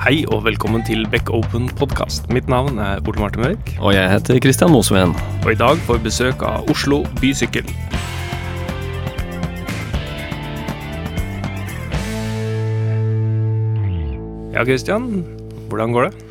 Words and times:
Hei 0.00 0.22
og 0.32 0.46
velkommen 0.46 0.80
til 0.80 1.02
Back 1.12 1.28
Open 1.28 1.66
podkast. 1.76 2.30
Mitt 2.32 2.46
navn 2.48 2.78
er 2.80 3.02
Ole 3.04 3.20
Martin 3.20 3.42
Mørk, 3.44 3.72
Og 3.84 3.92
jeg 3.92 4.08
heter 4.08 4.38
Kristian 4.40 4.70
Mosveen. 4.72 5.12
og 5.44 5.50
i 5.52 5.54
dag 5.60 5.76
får 5.84 5.98
vi 5.98 6.04
besøk 6.06 6.40
av 6.40 6.70
Oslo 6.72 7.02
Bysykkel. 7.20 7.68
Ja, 14.54 14.64
Kristian. 14.64 15.20
Hvordan 15.68 15.92
går 15.92 16.08
det? 16.08 16.24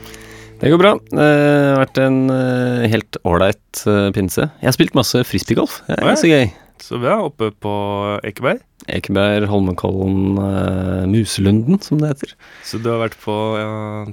Det 0.64 0.72
går 0.74 0.82
bra. 0.82 0.96
Det 1.14 1.30
har 1.30 1.78
vært 1.84 2.02
en 2.02 2.20
eh, 2.34 2.90
helt 2.90 3.22
ålreit 3.24 3.86
eh, 3.86 4.10
pinse. 4.18 4.50
Jeg 4.50 4.66
har 4.66 4.74
spilt 4.74 4.98
masse 4.98 5.22
frisbeegolf. 5.30 5.84
Det 5.86 6.02
er 6.02 6.18
så 6.18 6.26
ja. 6.26 6.42
gøy. 6.42 6.69
Så 6.84 6.98
vi 7.02 7.08
er 7.12 7.22
oppe 7.22 7.50
på 7.62 7.72
Ekeberg. 8.28 8.62
Ekeberg, 8.90 9.46
Holmenkollen, 9.52 10.38
uh, 10.40 11.04
Muselunden, 11.12 11.78
som 11.84 12.00
det 12.02 12.14
heter. 12.14 12.32
Så 12.66 12.80
du 12.82 12.88
har 12.90 13.02
vært 13.04 13.18
på 13.22 13.36
ja, 13.60 13.68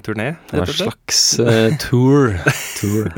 turné? 0.05 0.33
Hva 0.51 0.67
slags 0.69 1.21
uh, 1.41 1.71
tour. 1.81 2.35
tour. 2.81 3.11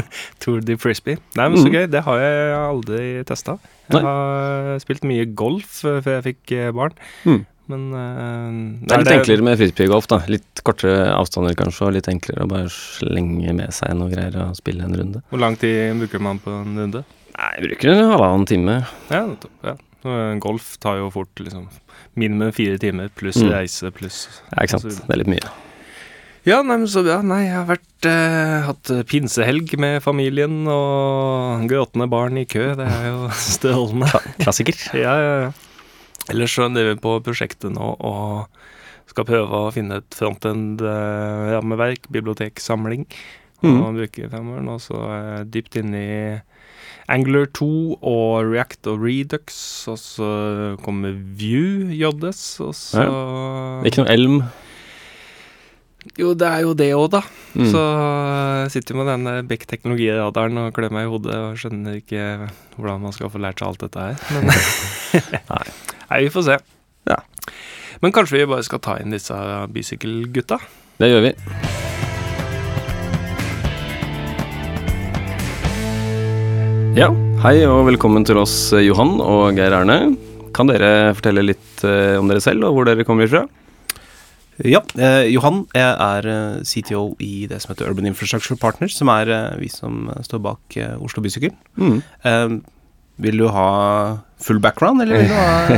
Tour 0.45 0.61
de 0.69 0.77
Frisbee. 0.79 1.19
Nei, 1.39 1.49
men 1.49 1.59
så 1.59 1.67
Mm. 1.69 1.75
gøy. 1.75 1.87
Det 1.91 2.05
har 2.07 2.21
jeg 2.23 2.57
aldri 2.61 3.05
testa. 3.29 3.57
Nei. 3.89 4.01
Jeg 4.03 4.07
har 4.07 4.83
spilt 4.85 5.07
mye 5.09 5.25
golf 5.35 5.81
eh, 5.89 5.99
før 6.05 6.19
jeg 6.21 6.27
fikk 6.29 6.53
barn. 6.77 6.93
Mm. 7.25 7.41
Men 7.69 7.83
uh, 7.93 8.87
Det 8.89 8.95
er 8.97 9.03
litt 9.03 9.13
enklere 9.19 9.45
med 9.45 9.59
frisbeegolf, 9.61 10.07
da. 10.09 10.23
Litt 10.33 10.63
kortere 10.65 11.11
avstander 11.17 11.57
kanskje, 11.59 11.89
og 11.89 11.97
litt 11.99 12.09
enklere 12.09 12.45
å 12.47 12.49
bare 12.49 12.71
slenge 12.73 13.53
med 13.57 13.75
seg 13.77 13.93
noe 13.99 14.09
greier 14.13 14.37
og 14.47 14.57
spille 14.57 14.85
en 14.87 14.97
runde. 14.97 15.21
Hvor 15.33 15.43
lang 15.43 15.57
tid 15.61 15.97
bruker 16.01 16.23
man 16.25 16.41
på 16.41 16.53
en 16.63 16.79
runde? 16.85 17.03
Nei, 17.39 17.51
jeg 17.55 17.69
bruker 17.69 17.93
en 17.93 18.11
halvannen 18.13 18.47
time. 18.51 18.75
Ja, 19.13 19.21
nettopp. 19.31 19.53
Ja. 19.65 19.75
Eh, 20.09 20.35
Golf 20.43 20.73
tar 20.83 20.99
jo 21.01 21.09
fort 21.15 21.41
liksom 21.43 21.69
minimum 22.19 22.53
fire 22.55 22.79
timer 22.83 23.09
pluss 23.15 23.37
Mm. 23.39 23.51
reise 23.53 23.91
pluss 23.95 24.25
Ja, 24.53 24.63
ikke 24.65 24.79
sant. 24.81 24.85
Det 25.07 25.11
er 25.15 25.19
litt 25.23 25.31
mye. 25.31 25.49
Ja, 26.47 26.63
nei, 26.63 26.77
men 26.79 26.87
så 26.89 27.03
bra. 27.05 27.21
Nei, 27.23 27.43
jeg 27.45 27.55
har 27.55 27.67
vært, 27.67 28.07
eh, 28.09 28.63
hatt 28.65 28.91
eh, 28.91 29.03
pinsehelg 29.03 29.75
med 29.79 30.03
familien 30.03 30.67
og 30.67 31.67
gråtende 31.69 32.09
barn 32.09 32.39
i 32.39 32.45
kø. 32.47 32.75
Det 32.79 32.87
er 32.89 33.07
jo 33.11 33.29
strålende. 33.55 34.09
Klassiker. 34.41 34.75
Ja, 34.95 35.15
ja, 35.19 35.35
ja. 35.45 35.53
Ellers 36.31 36.55
så 36.55 36.67
driver 36.73 36.95
vi 36.95 37.01
på 37.01 37.23
prosjektet 37.25 37.73
nå 37.73 37.95
og 38.01 38.49
skal 39.09 39.25
prøve 39.25 39.49
å 39.51 39.73
finne 39.73 39.97
et 40.03 40.11
frontend-rammeverk, 40.15 42.09
biblioteksamling, 42.13 43.07
og 43.63 43.69
Mhm. 43.69 43.97
bruke 43.97 44.31
fem 44.31 44.51
år 44.55 44.63
nå, 44.63 44.77
så 44.81 44.95
er 45.09 45.39
jeg 45.39 45.51
dypt 45.51 45.77
inne 45.81 45.97
i 45.97 46.41
Angular 47.09 47.49
2 47.57 47.69
og 48.05 48.51
React 48.53 48.91
og 48.93 49.03
Redux, 49.05 49.57
og 49.89 49.97
så 50.01 50.31
kommer 50.85 51.15
View 51.17 51.89
JS, 51.97 52.43
og 52.61 52.75
så 52.77 53.07
Ikke 53.89 54.03
noe 54.03 54.13
elm. 54.13 54.43
Jo, 56.17 56.33
det 56.39 56.47
er 56.49 56.63
jo 56.65 56.75
det 56.77 56.89
òg, 56.97 57.09
da. 57.17 57.23
Mm. 57.59 57.67
Så 57.73 57.83
jeg 58.63 58.75
sitter 58.77 58.99
med 59.01 59.11
denne 59.11 59.35
Beck 59.49 59.67
teknologiradaren 59.69 60.61
og 60.63 60.71
klør 60.77 60.95
meg 60.95 61.09
i 61.09 61.11
hodet 61.13 61.37
og 61.37 61.59
skjønner 61.61 61.99
ikke 62.01 62.23
hvordan 62.77 63.03
man 63.03 63.17
skal 63.17 63.33
få 63.33 63.43
lært 63.43 63.61
seg 63.61 63.73
alt 63.73 63.85
dette 63.87 64.07
her. 64.07 64.23
Men 64.37 64.49
Nei. 65.53 65.65
Nei, 66.09 66.23
vi 66.25 66.33
får 66.33 66.49
se. 66.53 66.61
Ja. 67.09 67.21
Men 68.05 68.15
kanskje 68.15 68.39
vi 68.39 68.49
bare 68.53 68.65
skal 68.67 68.85
ta 68.85 69.01
inn 69.03 69.17
disse 69.17 69.37
bysykkelgutta? 69.75 70.63
Det 71.01 71.13
gjør 71.13 71.29
vi. 71.31 71.78
Ja, 76.99 77.13
hei 77.45 77.61
og 77.63 77.85
velkommen 77.87 78.25
til 78.27 78.35
oss, 78.41 78.73
eh, 78.75 78.83
Johan 78.83 79.21
og 79.23 79.55
Geir 79.55 79.71
Erne. 79.77 80.17
Kan 80.51 80.67
dere 80.67 81.15
fortelle 81.15 81.45
litt 81.45 81.85
eh, 81.87 82.19
om 82.19 82.27
dere 82.27 82.43
selv, 82.43 82.67
og 82.67 82.75
hvor 82.75 82.89
dere 82.89 83.05
kommer 83.07 83.29
fra? 83.31 83.45
Ja, 84.67 84.81
eh, 84.99 85.31
Johan, 85.31 85.71
jeg 85.79 85.93
er 85.95 86.27
eh, 86.27 86.59
CTO 86.67 87.15
i 87.23 87.47
det 87.47 87.63
som 87.63 87.71
heter 87.71 87.87
Urban 87.93 88.11
Infrastructure 88.11 88.59
Partners, 88.59 88.99
som 88.99 89.07
er 89.15 89.31
eh, 89.31 89.55
vi 89.61 89.71
som 89.71 90.11
står 90.27 90.43
bak 90.43 90.75
eh, 90.75 90.99
Oslo 90.99 91.23
Bysykkel. 91.23 91.55
Mm. 91.79 92.03
Vil 93.23 93.39
du 93.45 93.47
ha 93.51 93.69
full 94.43 94.59
background, 94.63 95.03
eller 95.03 95.19
vil 95.23 95.31
du 95.31 95.35
ha 95.39 95.71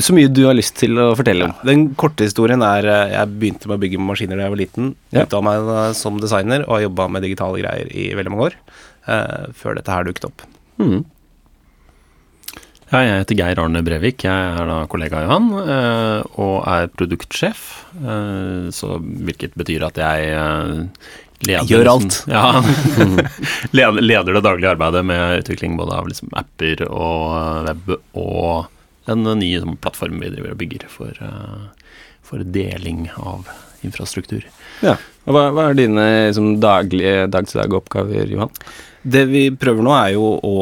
Så 0.08 0.12
mye 0.16 0.32
du 0.32 0.48
har 0.48 0.56
lyst 0.56 0.80
til 0.80 0.96
å 0.96 1.12
fortelle 1.20 1.44
om. 1.50 1.54
Den 1.68 1.92
korte 2.00 2.24
historien 2.24 2.64
er 2.64 3.12
jeg 3.12 3.36
begynte 3.36 3.68
med 3.68 3.76
å 3.76 3.82
bygge 3.84 4.00
maskiner 4.00 4.40
da 4.40 4.48
jeg 4.48 4.56
var 4.56 4.64
liten. 4.64 4.96
Ja. 5.12 5.28
Utdanna 5.28 5.52
meg 5.52 6.00
som 6.00 6.16
designer 6.24 6.64
og 6.64 6.78
har 6.78 6.88
jobba 6.88 7.12
med 7.12 7.28
digitale 7.28 7.60
greier 7.60 7.92
i 7.92 8.16
veldig 8.16 8.32
mange 8.32 8.48
år. 8.48 8.56
Eh, 9.06 9.50
før 9.56 9.76
dette 9.78 9.92
her 9.92 10.06
dukket 10.08 10.28
opp. 10.30 10.44
Mm. 10.80 11.02
Ja, 12.92 13.00
jeg 13.00 13.20
heter 13.24 13.38
Geir 13.40 13.58
Arne 13.58 13.80
Brevik. 13.82 14.22
Jeg 14.26 14.50
er 14.60 14.68
da 14.68 14.76
kollega 14.90 15.18
av 15.18 15.24
Johan 15.26 15.46
eh, 15.64 16.40
og 16.44 16.56
er 16.70 16.90
produktsjef. 16.94 17.62
eh, 17.98 18.68
Så 18.74 18.98
hvilket 19.00 19.56
betyr 19.58 19.86
at 19.88 19.98
jeg 19.98 20.34
leder 21.44 21.66
Gjør 21.68 21.90
alt. 21.94 22.20
Ja, 22.30 22.60
leder, 23.76 24.30
det 24.30 24.44
daglige 24.44 24.74
arbeidet 24.76 25.02
med 25.08 25.40
utvikling 25.42 25.74
både 25.80 25.96
av 25.96 26.08
liksom 26.08 26.30
apper 26.38 26.84
og 26.86 27.66
web 27.66 27.96
og 28.14 28.70
en 29.10 29.26
ny 29.36 29.50
sånn, 29.60 29.74
plattform 29.84 30.22
vi 30.22 30.30
driver 30.32 30.54
og 30.54 30.60
bygger 30.62 30.86
for, 30.88 31.18
for 32.24 32.40
deling 32.54 33.08
av 33.20 33.50
infrastruktur. 33.84 34.46
Ja. 34.80 34.94
Hva, 35.24 35.46
hva 35.56 35.70
er 35.70 35.78
dine 35.78 36.08
liksom, 36.28 36.56
daglige 36.60 37.28
dag-til-dag-oppgaver, 37.32 38.28
Johan? 38.34 38.52
Det 39.04 39.26
vi 39.28 39.42
prøver 39.52 39.84
nå, 39.84 39.92
er 39.92 40.14
jo 40.14 40.28
å 40.40 40.52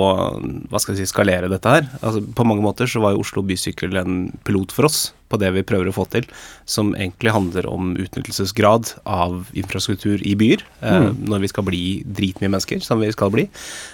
hva 0.71 0.81
skal 0.83 0.97
jeg 0.97 1.07
si, 1.07 1.13
skalere 1.13 1.51
dette 1.51 1.71
her. 1.71 1.87
Altså, 2.01 2.23
på 2.27 2.47
mange 2.47 2.65
måter 2.65 2.91
så 2.91 3.03
var 3.03 3.15
jo 3.15 3.23
Oslo 3.23 3.45
Bysykkel 3.47 3.95
en 4.01 4.25
pilot 4.47 4.75
for 4.75 4.89
oss 4.89 5.13
på 5.33 5.39
det 5.41 5.53
vi 5.55 5.65
prøver 5.67 5.89
å 5.89 5.95
få 5.95 6.05
til, 6.13 6.27
som 6.69 6.91
egentlig 6.93 7.33
handler 7.33 7.69
om 7.71 7.95
utnyttelsesgrad 7.95 8.91
av 9.09 9.49
infrastruktur 9.57 10.23
i 10.27 10.35
byer. 10.39 10.67
Eh, 10.83 11.09
når 11.23 11.47
vi 11.47 11.53
skal 11.53 11.67
bli 11.71 11.83
dritmye 12.19 12.51
mennesker, 12.51 12.83
som 12.85 13.01
vi 13.03 13.13
skal 13.15 13.33
bli, 13.35 13.47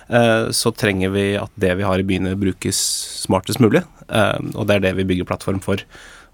eh, 0.08 0.48
så 0.56 0.72
trenger 0.74 1.12
vi 1.14 1.26
at 1.38 1.52
det 1.60 1.76
vi 1.78 1.86
har 1.86 2.00
i 2.00 2.08
byene, 2.08 2.36
brukes 2.40 2.80
smartest 3.22 3.60
mulig. 3.62 3.84
Eh, 4.08 4.38
og 4.54 4.64
det 4.66 4.78
er 4.78 4.88
det 4.88 4.96
vi 4.98 5.08
bygger 5.12 5.28
plattform 5.28 5.60
for. 5.64 5.84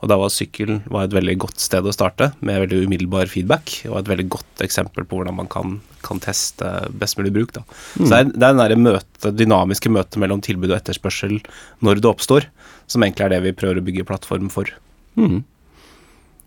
Og 0.05 0.11
da 0.11 0.19
var 0.21 0.29
sykkelen 0.33 0.83
var 0.93 1.07
et 1.07 1.15
veldig 1.17 1.39
godt 1.47 1.63
sted 1.65 1.87
å 1.89 1.93
starte, 1.95 2.29
med 2.45 2.61
veldig 2.67 2.83
umiddelbar 2.85 3.31
feedback, 3.33 3.79
og 3.89 4.03
et 4.03 4.11
veldig 4.11 4.27
godt 4.35 4.65
eksempel 4.67 5.07
på 5.09 5.17
hvordan 5.17 5.39
man 5.39 5.49
kan, 5.49 5.79
kan 6.05 6.21
teste 6.21 6.69
best 7.01 7.17
mulig 7.17 7.33
bruk. 7.33 7.55
Da. 7.57 7.65
Så 7.97 8.11
det 8.11 8.19
er, 8.19 8.29
det 8.35 8.51
er 8.51 8.75
den 8.75 8.85
møte, 8.85 9.33
dynamiske 9.33 9.93
møtet 9.95 10.21
mellom 10.21 10.45
tilbud 10.45 10.69
og 10.69 10.77
etterspørsel 10.77 11.39
når 11.81 12.05
det 12.05 12.11
oppstår, 12.11 12.51
som 12.85 13.07
egentlig 13.07 13.25
er 13.25 13.33
det 13.33 13.41
vi 13.47 13.57
prøver 13.57 13.81
å 13.81 13.87
bygge 13.87 14.05
plattform 14.11 14.53
for. 14.53 14.69
Mm. 15.17 15.41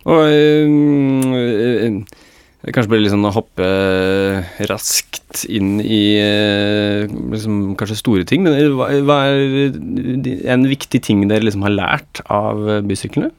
Og 0.05 0.21
øh, 0.21 1.35
øh, 1.41 2.01
Kanskje 2.67 2.89
blir 2.91 3.03
liksom 3.03 3.25
å 3.25 3.31
hoppe 3.31 3.65
raskt 4.67 5.45
inn 5.47 5.77
i 5.79 6.17
eh, 6.19 7.05
liksom, 7.05 7.75
kanskje 7.79 7.99
store 8.01 8.25
ting, 8.27 8.43
men 8.43 8.73
hva, 8.75 9.19
er 9.29 9.77
en 10.51 10.65
viktig 10.67 10.99
ting 11.05 11.21
dere 11.29 11.45
liksom 11.45 11.63
har 11.63 11.75
lært 11.77 12.21
av 12.33 12.59
bysyklene? 12.89 13.29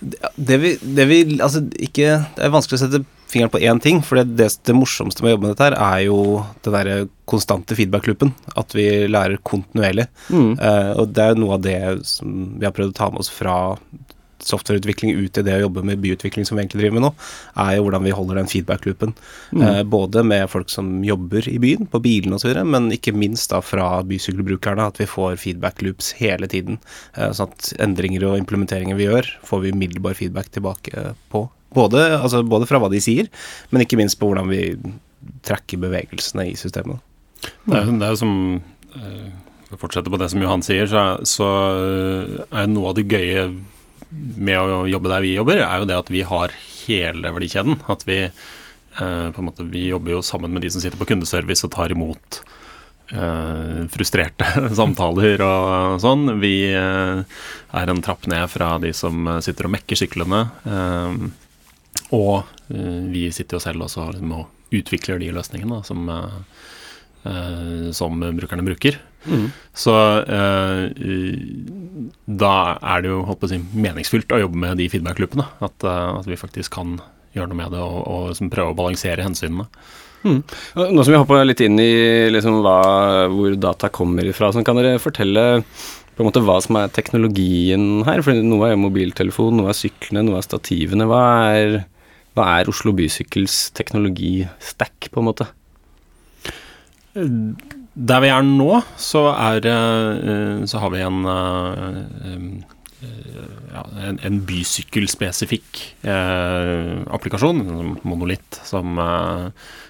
Det 0.00 0.58
vi, 0.62 0.74
det 0.78 1.06
vi 1.10 1.16
Altså, 1.42 1.64
ikke 1.74 2.18
Det 2.36 2.44
er 2.44 2.52
vanskelig 2.54 2.78
å 2.78 2.82
sette 2.84 3.00
fingeren 3.28 3.52
på 3.52 3.60
én 3.60 3.80
ting, 3.82 3.98
for 4.00 4.16
det, 4.16 4.46
det, 4.64 4.72
morsomste 4.72 5.20
med 5.20 5.28
å 5.28 5.32
jobbe 5.34 5.44
med 5.44 5.50
dette 5.52 5.66
her, 5.66 5.74
er 5.76 6.04
jo 6.06 6.20
den 6.64 6.72
derre 6.72 6.94
konstante 7.28 7.76
feedback-loopen. 7.76 8.30
At 8.56 8.72
vi 8.72 8.86
lærer 9.04 9.36
kontinuerlig. 9.44 10.06
Mm. 10.32 10.54
Uh, 10.56 10.92
og 11.02 11.10
det 11.12 11.26
er 11.26 11.36
noe 11.36 11.58
av 11.58 11.66
det 11.66 11.80
som 12.08 12.38
vi 12.56 12.64
har 12.64 12.72
prøvd 12.72 12.94
å 12.94 12.96
ta 12.96 13.10
med 13.12 13.20
oss 13.20 13.28
fra 13.28 13.58
softwareutvikling 14.44 15.16
ut 15.18 15.38
i 15.40 15.44
det 15.46 15.56
å 15.56 15.64
jobbe 15.66 15.84
med 15.86 16.02
byutvikling 16.02 16.46
som 16.46 16.56
vi 16.56 16.64
egentlig 16.64 16.82
driver 16.84 16.98
med 16.98 17.06
nå, 17.06 17.10
er 17.64 17.72
jo 17.76 17.84
hvordan 17.86 18.06
vi 18.06 18.14
holder 18.14 18.40
den 18.40 18.50
feedback-loopen. 18.50 19.14
Eh, 19.58 19.82
både 19.88 20.24
med 20.26 20.46
folk 20.52 20.70
som 20.72 20.90
jobber 21.06 21.48
i 21.50 21.58
byen, 21.62 21.88
på 21.90 22.02
bilene 22.04 22.38
osv., 22.38 22.54
men 22.68 22.90
ikke 22.94 23.16
minst 23.16 23.52
da 23.54 23.62
fra 23.64 23.90
bysykkelbrukerne, 24.08 24.88
at 24.92 25.00
vi 25.00 25.08
får 25.10 25.38
feedback-loops 25.42 26.14
hele 26.20 26.50
tiden. 26.50 26.80
Eh, 27.16 27.32
sånn 27.36 27.52
at 27.52 27.72
endringer 27.82 28.28
og 28.30 28.38
implementeringer 28.40 28.98
vi 28.98 29.08
gjør, 29.08 29.30
får 29.48 29.64
vi 29.64 29.74
umiddelbar 29.76 30.18
feedback 30.18 30.52
tilbake 30.54 31.12
på. 31.32 31.46
Både, 31.74 32.00
altså 32.16 32.40
både 32.46 32.68
fra 32.68 32.80
hva 32.80 32.88
de 32.92 33.00
sier, 33.02 33.28
men 33.70 33.84
ikke 33.84 33.98
minst 34.00 34.18
på 34.20 34.30
hvordan 34.30 34.48
vi 34.48 34.62
tracker 35.44 35.80
bevegelsene 35.82 36.48
i 36.48 36.56
systemet. 36.56 37.02
Det 37.68 37.76
er, 37.76 37.90
det 38.00 38.06
er 38.06 38.16
som 38.18 38.32
eh, 38.96 39.26
For 39.68 39.76
å 39.76 39.80
fortsette 39.84 40.10
på 40.10 40.18
det 40.20 40.30
som 40.32 40.42
Johan 40.42 40.64
sier, 40.64 40.88
så, 40.90 41.02
så 41.28 41.48
eh, 41.74 42.38
er 42.48 42.70
noe 42.70 42.92
av 42.92 42.98
det 42.98 43.06
gøye 43.10 43.50
med 44.10 44.58
å 44.58 44.84
jobbe 44.88 45.10
der 45.12 45.24
vi 45.24 45.34
jobber, 45.36 45.60
er 45.64 45.82
jo 45.82 45.88
det 45.88 45.98
at 45.98 46.12
vi 46.12 46.22
har 46.26 46.54
hele 46.86 47.32
verdikjeden. 47.34 47.80
At 47.92 48.06
vi 48.08 48.20
eh, 48.24 49.28
på 49.32 49.42
en 49.42 49.48
måte, 49.48 49.66
vi 49.68 49.88
jobber 49.90 50.16
jo 50.16 50.24
sammen 50.24 50.54
med 50.54 50.64
de 50.64 50.72
som 50.72 50.82
sitter 50.82 51.00
på 51.00 51.08
kundeservice 51.10 51.66
og 51.66 51.74
tar 51.74 51.92
imot 51.92 52.40
eh, 53.12 53.84
frustrerte 53.92 54.48
samtaler 54.80 55.44
og 55.44 55.98
sånn. 56.04 56.38
Vi 56.42 56.54
eh, 56.72 57.42
er 57.82 57.92
en 57.92 58.04
trapp 58.04 58.28
ned 58.30 58.48
fra 58.52 58.76
de 58.82 58.94
som 58.96 59.28
sitter 59.44 59.68
og 59.68 59.76
mekker 59.76 60.00
syklene. 60.04 60.46
og 62.12 62.34
vi 62.68 63.28
sitter 63.32 63.56
jo 63.56 63.60
selv 63.64 63.84
også 63.86 64.10
liksom, 64.12 64.32
og 64.36 64.74
utvikler 64.76 65.20
de 65.20 65.30
løsningene 65.32 65.78
som, 65.88 66.08
som 67.96 68.20
brukerne 68.20 68.64
bruker. 68.66 68.98
Mm. 69.26 69.46
Så 69.76 69.94
eh, 70.22 70.82
da 72.26 72.54
er 72.78 73.04
det 73.04 73.12
jo 73.12 73.22
holdt 73.26 73.42
på 73.42 73.48
å 73.48 73.52
si, 73.52 73.60
meningsfylt 73.74 74.34
å 74.34 74.42
jobbe 74.44 74.60
med 74.64 74.78
de 74.80 74.88
feedback-loopene. 74.92 75.46
At, 75.64 75.86
eh, 75.86 76.10
at 76.20 76.28
vi 76.28 76.38
faktisk 76.40 76.76
kan 76.78 76.98
gjøre 77.36 77.50
noe 77.50 77.60
med 77.60 77.74
det 77.74 77.82
og, 77.82 78.02
og 78.06 78.28
liksom 78.32 78.52
prøve 78.52 78.74
å 78.74 78.78
balansere 78.78 79.26
hensynene. 79.26 79.68
Mm. 80.26 80.40
Nå 80.96 81.04
som 81.04 81.14
vi 81.14 81.20
hopper 81.20 81.44
litt 81.46 81.62
inn 81.62 81.78
i 81.78 81.92
liksom 82.32 82.58
hva, 82.64 82.80
hvor 83.30 83.54
data 83.60 83.90
kommer 83.94 84.26
ifra, 84.26 84.50
så 84.50 84.64
kan 84.66 84.78
dere 84.80 84.98
fortelle 85.02 85.44
på 86.18 86.24
en 86.24 86.26
måte 86.26 86.42
hva 86.42 86.56
som 86.58 86.80
er 86.80 86.90
teknologien 86.90 88.02
her? 88.08 88.24
For 88.26 88.34
noe 88.42 88.72
er 88.72 88.80
mobiltelefon, 88.80 89.60
noe 89.60 89.70
er 89.70 89.78
syklene, 89.78 90.24
noe 90.26 90.40
er 90.40 90.46
stativene. 90.48 91.06
Hva 91.06 91.22
er, 91.54 91.76
hva 92.34 92.48
er 92.58 92.70
Oslo 92.72 92.90
Bysykkels 92.98 93.68
teknologistack, 93.78 95.12
på 95.14 95.22
en 95.22 95.28
måte? 95.30 95.46
Der 97.98 98.20
vi 98.22 98.28
er 98.30 98.44
nå, 98.46 98.78
så, 99.00 99.24
er, 99.34 99.64
eh, 99.66 100.60
så 100.70 100.78
har 100.78 100.92
vi 100.94 101.00
en, 101.02 101.24
eh, 101.26 101.96
eh, 102.28 104.04
en, 104.06 104.20
en 104.22 104.38
bysykkelspesifikk 104.46 105.80
applikasjon, 106.06 107.64
en 107.64 107.96
monolitt, 108.06 108.60
som, 108.66 109.00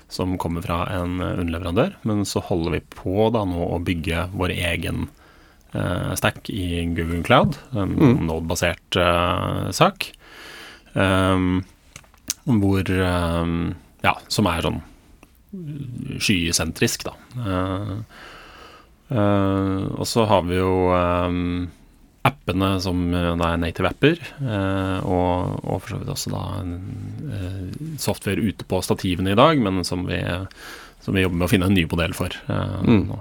som, 0.09 0.37
kommer 0.41 0.65
fra 0.65 0.81
en 0.97 1.21
underleverandør. 1.21 1.99
Men 2.09 2.25
så 2.29 2.41
holder 2.49 2.79
vi 2.79 2.83
på 2.97 3.29
da 3.35 3.45
nå 3.49 3.69
å 3.77 3.81
bygge 3.85 4.29
vår 4.33 4.57
egen 4.57 5.09
stack 6.17 6.49
i 6.49 6.87
Google 6.97 7.21
Cloud, 7.27 7.59
en 7.77 7.93
mm. 7.93 8.23
Node-basert 8.25 8.97
sak. 9.77 10.09
Hvor 12.49 12.93
Ja, 13.99 14.15
som 14.33 14.49
er 14.49 14.65
sånn 14.65 14.81
skysentrisk, 16.19 17.07
da. 17.09 17.15
Uh, 17.37 17.93
uh, 19.09 19.85
og 19.97 20.07
så 20.09 20.27
har 20.29 20.45
vi 20.49 20.59
jo 20.59 20.73
um, 20.93 21.69
appene 22.29 22.75
som 22.85 23.07
da 23.13 23.53
er 23.53 23.63
native 23.63 23.93
apper, 23.93 24.19
uh, 24.43 24.99
og, 25.07 25.63
og, 25.63 25.79
for 25.81 25.95
så 25.95 26.01
vidt 26.03 26.13
også 26.13 26.35
da 26.35 26.43
software 28.03 28.43
ute 28.43 28.67
på 28.69 28.83
stativene 28.85 29.33
i 29.33 29.39
dag, 29.39 29.63
men 29.65 29.81
som 29.87 30.05
vi, 30.09 30.21
som 31.05 31.17
vi 31.17 31.25
jobber 31.25 31.41
med 31.41 31.49
å 31.49 31.51
finne 31.55 31.71
en 31.71 31.79
ny 31.79 31.87
modell 31.89 32.15
for. 32.17 32.35
Mm. 32.49 33.09
Nå. 33.09 33.19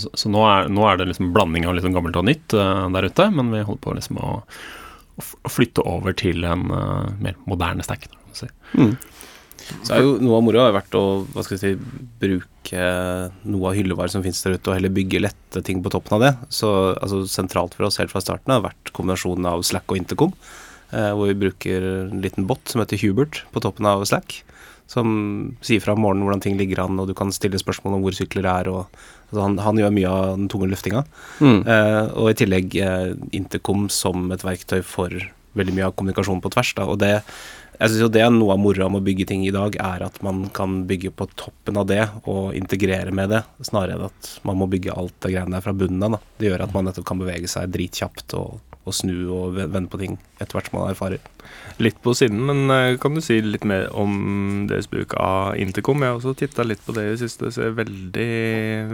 så, 0.00 0.10
så 0.18 0.32
nå, 0.32 0.42
er, 0.48 0.72
nå, 0.72 0.84
er, 0.88 0.98
det 0.98 1.10
liksom 1.12 1.30
blanding 1.36 1.68
av 1.68 1.76
liksom 1.78 1.94
gammelt 1.94 2.18
og 2.18 2.26
nytt 2.26 2.56
der 2.56 3.08
ute, 3.08 3.28
men 3.34 3.52
vi 3.54 3.62
holder 3.62 3.84
på 3.84 3.94
liksom 3.98 4.20
å, 4.24 4.32
å 5.20 5.52
flytte 5.52 5.84
over 5.86 6.16
til 6.18 6.48
en 6.48 6.66
mer 6.66 7.38
moderne 7.46 7.86
stack. 7.86 8.08
Da, 8.10 8.18
si. 8.40 8.50
mm. 8.74 8.96
Så 9.86 9.94
er 9.94 10.04
jo 10.04 10.16
Noe 10.22 10.38
av 10.38 10.44
moroa 10.46 10.68
har 10.68 10.76
vært 10.76 10.96
å 10.98 11.02
hva 11.32 11.44
skal 11.44 11.58
jeg 11.58 11.62
si, 11.62 12.06
bruke 12.20 12.84
noe 13.48 13.70
av 13.70 13.76
hyllevarer 13.78 14.12
som 14.12 14.24
finnes 14.24 14.40
der 14.44 14.56
ute, 14.56 14.68
og 14.68 14.76
heller 14.76 14.92
bygge 14.92 15.22
lette 15.24 15.62
ting 15.64 15.82
på 15.84 15.92
toppen 15.92 16.18
av 16.18 16.24
det. 16.24 16.32
Så 16.52 16.70
altså, 16.94 17.22
Sentralt 17.30 17.76
for 17.76 17.88
oss 17.88 18.00
helt 18.02 18.12
fra 18.12 18.22
starten 18.24 18.54
har 18.54 18.64
vært 18.66 18.92
kombinasjonen 18.96 19.48
av 19.48 19.64
Slack 19.66 19.88
og 19.88 20.00
Intercom. 20.00 20.34
Eh, 20.88 21.10
hvor 21.12 21.28
vi 21.28 21.36
bruker 21.36 21.84
en 22.06 22.22
liten 22.24 22.46
bot 22.48 22.64
som 22.68 22.80
heter 22.80 23.00
Hubert 23.02 23.42
på 23.52 23.62
toppen 23.64 23.88
av 23.88 24.04
Slack. 24.08 24.42
Som 24.88 25.08
sier 25.60 25.82
fra 25.84 25.92
om 25.92 26.00
morgenen 26.00 26.24
hvordan 26.24 26.44
ting 26.44 26.56
ligger 26.56 26.86
an, 26.86 27.00
og 27.00 27.10
du 27.10 27.14
kan 27.16 27.32
stille 27.34 27.60
spørsmål 27.60 27.98
om 27.98 28.04
hvor 28.06 28.16
sykler 28.16 28.48
er. 28.48 28.70
og 28.72 28.86
altså, 29.28 29.42
han, 29.42 29.58
han, 29.64 29.80
gjør 29.80 29.96
mye 29.96 30.12
av 30.12 30.28
den 30.38 30.48
tunge 30.52 30.70
løftinga. 30.72 31.04
Mm. 31.44 31.60
Eh, 31.60 32.04
og 32.16 32.30
i 32.32 32.38
tillegg 32.40 32.78
eh, 32.80 33.10
Intercom 33.36 33.88
som 33.92 34.30
et 34.32 34.44
verktøy 34.46 34.80
for 34.80 35.12
veldig 35.58 35.74
mye 35.76 35.88
av 35.90 35.94
kommunikasjonen 35.98 36.42
på 36.44 36.52
tvers. 36.54 36.72
Da, 36.78 36.88
og 36.88 37.00
det 37.02 37.18
jeg 37.78 37.92
synes 37.92 38.02
jo 38.02 38.10
det 38.10 38.22
er 38.24 38.32
noe 38.34 38.54
av 38.56 38.62
moroa 38.62 38.88
med 38.90 39.02
å 39.02 39.06
bygge 39.06 39.28
ting 39.30 39.44
i 39.46 39.54
dag, 39.54 39.76
er 39.78 40.02
at 40.08 40.18
man 40.26 40.46
kan 40.54 40.80
bygge 40.88 41.12
på 41.14 41.28
toppen 41.38 41.78
av 41.78 41.86
det 41.90 42.02
og 42.24 42.56
integrere 42.58 43.14
med 43.14 43.30
det, 43.30 43.44
snarere 43.68 43.94
enn 43.94 44.08
at 44.08 44.30
man 44.48 44.58
må 44.58 44.66
bygge 44.70 44.96
alt 44.98 45.14
det 45.22 45.34
greiene 45.34 45.54
der 45.54 45.64
fra 45.64 45.76
bunnen 45.76 46.02
av. 46.08 46.18
Det 46.40 46.50
gjør 46.50 46.66
at 46.66 46.74
man 46.74 46.88
nettopp 46.88 47.06
kan 47.08 47.22
bevege 47.22 47.50
seg 47.50 47.70
dritkjapt 47.74 48.34
og, 48.38 48.58
og 48.82 48.96
snu 48.96 49.14
og 49.30 49.60
vende 49.60 49.86
på 49.92 50.00
ting 50.02 50.18
etter 50.40 50.58
hvert 50.58 50.70
som 50.72 50.80
man 50.80 50.90
erfarer. 50.90 51.22
Litt 51.78 52.00
på 52.02 52.16
siden, 52.18 52.42
men 52.48 52.74
eh, 52.74 52.98
kan 52.98 53.14
du 53.14 53.22
si 53.22 53.38
litt 53.44 53.62
mer 53.68 53.86
om 53.94 54.66
deres 54.70 54.90
bruk 54.90 55.14
av 55.22 55.54
Intercom? 55.62 56.02
Jeg 56.02 56.10
har 56.10 56.18
også 56.18 56.34
titta 56.40 56.66
litt 56.66 56.82
på 56.82 56.96
det 56.96 57.06
i 57.06 57.12
det 57.14 57.22
siste. 57.22 57.46
Det 57.46 57.54
ser 57.54 57.78
veldig, 57.78 58.30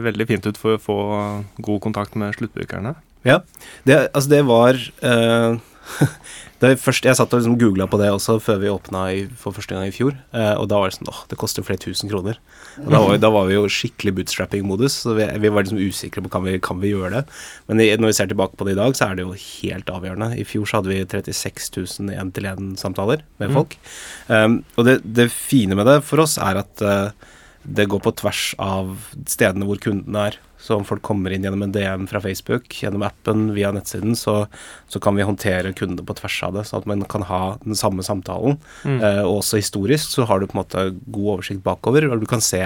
veldig 0.05 0.29
fint 0.29 0.49
ut 0.51 0.61
for 0.61 0.77
å 0.77 0.83
få 0.83 0.99
god 1.65 1.85
kontakt 1.89 2.21
med 2.21 2.37
sluttbrukerne. 2.37 2.93
Ja, 3.25 3.41
det, 3.89 4.11
altså 4.13 4.35
det 4.35 4.43
var 4.45 4.77
uh, 4.77 5.57
Først, 6.81 7.06
jeg 7.06 7.16
satt 7.19 7.32
og 7.34 7.40
liksom 7.40 7.56
googla 7.61 7.87
på 7.90 7.99
det 8.00 8.08
også 8.14 8.37
før 8.43 8.61
vi 8.62 8.70
åpna 8.72 9.02
for 9.40 9.56
første 9.56 9.75
gang 9.75 9.88
i 9.88 9.94
fjor. 9.94 10.14
Eh, 10.37 10.52
og 10.55 10.69
da 10.70 10.78
var 10.81 10.90
det 10.90 10.96
sånn 10.96 11.11
åh, 11.11 11.22
det 11.31 11.38
koster 11.40 11.66
flere 11.66 11.82
tusen 11.82 12.11
kroner. 12.11 12.38
Og 12.82 12.88
da 12.93 13.00
var, 13.02 13.19
da 13.22 13.31
var 13.34 13.49
vi 13.49 13.56
jo 13.56 13.64
skikkelig 13.70 14.14
bootstrapping-modus, 14.19 15.00
så 15.05 15.16
vi, 15.19 15.26
vi, 15.43 15.50
var 15.52 15.66
liksom 15.66 15.82
usikre 15.82 16.25
på 16.25 16.32
kan 16.32 16.46
vi 16.46 16.56
kan 16.62 16.81
vi 16.82 16.94
gjøre 16.94 17.12
det. 17.16 17.22
Men 17.70 17.82
i, 17.84 17.90
når 17.99 18.12
vi 18.12 18.16
ser 18.20 18.31
tilbake 18.31 18.58
på 18.61 18.69
det 18.69 18.76
i 18.76 18.81
dag, 18.81 18.96
så 18.99 19.08
er 19.08 19.19
det 19.19 19.26
jo 19.26 19.37
helt 19.37 19.93
avgjørende. 19.93 20.31
I 20.40 20.46
fjor 20.49 20.70
så 20.70 20.81
hadde 20.81 20.94
vi 20.94 21.02
36 21.02 21.70
000 21.76 22.16
én-til-én-samtaler 22.16 23.26
med 23.43 23.50
mm. 23.50 23.58
folk. 23.58 23.78
Mm. 24.28 24.34
Um, 24.34 24.58
og 24.78 24.88
det, 24.88 24.99
det, 25.05 25.31
fine 25.34 25.78
med 25.78 25.90
det 25.90 26.00
for 26.06 26.25
oss 26.25 26.38
er 26.43 26.62
at 26.62 26.84
uh, 26.84 27.34
det 27.64 27.88
går 27.90 28.02
på 28.05 28.14
tvers 28.20 28.46
av 28.62 28.94
stedene 29.31 29.69
hvor 29.69 29.81
kundene 29.82 30.28
er. 30.31 30.40
Så 30.64 30.78
om 30.78 30.84
folk 30.88 31.02
kommer 31.05 31.34
inn 31.34 31.44
gjennom 31.44 31.62
en 31.66 31.75
DM 31.75 32.06
fra 32.08 32.22
Facebook, 32.25 32.70
gjennom 32.81 33.05
appen, 33.05 33.50
via 33.56 33.69
nettsiden, 33.75 34.16
så, 34.16 34.46
så 34.88 35.00
kan 35.02 35.19
vi 35.19 35.26
håndtere 35.28 35.75
kundene 35.76 36.06
på 36.08 36.16
tvers 36.16 36.38
av 36.46 36.56
det, 36.56 36.64
sånn 36.70 36.81
at 36.81 36.88
man 36.88 37.05
kan 37.11 37.26
ha 37.28 37.43
den 37.66 37.76
samme 37.76 38.05
samtalen. 38.06 38.56
Mm. 38.88 38.96
Eh, 38.96 39.22
også 39.28 39.61
historisk 39.61 40.14
så 40.14 40.25
har 40.31 40.40
du 40.40 40.49
på 40.49 40.56
en 40.56 40.62
måte 40.62 40.87
god 41.05 41.34
oversikt 41.37 41.64
bakover, 41.66 42.08
og 42.08 42.25
du 42.25 42.28
kan 42.31 42.44
se 42.44 42.62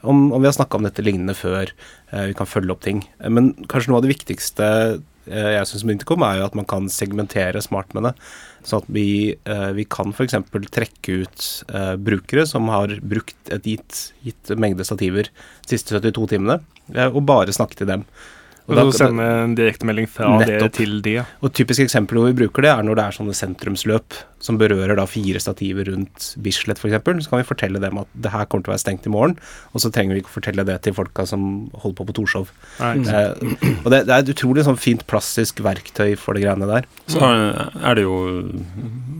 om, 0.00 0.30
om 0.32 0.40
vi 0.40 0.48
har 0.48 0.56
snakka 0.56 0.78
om 0.78 0.88
dette 0.88 1.04
lignende 1.04 1.36
før. 1.36 1.72
Eh, 2.12 2.30
vi 2.30 2.38
kan 2.38 2.48
følge 2.48 2.72
opp 2.72 2.84
ting. 2.84 3.04
Eh, 3.20 3.28
men 3.32 3.52
kanskje 3.68 3.92
noe 3.92 4.00
av 4.00 4.06
det 4.06 4.14
viktigste 4.14 4.70
eh, 5.28 5.52
jeg 5.58 5.68
syns 5.68 5.84
med 5.84 5.98
Intercom, 5.98 6.24
er 6.24 6.40
jo 6.40 6.48
at 6.48 6.58
man 6.58 6.68
kan 6.68 6.88
segmentere 6.92 7.62
smart 7.64 7.92
med 7.96 8.08
det. 8.08 8.14
Sånn 8.64 8.84
at 8.84 8.92
vi, 8.96 9.08
eh, 9.36 9.70
vi 9.76 9.84
kan 9.84 10.14
f.eks. 10.14 10.36
trekke 10.72 11.18
ut 11.24 11.48
eh, 11.68 11.94
brukere 12.00 12.46
som 12.48 12.70
har 12.72 12.96
brukt 13.04 13.52
et 13.52 13.68
gitt, 13.68 13.98
gitt 14.24 14.54
mengde 14.56 14.86
stativer 14.88 15.28
de 15.28 15.74
siste 15.74 15.92
72 15.96 16.30
timene 16.32 16.62
og 17.08 17.22
bare 17.24 17.52
snakke 17.54 17.78
til 17.78 17.88
dem. 17.88 18.02
Og, 18.64 18.72
og 18.72 18.78
da, 18.78 18.84
sende 18.96 19.24
en 19.42 19.54
direktemelding 19.58 20.06
fra 20.08 20.38
nettopp. 20.40 20.62
det 20.62 20.70
til 20.78 20.94
de. 21.04 21.18
Og 21.44 21.52
Typisk 21.52 21.82
eksempel 21.84 22.16
hvor 22.16 22.30
vi 22.30 22.36
bruker 22.38 22.64
det, 22.64 22.70
er 22.72 22.86
når 22.86 22.96
det 22.96 23.04
er 23.04 23.16
sånne 23.18 23.34
sentrumsløp 23.36 24.16
som 24.44 24.56
berører 24.60 24.96
da 24.96 25.04
fire 25.08 25.40
stativer 25.40 25.90
rundt 25.90 26.30
Bislett 26.44 26.80
f.eks. 26.80 26.96
Så 27.24 27.32
kan 27.32 27.42
vi 27.42 27.48
fortelle 27.48 27.82
dem 27.82 28.00
at 28.00 28.08
det 28.16 28.32
her 28.32 28.46
kommer 28.48 28.64
til 28.64 28.72
å 28.72 28.74
være 28.74 28.82
stengt 28.82 29.08
i 29.08 29.12
morgen, 29.12 29.36
og 29.72 29.84
så 29.84 29.90
trenger 29.92 30.16
vi 30.16 30.22
ikke 30.24 30.32
fortelle 30.32 30.64
det 30.68 30.78
til 30.84 30.96
folka 30.96 31.26
som 31.28 31.66
holder 31.82 31.98
på 31.98 32.06
på 32.08 32.16
Torshov. 32.20 32.54
Eh, 32.80 33.34
og 33.82 33.90
det, 33.92 34.04
det, 34.08 34.14
er 34.14 34.16
et 34.22 34.32
utrolig 34.32 34.64
sånn 34.64 34.80
fint 34.80 35.04
plastisk 35.10 35.60
verktøy 35.64 36.14
for 36.20 36.36
de 36.36 36.46
greiene 36.46 36.68
der. 36.70 36.88
Så 37.12 37.20
er 37.20 37.98
det 37.98 38.06
jo 38.06 38.16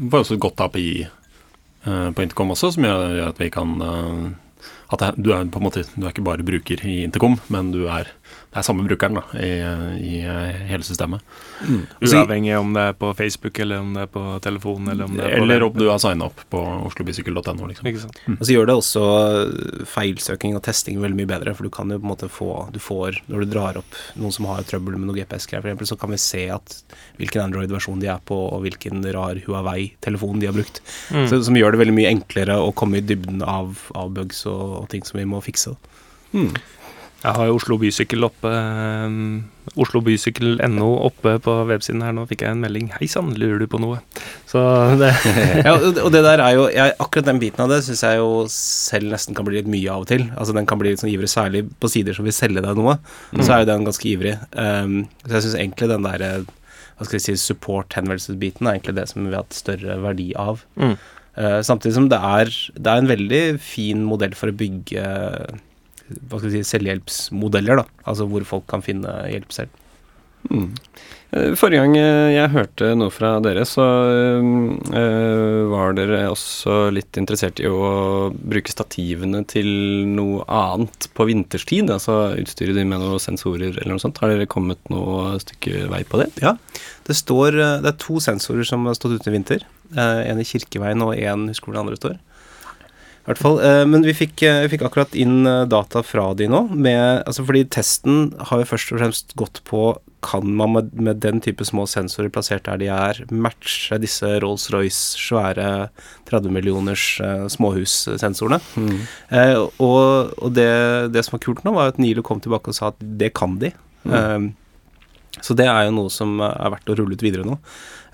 bare 0.08 0.24
også 0.24 0.38
et 0.38 0.44
godt 0.44 0.64
API 0.64 0.88
uh, 1.04 2.08
på 2.16 2.24
Intercom 2.24 2.56
også, 2.56 2.72
som 2.78 2.88
gjør 2.88 3.20
at 3.28 3.40
vi 3.40 3.50
kan 3.52 3.76
uh, 3.80 4.32
at 4.92 5.00
det, 5.00 5.10
du 5.24 5.32
er 5.34 5.46
på 5.50 5.60
en 5.60 5.66
måte 5.66 5.84
Du 5.94 6.04
er 6.04 6.12
ikke 6.12 6.24
bare 6.26 6.46
bruker 6.46 6.82
i 6.86 7.02
Intercom, 7.04 7.38
men 7.52 7.72
du 7.74 7.86
er 7.88 8.10
det 8.54 8.60
er 8.60 8.66
samme 8.68 8.84
brukeren 8.86 9.16
da, 9.18 9.22
i, 9.42 9.48
i 9.98 10.18
eh, 10.22 10.60
hele 10.68 10.86
systemet. 10.86 11.24
Mm. 11.66 11.80
Uavhengig 12.06 12.52
om 12.54 12.68
det 12.76 12.84
er 12.92 12.92
på 13.00 13.08
Facebook 13.18 13.58
eller 13.64 13.80
om 13.82 13.88
det 13.96 14.04
er 14.04 14.12
på 14.14 14.22
telefon 14.44 14.92
eller 14.92 15.08
om 15.08 15.16
det 15.18 15.24
er 15.26 15.40
Eller 15.40 15.64
om 15.66 15.74
du 15.74 15.88
har 15.88 15.98
signa 15.98 16.28
opp 16.28 16.44
på 16.54 16.60
oslobysykkel.no. 16.86 17.66
Liksom. 17.72 18.12
Mm. 18.28 18.36
Og 18.36 18.44
så 18.46 18.54
gjør 18.54 18.70
det 18.70 18.76
også 18.78 19.02
feilsøking 19.90 20.54
og 20.54 20.62
testing 20.68 21.00
veldig 21.02 21.18
mye 21.18 21.30
bedre, 21.32 21.56
for 21.58 21.66
du 21.66 21.72
kan 21.74 21.90
jo 21.90 21.98
på 21.98 22.06
en 22.06 22.12
måte 22.12 22.28
få 22.30 22.50
Du 22.74 22.78
får, 22.78 23.18
når 23.26 23.42
du 23.42 23.50
drar 23.56 23.80
opp 23.80 23.98
noen 24.20 24.36
som 24.36 24.46
har 24.52 24.62
trøbbel 24.68 25.00
med 25.00 25.10
noe 25.10 25.18
GPS-greier 25.18 25.74
f.eks., 25.74 25.90
så 25.90 25.98
kan 25.98 26.14
vi 26.14 26.20
se 26.22 26.44
at 26.54 26.78
hvilken 27.18 27.48
Android-versjon 27.48 27.98
de 28.04 28.12
er 28.14 28.22
på, 28.22 28.38
og 28.54 28.62
hvilken 28.62 29.02
rar 29.14 29.42
Huawei-telefon 29.48 30.38
de 30.38 30.52
har 30.52 30.54
brukt. 30.54 30.78
Mm. 31.10 31.26
Så, 31.26 31.42
som 31.48 31.58
gjør 31.58 31.74
det 31.74 31.82
veldig 31.82 31.98
mye 31.98 32.14
enklere 32.14 32.60
å 32.62 32.70
komme 32.76 33.02
i 33.02 33.04
dybden 33.04 33.42
av, 33.42 33.82
av 33.98 34.14
bugs 34.14 34.44
og, 34.46 34.62
og, 34.84 34.88
ting 34.94 35.02
som 35.06 35.18
vi 35.18 35.26
må 35.26 35.42
fikse. 35.42 35.74
Mm. 36.34 36.52
Jeg 37.24 37.38
har 37.38 37.46
jo 37.48 37.54
Oslo 37.56 37.78
Bysykkel 37.80 38.26
oppe 38.26 38.50
um, 38.52 39.44
oppe 41.08 41.32
på 41.40 41.52
websiden 41.70 42.02
her. 42.04 42.12
Nå 42.12 42.26
fikk 42.28 42.44
jeg 42.44 42.52
en 42.52 42.60
melding. 42.60 42.90
Hei 42.98 43.08
sann, 43.08 43.30
lurer 43.40 43.62
du 43.62 43.66
på 43.70 43.80
noe? 43.80 44.02
Så 44.50 44.60
det 45.00 45.08
Ja, 45.66 45.72
og 45.78 46.10
det 46.12 46.20
der 46.26 46.42
er 46.44 46.52
jo 46.58 46.66
jeg, 46.68 46.92
Akkurat 47.00 47.30
den 47.30 47.40
biten 47.40 47.64
av 47.64 47.72
det 47.72 47.80
syns 47.86 48.04
jeg 48.04 48.20
jo 48.20 48.44
selv 48.52 49.08
nesten 49.14 49.36
kan 49.36 49.48
bli 49.48 49.56
litt 49.56 49.72
mye 49.72 49.88
av 49.94 50.04
og 50.04 50.12
til. 50.12 50.26
Altså 50.36 50.56
Den 50.56 50.68
kan 50.68 50.82
bli 50.82 50.92
litt 50.92 51.00
sånn 51.00 51.14
ivrig, 51.14 51.32
særlig 51.32 51.64
på 51.80 51.92
sider 51.96 52.16
som 52.16 52.28
vil 52.28 52.36
selge 52.36 52.64
deg 52.64 52.76
noe. 52.76 52.98
Mm. 53.32 53.40
Så 53.40 53.48
er 53.48 53.64
jo 53.64 53.72
den 53.72 53.88
ganske 53.88 54.10
ivrig. 54.12 54.36
Um, 54.52 55.00
så 55.24 55.38
jeg 55.38 55.48
syns 55.48 55.58
egentlig 55.64 55.92
den 55.94 56.08
der 56.10 56.28
hva 56.44 57.08
skal 57.08 57.18
jeg 57.18 57.24
si, 57.24 57.40
support-henvendelsesbiten 57.48 58.68
er 58.68 58.76
egentlig 58.76 59.00
det 59.00 59.08
som 59.10 59.24
vi 59.24 59.32
har 59.32 59.42
hatt 59.42 59.56
større 59.56 59.96
verdi 60.04 60.28
av. 60.38 60.60
Mm. 60.78 60.98
Uh, 61.34 61.60
samtidig 61.66 61.96
som 61.96 62.12
det 62.12 62.20
er, 62.20 62.52
det 62.76 62.90
er 62.90 63.00
en 63.00 63.10
veldig 63.10 63.46
fin 63.64 64.04
modell 64.06 64.36
for 64.38 64.52
å 64.52 64.58
bygge 64.60 65.06
hva 66.28 66.40
skal 66.40 66.50
vi 66.50 66.60
si, 66.60 66.70
selvhjelpsmodeller, 66.74 67.82
da. 67.82 68.04
Altså 68.04 68.28
hvor 68.30 68.46
folk 68.48 68.68
kan 68.70 68.84
finne 68.84 69.12
hjelp 69.30 69.54
selv. 69.54 69.80
Mm. 70.50 70.74
Eh, 71.34 71.54
forrige 71.58 71.82
gang 71.82 71.96
eh, 71.98 72.32
jeg 72.36 72.52
hørte 72.52 72.90
noe 72.98 73.12
fra 73.12 73.32
dere, 73.42 73.64
så 73.66 73.84
øh, 74.06 75.70
var 75.72 75.96
dere 75.96 76.20
også 76.30 76.92
litt 76.94 77.16
interessert 77.18 77.62
i 77.62 77.66
å 77.66 78.30
bruke 78.30 78.70
stativene 78.70 79.42
til 79.50 79.66
noe 80.12 80.44
annet 80.46 81.08
på 81.16 81.26
vinterstid. 81.30 81.90
Altså 81.90 82.36
utstyre 82.38 82.76
de 82.76 82.86
med 82.86 83.02
noen 83.02 83.22
sensorer 83.22 83.72
eller 83.72 83.94
noe 83.96 84.02
sånt. 84.04 84.20
Har 84.22 84.34
dere 84.34 84.50
kommet 84.50 84.82
noe 84.92 85.34
stykke 85.42 85.88
vei 85.90 86.04
på 86.06 86.22
det? 86.22 86.30
Ja. 86.44 86.54
Det, 87.08 87.16
står, 87.18 87.58
det 87.82 87.90
er 87.90 87.98
to 88.00 88.20
sensorer 88.22 88.68
som 88.68 88.86
har 88.88 88.98
stått 88.98 89.18
ute 89.18 89.32
i 89.32 89.34
vinter. 89.34 89.66
En 89.94 90.40
i 90.40 90.46
Kirkeveien 90.46 91.02
og 91.04 91.16
en 91.18 91.48
husker 91.50 91.68
hvor 91.68 91.76
den 91.76 91.84
andre 91.84 91.98
står. 91.98 92.16
I 93.24 93.30
hvert 93.30 93.40
fall, 93.40 93.60
Men 93.88 94.04
vi 94.04 94.12
fikk, 94.12 94.42
vi 94.44 94.68
fikk, 94.68 94.82
akkurat 94.84 95.14
inn 95.16 95.46
data 95.72 96.02
fra 96.04 96.26
de 96.36 96.44
nå. 96.52 96.66
Med, 96.76 97.22
altså 97.24 97.46
fordi 97.46 97.62
testen 97.72 98.26
har 98.50 98.60
jo 98.60 98.68
først 98.68 98.92
og 98.92 99.00
fremst 99.00 99.32
gått 99.40 99.62
på 99.64 99.94
kan 100.24 100.56
man 100.56 100.72
med, 100.72 100.92
med, 100.94 101.20
den 101.20 101.40
type 101.44 101.64
små 101.68 101.84
sensorer 101.90 102.32
plassert 102.32 102.64
der 102.68 102.80
de 102.80 102.88
er, 102.92 103.20
matche 103.28 103.98
disse 104.00 104.28
Rolls-Royce 104.42 105.20
svære 105.20 105.88
30 106.30 106.52
millioners 106.54 107.04
småhussensorene. 107.52 108.60
Mm. 108.76 109.00
Uh, 109.32 109.58
og, 109.84 110.34
og 110.40 110.54
det, 110.56 110.68
det, 111.14 111.24
som 111.26 111.36
var 111.36 111.44
kult 111.44 111.64
nå, 111.66 111.74
var 111.76 111.92
at 111.92 112.00
Nilo 112.00 112.24
kom 112.26 112.42
tilbake 112.44 112.72
og 112.72 112.78
sa 112.78 112.92
at 112.92 113.00
det 113.20 113.34
kan 113.36 113.58
de. 113.60 113.74
Mm. 114.04 114.14
Uh, 114.14 114.63
så 115.44 115.56
det 115.58 115.66
er 115.68 115.86
jo 115.86 115.98
noe 115.98 116.12
som 116.12 116.38
er 116.40 116.72
verdt 116.72 116.88
å 116.88 116.96
rulle 116.96 117.18
ut 117.18 117.24
videre 117.24 117.44
nå. 117.44 117.58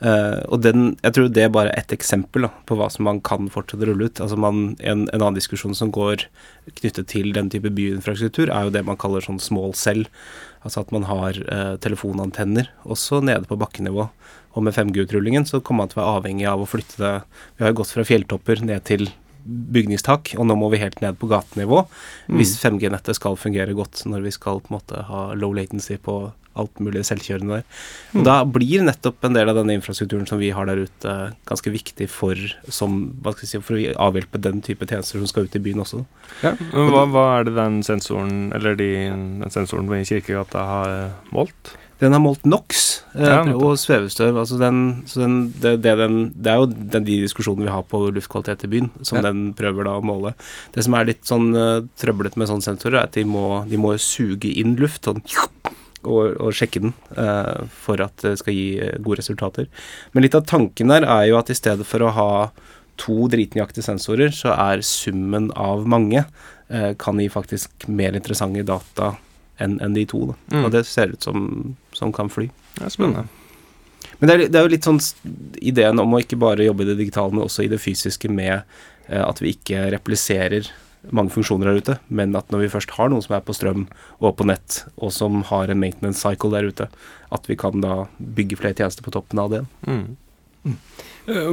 Uh, 0.01 0.41
og 0.49 0.63
den, 0.65 0.95
jeg 1.05 1.13
tror 1.13 1.29
det 1.29 1.43
er 1.45 1.53
bare 1.53 1.75
ett 1.77 1.93
eksempel 1.93 2.47
da, 2.47 2.51
på 2.67 2.79
hva 2.79 2.89
som 2.91 3.05
man 3.05 3.21
kan 3.25 3.51
fortsette 3.53 3.85
å 3.85 3.91
rulle 3.91 4.09
ut. 4.09 4.23
Altså 4.25 4.39
man, 4.41 4.63
en, 4.81 5.05
en, 5.13 5.21
annen 5.21 5.37
diskusjon 5.37 5.77
som 5.77 5.93
går 5.95 6.25
knyttet 6.81 7.11
til 7.13 7.35
den 7.37 7.53
type 7.53 7.71
byinfrastruktur, 7.77 8.49
er 8.49 8.67
jo 8.67 8.75
det 8.75 8.83
man 8.89 8.99
kaller 9.01 9.23
sånn 9.25 9.43
small 9.43 9.77
cell. 9.79 10.07
Altså 10.65 10.83
at 10.83 10.95
man 10.97 11.07
har 11.09 11.39
uh, 11.47 11.77
telefonantenner 11.85 12.73
også 12.83 13.21
nede 13.25 13.47
på 13.49 13.61
bakkenivå. 13.61 14.09
Og 14.57 14.67
med 14.67 14.75
5G-utrullingen 14.75 15.47
så 15.47 15.61
kommer 15.63 15.85
man 15.85 15.93
til 15.93 16.01
å 16.01 16.03
være 16.03 16.19
avhengig 16.19 16.49
av 16.51 16.65
å 16.65 16.69
flytte 16.69 16.99
det 16.99 17.13
Vi 17.55 17.63
har 17.63 17.71
jo 17.71 17.83
gått 17.83 17.93
fra 17.95 18.07
fjelltopper 18.09 18.65
ned 18.67 18.83
til 18.89 19.07
bygningstak, 19.45 20.35
og 20.39 20.47
nå 20.49 20.57
må 20.59 20.71
vi 20.73 20.83
helt 20.83 21.01
ned 21.05 21.19
på 21.21 21.29
gatenivå 21.31 21.85
mm. 21.87 22.37
hvis 22.39 22.57
5G-nettet 22.63 23.19
skal 23.19 23.39
fungere 23.41 23.77
godt 23.77 24.05
når 24.11 24.27
vi 24.27 24.35
skal 24.35 24.63
på 24.63 24.73
en 24.73 24.79
måte 24.79 25.07
ha 25.09 25.31
low 25.39 25.55
latency 25.57 25.99
på 26.01 26.23
alt 26.59 26.81
mulig 26.83 27.05
selvkjørende 27.07 27.61
der. 27.61 27.67
Mm. 28.13 28.23
Da 28.27 28.37
blir 28.49 28.85
nettopp 28.87 29.25
en 29.27 29.37
del 29.37 29.51
av 29.51 29.59
denne 29.61 29.77
infrastrukturen 29.79 30.27
som 30.29 30.41
vi 30.41 30.51
har 30.55 30.67
der 30.69 30.83
ute, 30.87 31.17
ganske 31.49 31.73
viktig 31.73 32.09
for, 32.11 32.39
som, 32.67 33.03
si, 33.39 33.61
for 33.63 33.79
å 33.79 33.95
avhjelpe 34.11 34.41
den 34.43 34.63
type 34.67 34.89
tjenester 34.89 35.23
som 35.23 35.31
skal 35.31 35.47
ut 35.47 35.57
i 35.57 35.63
byen 35.63 35.85
også. 35.85 36.03
Ja. 36.43 36.57
Hva, 36.75 37.05
hva, 37.11 37.27
er 37.39 37.49
det 37.49 37.55
den 37.59 37.81
sensoren, 37.87 38.51
eller 38.57 38.79
de, 38.79 38.91
den 39.45 39.55
sensoren 39.55 39.91
i 39.97 40.07
Kirkegata 40.09 40.67
har 40.67 40.99
målt? 41.35 41.77
Den 42.00 42.14
har 42.16 42.23
målt 42.23 42.47
NOx 42.49 43.02
eh, 43.12 43.28
ja, 43.28 43.40
og 43.52 43.75
svevestøv. 43.80 44.38
Altså 44.40 44.57
den, 44.61 45.02
den, 45.12 45.35
det, 45.61 45.75
det, 45.85 45.92
den, 46.00 46.21
det, 46.33 46.52
er 46.52 46.62
jo 46.62 46.71
den, 46.71 47.04
de 47.04 47.19
diskusjonene 47.26 47.69
vi 47.69 47.75
har 47.75 47.85
på 47.90 48.07
luftkvalitet 48.16 48.64
i 48.64 48.71
byen, 48.73 48.88
som 49.04 49.21
ja. 49.21 49.26
den 49.28 49.50
prøver 49.57 49.85
da 49.85 49.99
å 49.99 50.04
måle. 50.04 50.33
Det 50.73 50.87
som 50.87 50.97
er 50.97 51.11
litt 51.11 51.28
sånn 51.28 51.50
uh, 51.52 51.83
trøblete 52.00 52.40
med 52.40 52.49
sånne 52.49 52.64
sensorer, 52.64 53.02
er 53.02 53.11
at 53.11 53.19
de 53.19 53.26
må, 53.28 53.45
de 53.69 53.80
må 53.80 53.92
suge 54.00 54.49
inn 54.62 54.78
luft. 54.80 55.04
sånn 55.04 55.21
og, 56.00 56.38
og 56.40 56.54
sjekke 56.57 56.80
den 56.80 56.95
uh, 57.19 57.69
for 57.85 58.00
at 58.00 58.25
det 58.25 58.38
skal 58.40 58.57
gi 58.57 58.92
gode 59.04 59.21
resultater. 59.21 59.69
Men 60.14 60.25
litt 60.25 60.37
av 60.38 60.47
tanken 60.49 60.88
der 60.88 61.04
er 61.04 61.26
jo 61.28 61.37
at 61.37 61.52
i 61.52 61.59
stedet 61.59 61.85
for 61.85 62.00
å 62.00 62.14
ha 62.16 62.30
to 63.00 63.26
dritnøyaktige 63.33 63.85
sensorer, 63.85 64.33
så 64.33 64.54
er 64.57 64.85
summen 64.87 65.50
av 65.52 65.85
mange 65.85 66.25
uh, 66.25 66.92
kan 67.00 67.21
gi 67.21 67.28
faktisk 67.33 67.90
mer 67.92 68.16
interessante 68.16 68.64
data 68.64 69.19
enn 69.61 69.79
en 69.85 69.97
de 69.97 70.07
to. 70.09 70.23
Mm. 70.52 70.64
Og 70.64 70.73
det 70.75 70.85
ser 70.88 71.14
ut 71.14 71.26
som, 71.26 71.76
som 71.97 72.14
kan 72.17 72.33
fly. 72.33 72.49
Det 72.79 72.87
er 72.88 72.95
spennende. 72.95 73.26
Mm. 73.26 73.37
Men 74.21 74.29
det 74.29 74.35
er, 74.35 74.45
det 74.49 74.59
er, 74.59 74.67
jo 74.67 74.75
litt 74.75 74.88
sånn 74.88 75.00
ideen 75.61 76.00
om 76.00 76.14
å 76.17 76.21
ikke 76.21 76.38
bare 76.40 76.67
jobbe 76.67 76.85
i 76.85 76.90
det 76.90 76.99
digitale, 77.00 77.33
men 77.33 77.47
også 77.47 77.64
i 77.64 77.73
det 77.73 77.81
fysiske 77.81 78.29
med 78.33 78.62
at 79.11 79.40
vi 79.43 79.55
ikke 79.55 79.88
repliserer 79.95 80.69
mange 81.09 81.33
funksjoner 81.33 81.71
der 81.71 81.81
ute, 81.81 81.97
men 82.12 82.35
at 82.37 82.50
når 82.52 82.64
vi 82.64 82.73
først 82.75 82.93
har 82.99 83.11
noe 83.11 83.25
som 83.25 83.37
er 83.37 83.45
på 83.45 83.55
strøm 83.57 83.87
og 84.21 84.35
på 84.37 84.47
nett, 84.49 84.83
og 85.00 85.12
som 85.17 85.40
har 85.49 85.73
en 85.73 85.81
maintenance 85.81 86.21
cycle 86.21 86.52
der 86.52 86.69
ute, 86.69 86.88
at 87.33 87.49
vi 87.49 87.57
kan 87.59 87.81
da 87.85 88.05
bygge 88.19 88.59
flere 88.61 88.76
tjenester 88.76 89.07
på 89.07 89.14
toppen 89.14 89.40
av 89.40 89.52
det. 89.55 89.62
Mm. 89.88 90.17
Mm. 90.69 90.76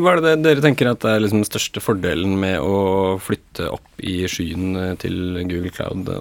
Hva 0.04 0.16
er 0.16 0.24
det 0.24 0.34
dere 0.44 0.64
tenker 0.64 0.90
at 0.92 1.06
er 1.08 1.22
liksom 1.22 1.44
den 1.44 1.48
største 1.48 1.84
fordelen 1.84 2.36
med 2.42 2.60
å 2.60 3.18
flytte 3.24 3.70
opp 3.72 4.04
i 4.04 4.20
skyen 4.32 4.76
eh, 4.76 4.96
til 5.00 5.40
Google 5.48 5.72
Cloud? 5.72 6.12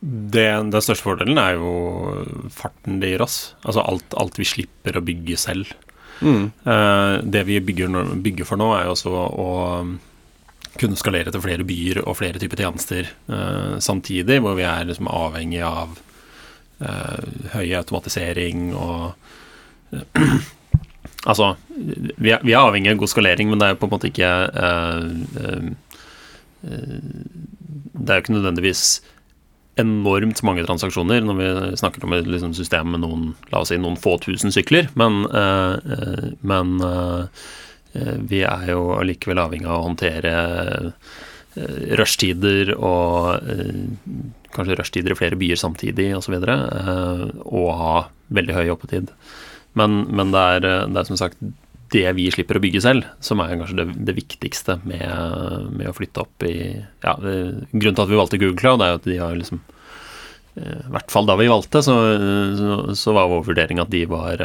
Det, 0.00 0.46
den 0.70 0.82
største 0.84 1.02
fordelen 1.02 1.38
er 1.42 1.56
jo 1.58 1.70
farten 2.54 3.00
det 3.02 3.12
gir 3.12 3.24
oss. 3.24 3.38
Altså 3.64 3.82
alt, 3.82 4.14
alt 4.20 4.38
vi 4.38 4.46
slipper 4.46 4.98
å 4.98 5.04
bygge 5.04 5.38
selv. 5.40 5.72
Mm. 6.20 6.50
Uh, 6.66 7.18
det 7.22 7.44
vi 7.46 7.60
bygger, 7.60 8.14
bygger, 8.22 8.46
for 8.46 8.60
nå, 8.60 8.70
er 8.74 8.86
jo 8.86 8.94
også 8.94 9.14
å 9.14 9.48
kunne 10.78 10.98
skalere 10.98 11.32
til 11.34 11.42
flere 11.42 11.66
byer 11.66 12.02
og 12.04 12.18
flere 12.20 12.38
typer 12.38 12.62
tjenester 12.62 13.08
uh, 13.30 13.78
samtidig, 13.82 14.38
hvor 14.44 14.54
vi 14.58 14.66
er 14.68 14.86
liksom 14.86 15.10
avhengig 15.10 15.64
av 15.66 15.96
uh, 16.84 17.18
høy 17.56 17.74
automatisering 17.80 18.70
og 18.76 19.10
Altså, 21.28 21.56
vi 21.74 22.30
er, 22.30 22.44
vi 22.46 22.52
er, 22.54 22.60
avhengig 22.62 22.92
av 22.92 23.00
god 23.00 23.10
skalering, 23.10 23.48
men 23.50 23.58
det 23.58 23.66
er 23.68 23.78
på 23.80 23.88
en 23.88 23.90
måte 23.90 24.06
ikke 24.06 24.28
Det 26.62 28.06
er 28.06 28.20
jo 28.20 28.22
ikke 28.22 28.36
nødvendigvis 28.36 28.82
enormt 29.78 30.42
mange 30.46 30.66
transaksjoner 30.66 31.22
når 31.24 31.38
vi 31.38 31.48
snakker 31.80 32.04
om 32.04 32.16
et 32.16 32.26
liksom, 32.28 32.52
system 32.56 32.92
med 32.94 33.04
noen 33.04 33.30
la 33.52 33.62
oss 33.62 33.72
si, 33.72 33.78
noen 33.80 33.98
få 34.00 34.16
tusen 34.24 34.54
sykler, 34.54 34.90
men, 34.98 35.22
men 36.46 36.76
Eh, 37.92 38.16
vi 38.30 38.42
er 38.44 38.70
jo 38.72 38.92
allikevel 38.98 39.40
avhengig 39.42 39.68
av 39.68 39.80
å 39.80 39.86
håndtere 39.88 40.32
eh, 41.58 41.94
rushtider 41.98 42.74
og 42.76 43.48
eh, 43.48 43.78
kanskje 44.54 44.78
rushtider 44.78 45.14
i 45.14 45.18
flere 45.18 45.38
byer 45.40 45.60
samtidig 45.60 46.10
osv. 46.18 46.36
Og, 46.36 46.48
så 46.48 47.46
og 47.48 47.70
ha 47.80 47.94
veldig 48.34 48.58
høy 48.58 48.74
oppetid. 48.74 49.12
Men, 49.78 50.02
men 50.10 50.34
det, 50.34 50.44
er, 50.56 50.66
det, 50.90 51.00
er, 51.00 51.08
som 51.08 51.20
sagt 51.20 51.40
det 51.94 52.04
vi 52.18 52.28
slipper 52.34 52.58
å 52.58 52.62
bygge 52.62 52.82
selv, 52.84 53.08
som 53.24 53.40
er 53.40 53.56
kanskje 53.56 53.80
det, 53.80 53.86
det 54.08 54.14
viktigste 54.16 54.78
med, 54.84 55.08
med, 55.72 55.88
å 55.88 55.96
flytte 55.96 56.24
opp 56.24 56.44
i 56.46 56.54
ja, 57.04 57.14
Grunnen 57.16 57.96
til 57.96 58.04
at 58.04 58.12
vi 58.12 58.20
valgte 58.20 58.40
Google 58.40 58.60
Cloud, 58.60 58.84
er 58.84 58.92
jo 58.92 59.00
at 59.00 59.08
de 59.08 59.18
har 59.22 59.38
liksom 59.38 59.62
I 60.58 60.92
hvert 60.92 61.12
fall 61.14 61.28
da 61.28 61.38
vi 61.38 61.48
valgte, 61.50 61.82
så, 61.86 61.96
så, 62.58 62.78
så 62.98 63.16
var 63.16 63.30
vår 63.32 63.44
vurdering 63.50 63.80
at 63.82 63.92
de 63.94 64.04
var 64.10 64.42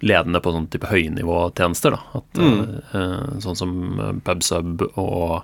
ledende 0.00 0.40
på 0.40 0.52
sånn 0.54 0.68
type 0.72 0.88
høynivåtjenester. 0.90 1.96
Da. 1.96 2.20
At, 2.20 2.40
mm. 2.40 2.60
uh, 2.94 3.40
sånn 3.44 3.58
som 3.58 3.74
eh, 4.00 4.12
PubSub 4.24 4.84
og 4.90 5.42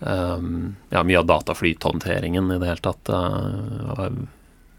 um, 0.00 0.74
ja, 0.92 1.02
mye 1.02 1.22
av 1.22 1.28
dataflythåndteringen 1.30 2.52
i 2.52 2.58
det 2.60 2.68
hele 2.68 2.84
tatt 2.84 3.12
uh, 3.12 4.10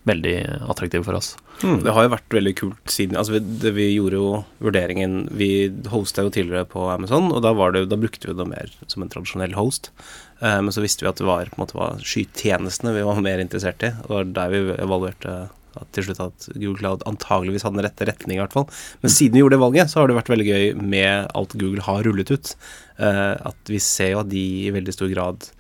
veldig 0.08 0.36
attraktiv 0.72 1.04
for 1.08 1.18
oss. 1.18 1.34
Mm. 1.64 1.82
Det 1.84 1.94
har 1.96 2.06
jo 2.06 2.14
vært 2.14 2.36
veldig 2.38 2.54
kult 2.56 2.94
siden 2.94 3.18
altså 3.20 3.36
vi, 3.36 3.42
det, 3.60 3.74
vi 3.76 3.90
gjorde 3.92 4.16
jo 4.16 4.28
vurderingen 4.64 5.26
Vi 5.36 5.50
hosta 5.92 6.24
jo 6.24 6.32
tidligere 6.32 6.64
på 6.72 6.86
Amazon, 6.88 7.28
og 7.36 7.44
da, 7.44 7.52
det, 7.76 7.84
da 7.92 8.00
brukte 8.00 8.30
vi 8.30 8.38
det 8.38 8.48
mer 8.48 8.72
som 8.88 9.04
en 9.04 9.12
tradisjonell 9.12 9.58
host. 9.60 9.92
Eh, 10.40 10.60
men 10.64 10.74
så 10.76 10.84
visste 10.84 11.06
vi 11.06 11.12
at 11.12 11.20
det 11.20 11.28
var, 11.28 11.52
på 11.52 11.60
en 11.60 11.66
måte, 11.66 11.78
var 11.78 12.04
skytjenestene 12.04 12.96
vi 12.96 13.06
var 13.08 13.24
mer 13.24 13.44
interessert 13.44 13.84
i. 13.86 13.94
Og 14.08 14.10
det 14.10 14.20
var 14.20 14.36
der 14.40 14.54
vi 14.56 14.62
evaluerte 14.80 15.40
at 15.80 15.90
til 15.96 16.08
slutt 16.08 16.22
at 16.24 16.48
Google 16.56 16.80
Cloud 16.80 17.04
antageligvis 17.08 17.64
hadde 17.66 17.78
den 17.78 17.86
rette 17.86 18.08
retning, 18.10 18.40
i 18.40 18.42
hvert 18.42 18.56
fall. 18.56 18.66
Men 19.04 19.14
siden 19.14 19.38
vi 19.38 19.44
gjorde 19.44 19.58
det 19.58 19.64
valget, 19.64 19.92
så 19.92 20.02
har 20.02 20.10
det 20.10 20.18
vært 20.18 20.32
veldig 20.34 20.48
gøy 20.48 20.66
med 20.80 21.30
alt 21.38 21.56
Google 21.60 21.86
har 21.86 22.02
rullet 22.08 22.34
ut. 22.34 22.56
Eh, 22.98 23.36
at 23.52 23.72
vi 23.72 23.82
ser 23.84 24.16
jo 24.16 24.24
at 24.24 24.32
de 24.32 24.46
i 24.66 24.74
veldig 24.76 24.96
stor 24.96 25.12
grad 25.14 25.52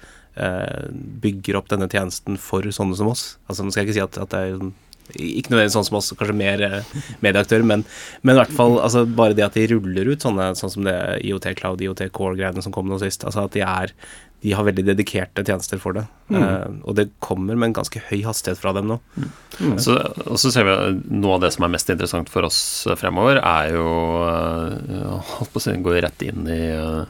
bygger 1.24 1.58
opp 1.60 1.72
denne 1.72 1.89
tjenesten 1.91 2.38
for 2.41 2.63
sånne 2.75 2.96
som 3.00 3.10
oss. 3.12 3.24
Altså 3.50 3.65
Nå 3.65 3.74
skal 3.74 3.84
jeg 3.84 3.89
ikke 3.89 3.98
si 4.00 4.05
at, 4.05 4.22
at 4.24 4.31
det 4.36 4.43
er 4.46 4.69
ikke 5.17 5.50
nødvendigvis 5.50 5.75
sånn 5.77 5.88
som 5.88 5.98
oss, 5.98 6.12
kanskje 6.17 6.38
mer 6.38 6.62
uh, 6.62 7.05
medieaktører, 7.25 7.65
men, 7.65 7.84
men, 8.22 8.36
i 8.36 8.39
hvert 8.43 8.53
fall 8.53 8.77
altså, 8.84 9.05
bare 9.10 9.34
det 9.38 9.48
at 9.48 9.58
de 9.58 9.67
ruller 9.72 10.12
ut 10.12 10.25
sånne 10.25 10.51
sånn 10.60 10.74
som 10.74 10.86
det 10.86 10.96
IOT 11.25 11.48
Cloud, 11.58 11.81
IOT 11.81 12.05
Core-greiene 12.13 12.62
som 12.65 12.75
kom 12.75 12.89
nå 12.89 13.00
sist. 13.01 13.25
Altså 13.25 13.48
at 13.48 13.55
de 13.58 13.65
er 13.65 13.96
de 14.39 14.53
har 14.55 14.63
veldig 14.63 14.86
dedikerte 14.88 15.43
tjenester 15.43 15.81
for 15.81 15.98
det. 15.98 16.05
Mm. 16.31 16.38
Uh, 16.39 16.77
og 16.88 16.96
det 16.96 17.10
kommer 17.24 17.58
med 17.60 17.72
en 17.72 17.79
ganske 17.81 18.00
høy 18.08 18.22
hastighet 18.24 18.62
fra 18.62 18.72
dem 18.77 18.88
nå. 18.88 19.00
Mm. 19.17 19.27
Mm. 19.60 19.74
Så, 19.84 19.98
og 20.24 20.39
så 20.39 20.53
ser 20.53 20.67
vi 20.67 20.75
at 20.77 21.01
Noe 21.12 21.36
av 21.36 21.43
det 21.43 21.51
som 21.55 21.65
er 21.67 21.74
mest 21.74 21.91
interessant 21.91 22.31
for 22.31 22.48
oss 22.48 22.62
fremover, 23.01 23.41
er 23.41 23.74
jo 23.75 23.89
uh, 24.24 25.19
holdt 25.36 25.51
på 25.51 25.60
å 25.60 25.65
si, 25.65 25.75
Gå 25.84 25.98
rett 25.98 26.24
inn 26.24 26.48
i 26.48 26.62
uh, 26.72 27.03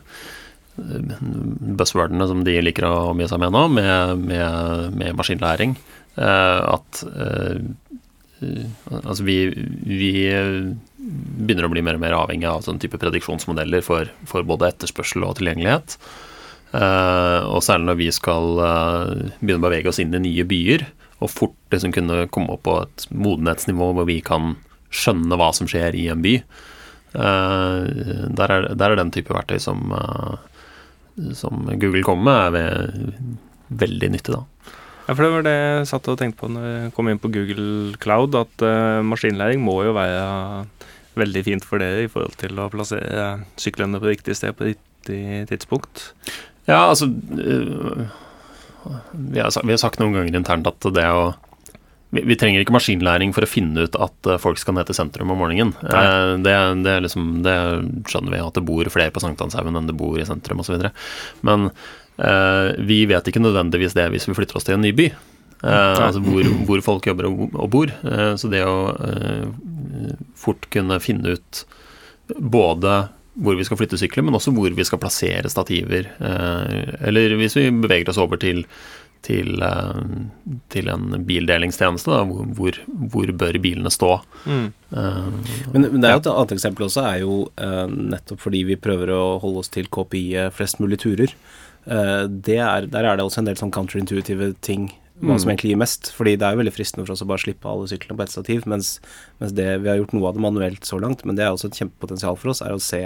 buzzwordene 1.80 2.28
som 2.30 2.44
de 2.48 2.58
liker 2.64 2.88
å 2.88 3.12
omgi 3.12 3.28
seg 3.30 3.42
med 3.44 3.56
nå, 3.56 3.66
med, 3.76 4.26
med, 4.30 4.98
med 5.00 5.18
maskinlæring. 5.20 5.78
at 6.20 7.04
Altså 8.40 9.24
vi, 9.28 9.38
vi, 9.84 10.12
begynner 10.96 11.68
å 11.68 11.72
bli 11.74 11.84
mer 11.84 11.98
og 11.98 12.04
mer 12.04 12.16
avhengig 12.16 12.48
av 12.48 12.64
sånn 12.64 12.80
type 12.80 13.00
prediksjonsmodeller 13.02 13.84
for, 13.84 14.08
for 14.28 14.48
både 14.48 14.70
etterspørsel 14.72 15.26
og 15.28 15.36
tilgjengelighet. 15.40 15.98
Uh, 16.70 17.50
og 17.50 17.64
særlig 17.66 17.90
når 17.90 17.98
vi 17.98 18.08
skal 18.14 18.60
uh, 18.62 19.12
begynne 19.42 19.60
å 19.60 19.66
bevege 19.66 19.90
oss 19.90 20.00
inn 20.04 20.14
i 20.14 20.22
nye 20.22 20.46
byer 20.46 20.86
og 21.20 21.32
fort 21.34 21.74
liksom 21.74 21.94
kunne 21.96 22.28
komme 22.32 22.54
opp 22.54 22.62
på 22.68 22.76
et 22.84 23.08
modenhetsnivå 23.10 23.90
hvor 23.98 24.08
vi 24.08 24.20
kan 24.26 24.54
skjønne 24.94 25.38
hva 25.40 25.50
som 25.56 25.70
skjer 25.70 25.98
i 25.98 26.08
en 26.14 26.22
by. 26.24 26.36
Uh, 27.10 27.90
der, 28.38 28.54
er, 28.54 28.70
der 28.78 28.94
er 28.94 29.00
den 29.00 29.12
type 29.14 29.34
verktøy 29.34 29.58
som, 29.62 29.90
eh, 29.98 30.59
som 31.38 31.68
Google 31.80 32.04
kommer 32.06 32.50
med, 32.54 32.60
er 32.60 33.78
veldig 33.84 34.12
nyttig, 34.16 34.36
da. 34.36 34.44
Ja, 35.10 35.16
for 35.16 35.26
det 35.26 35.32
var 35.34 35.46
det 35.48 35.56
jeg 35.56 35.88
satt 35.90 36.08
og 36.12 36.20
tenkte 36.20 36.44
på 36.44 36.52
når 36.54 36.66
jeg 36.68 36.90
kom 36.94 37.08
inn 37.10 37.22
på 37.22 37.32
Google 37.34 37.96
Cloud, 38.02 38.36
at 38.38 38.62
uh, 38.62 39.02
maskinlæring 39.06 39.64
må 39.66 39.80
jo 39.88 39.96
være 39.98 40.68
veldig 41.18 41.42
fint 41.48 41.66
for 41.66 41.82
dere 41.82 42.06
i 42.06 42.12
forhold 42.12 42.38
til 42.40 42.62
å 42.62 42.70
plassere 42.70 43.30
syklene 43.60 43.98
på 44.02 44.12
riktig 44.12 44.38
sted 44.38 44.54
på 44.54 44.70
riktig 44.70 45.48
tidspunkt. 45.50 46.12
Ja, 46.70 46.84
altså 46.92 47.10
uh, 47.10 48.06
vi, 49.12 49.42
har, 49.42 49.50
vi 49.50 49.74
har, 49.74 49.82
sagt 49.82 49.98
noen 50.02 50.14
ganger 50.14 50.38
internt 50.38 50.70
at 50.70 50.92
det 50.94 51.08
å 51.10 51.32
vi, 52.10 52.24
vi, 52.26 52.38
trenger 52.40 52.64
ikke 52.64 52.74
maskinlæring 52.74 53.34
for 53.36 53.46
å 53.46 53.50
finne 53.50 53.86
ut 53.86 53.98
at 54.02 54.30
folk 54.42 54.60
skal 54.62 54.76
ned 54.78 54.90
til 54.90 54.98
sentrum 54.98 55.34
om 55.34 55.42
morgenen. 55.44 55.74
Eh, 55.86 56.36
det, 56.42 56.56
det, 56.86 56.96
liksom, 57.06 57.28
det, 57.46 57.56
skjønner 58.10 58.36
vi, 58.36 58.44
at 58.44 58.58
det 58.58 58.66
bor 58.66 58.90
flere 58.94 59.14
på 59.14 59.24
Sankthanshaugen 59.24 59.78
enn 59.78 59.90
det 59.90 59.98
bor 60.00 60.18
i 60.18 60.28
sentrum 60.28 60.64
osv. 60.64 60.90
Men 61.46 61.70
eh, 61.70 62.72
vi 62.90 63.04
vet 63.10 63.30
ikke 63.30 63.44
nødvendigvis 63.44 63.98
det 63.98 64.10
hvis 64.14 64.30
vi 64.30 64.38
flytter 64.38 64.58
oss 64.58 64.68
til 64.70 64.80
en 64.80 64.86
ny 64.86 64.94
by. 64.98 65.12
Eh, 65.60 66.00
altså 66.08 66.24
hvor, 66.24 66.50
hvor, 66.66 66.82
folk 66.86 67.12
jobber 67.12 67.30
og, 67.30 67.46
og 67.54 67.70
bor. 67.76 67.94
Eh, 67.94 68.34
så 68.40 68.52
det 68.52 68.64
å 68.66 68.80
eh, 69.06 69.46
fort 70.40 70.70
kunne 70.74 71.02
finne 71.04 71.38
ut 71.38 71.64
både 72.38 73.02
hvor 73.40 73.56
vi 73.56 73.66
skal 73.68 73.80
flytte 73.80 74.00
sykler, 74.00 74.26
men 74.26 74.36
også 74.36 74.52
hvor 74.56 74.74
vi 74.76 74.86
skal 74.88 75.00
plassere 75.02 75.52
stativer. 75.52 76.10
Eh, 76.20 76.96
eller 77.08 77.38
hvis 77.40 77.56
vi 77.60 77.70
beveger 77.72 78.12
oss 78.12 78.20
over 78.22 78.40
til, 78.42 78.66
til, 79.26 79.62
eh, 79.62 80.04
til 80.74 80.90
en 80.92 81.24
bildelingstjeneste, 81.28 82.12
da, 82.12 82.24
hvor, 82.58 82.80
hvor, 83.14 83.34
bør 83.40 83.60
bilene 83.62 83.92
stå. 83.94 84.14
Mm. 84.46 84.68
Uh, 84.90 85.28
men, 85.74 85.84
men, 85.84 86.00
det 86.02 86.10
er 86.10 86.16
jo 86.16 86.24
et 86.24 86.32
annet 86.32 86.56
eksempel 86.56 86.88
også, 86.88 87.04
er 87.06 87.20
jo 87.22 87.42
uh, 87.62 87.86
nettopp 87.90 88.42
fordi 88.42 88.64
vi 88.72 88.80
prøver 88.80 89.12
å 89.14 89.24
holde 89.44 89.64
oss 89.64 89.74
til 89.74 89.90
KPI 89.92 90.50
flest 90.56 90.82
mulig 90.82 91.02
turer. 91.04 91.36
Uh, 91.90 92.26
er, 92.26 92.90
der 92.90 93.06
er 93.06 93.20
det 93.20 93.26
også 93.26 93.44
en 93.44 93.52
del 93.52 93.60
sånn 93.60 93.74
counterintuitive 93.76 94.54
ting 94.66 94.90
hva 95.20 95.36
som 95.36 95.50
mm. 95.50 95.52
egentlig 95.52 95.74
gir 95.74 95.80
mest. 95.82 96.10
Fordi 96.16 96.36
det 96.40 96.48
er 96.48 96.56
jo 96.56 96.62
veldig 96.62 96.74
fristende 96.74 97.06
for 97.06 97.14
oss 97.16 97.24
å 97.24 97.28
bare 97.30 97.44
slippe 97.44 97.70
alle 97.70 97.90
syklene 97.92 98.16
på 98.16 98.26
ett 98.26 98.34
stativ. 98.34 98.66
Mens, 98.72 98.92
mens, 99.42 99.54
det, 99.58 99.68
vi 99.84 99.92
har 99.92 100.00
gjort 100.00 100.16
noe 100.16 100.30
av 100.30 100.38
det 100.38 100.44
manuelt 100.46 100.88
så 100.88 101.00
langt, 101.02 101.26
men 101.28 101.36
det 101.36 101.46
er 101.46 101.56
også 101.56 101.70
et 101.70 101.80
kjempepotensial 101.82 102.40
for 102.40 102.54
oss, 102.54 102.64
er 102.64 102.76
å 102.76 102.84
se, 102.84 103.02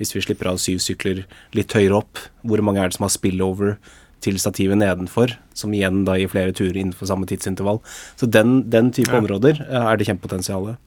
hvis 0.00 0.14
vi 0.16 0.24
slipper 0.26 0.50
av 0.50 0.60
syv 0.62 0.82
sykler 0.82 1.24
litt 1.56 1.74
høyere 1.76 2.00
opp, 2.02 2.22
hvor 2.42 2.62
mange 2.66 2.82
er 2.82 2.90
det 2.90 2.98
som 2.98 3.06
har 3.06 3.14
spillover 3.14 3.76
til 4.22 4.38
stativet 4.40 4.78
nedenfor, 4.80 5.34
som 5.58 5.74
igjen 5.74 6.04
da 6.06 6.16
gir 6.20 6.30
flere 6.32 6.54
turer 6.56 6.78
innenfor 6.78 7.10
samme 7.10 7.28
tidsintervall. 7.28 7.82
Så 8.20 8.28
den, 8.30 8.62
den 8.72 8.92
type 8.94 9.12
ja. 9.12 9.20
områder 9.22 9.64
eh, 9.66 9.82
er 9.82 9.98
det 9.98 10.08
kjempepotensialet. 10.08 10.78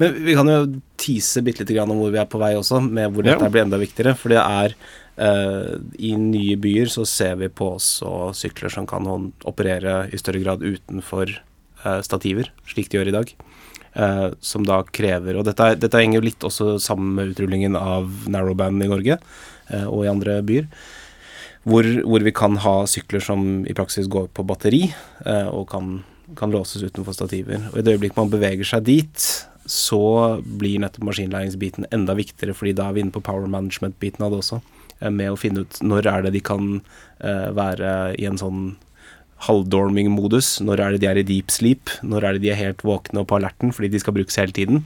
Men 0.00 0.16
vi 0.24 0.32
kan 0.32 0.48
jo 0.48 0.60
tease 1.00 1.42
bitte 1.44 1.62
lite 1.62 1.76
grann 1.76 1.90
om 1.92 2.00
hvor 2.00 2.12
vi 2.14 2.20
er 2.22 2.28
på 2.30 2.40
vei 2.40 2.54
også, 2.56 2.80
med 2.80 3.12
hvor 3.12 3.26
dette 3.26 3.50
blir 3.52 3.66
enda 3.66 3.80
viktigere. 3.80 4.16
For 4.16 4.32
det 4.32 4.40
er 4.40 4.76
Uh, 5.20 5.76
I 6.00 6.14
nye 6.16 6.56
byer 6.56 6.88
så 6.88 7.02
ser 7.04 7.34
vi 7.42 7.50
på 7.52 7.74
også 7.74 8.30
sykler 8.38 8.72
som 8.72 8.86
kan 8.88 9.04
operere 9.44 10.06
i 10.08 10.20
større 10.20 10.40
grad 10.40 10.62
utenfor 10.64 11.34
uh, 11.84 12.00
stativer, 12.06 12.48
slik 12.70 12.88
de 12.88 12.96
gjør 12.96 13.10
i 13.10 13.16
dag. 13.18 13.34
Uh, 13.90 14.30
som 14.38 14.62
da 14.62 14.78
krever 14.86 15.34
Og 15.34 15.42
dette, 15.48 15.72
dette, 15.82 15.98
henger 15.98 16.20
jo 16.20 16.26
litt 16.28 16.44
også 16.46 16.76
sammen 16.78 17.16
med 17.18 17.32
utrullingen 17.32 17.74
av 17.76 18.06
narrowband 18.30 18.84
i 18.86 18.88
Norge 18.88 19.16
og 19.70 20.00
i 20.02 20.10
andre 20.10 20.40
byer. 20.46 20.66
Hvor, 21.68 21.84
hvor, 21.84 22.24
vi 22.24 22.32
kan 22.32 22.56
ha 22.64 22.74
sykler 22.88 23.20
som 23.20 23.66
i 23.68 23.74
praksis 23.76 24.08
går 24.08 24.30
på 24.32 24.46
batteri 24.48 24.86
og 25.52 25.66
kan, 25.68 25.98
kan 26.38 26.54
låses 26.54 26.86
utenfor 26.86 27.12
stativer. 27.12 27.66
Og 27.68 27.76
i 27.76 27.84
det 27.84 27.98
øyeblikk 27.98 28.16
man 28.16 28.32
beveger 28.32 28.64
seg 28.64 28.86
dit, 28.86 29.26
så 29.70 30.40
blir 30.40 30.80
nettopp 30.82 31.04
maskinlæringsbiten 31.10 31.90
enda 31.94 32.16
viktigere, 32.18 32.56
fordi 32.56 32.72
da 32.78 32.88
er 32.88 32.96
vi 32.96 33.04
inne 33.04 33.14
på 33.14 33.22
power 33.24 33.46
management-biten 33.50 34.24
av 34.24 34.32
det 34.32 34.40
også. 34.40 34.60
Eh, 35.00 35.10
med 35.10 35.32
å 35.32 35.38
finne 35.38 35.64
ut 35.64 35.80
når 35.84 36.08
er 36.10 36.26
det 36.26 36.34
de 36.36 36.44
kan 36.44 36.70
uh, 36.80 37.48
være 37.56 38.14
i 38.20 38.26
en 38.28 38.40
sånn 38.40 38.74
halvdorming-modus, 39.46 40.58
når 40.64 40.82
er 40.84 40.94
det 40.94 41.00
de 41.02 41.08
er 41.10 41.20
i 41.20 41.26
deep 41.26 41.52
sleep, 41.54 41.92
når 42.04 42.26
er 42.26 42.36
det 42.36 42.44
de 42.44 42.52
er 42.52 42.60
helt 42.60 42.84
våkne 42.84 43.22
og 43.22 43.28
på 43.30 43.38
alerten 43.38 43.72
fordi 43.74 43.92
de 43.94 44.00
skal 44.02 44.16
brukes 44.16 44.36
hele 44.40 44.56
tiden. 44.56 44.84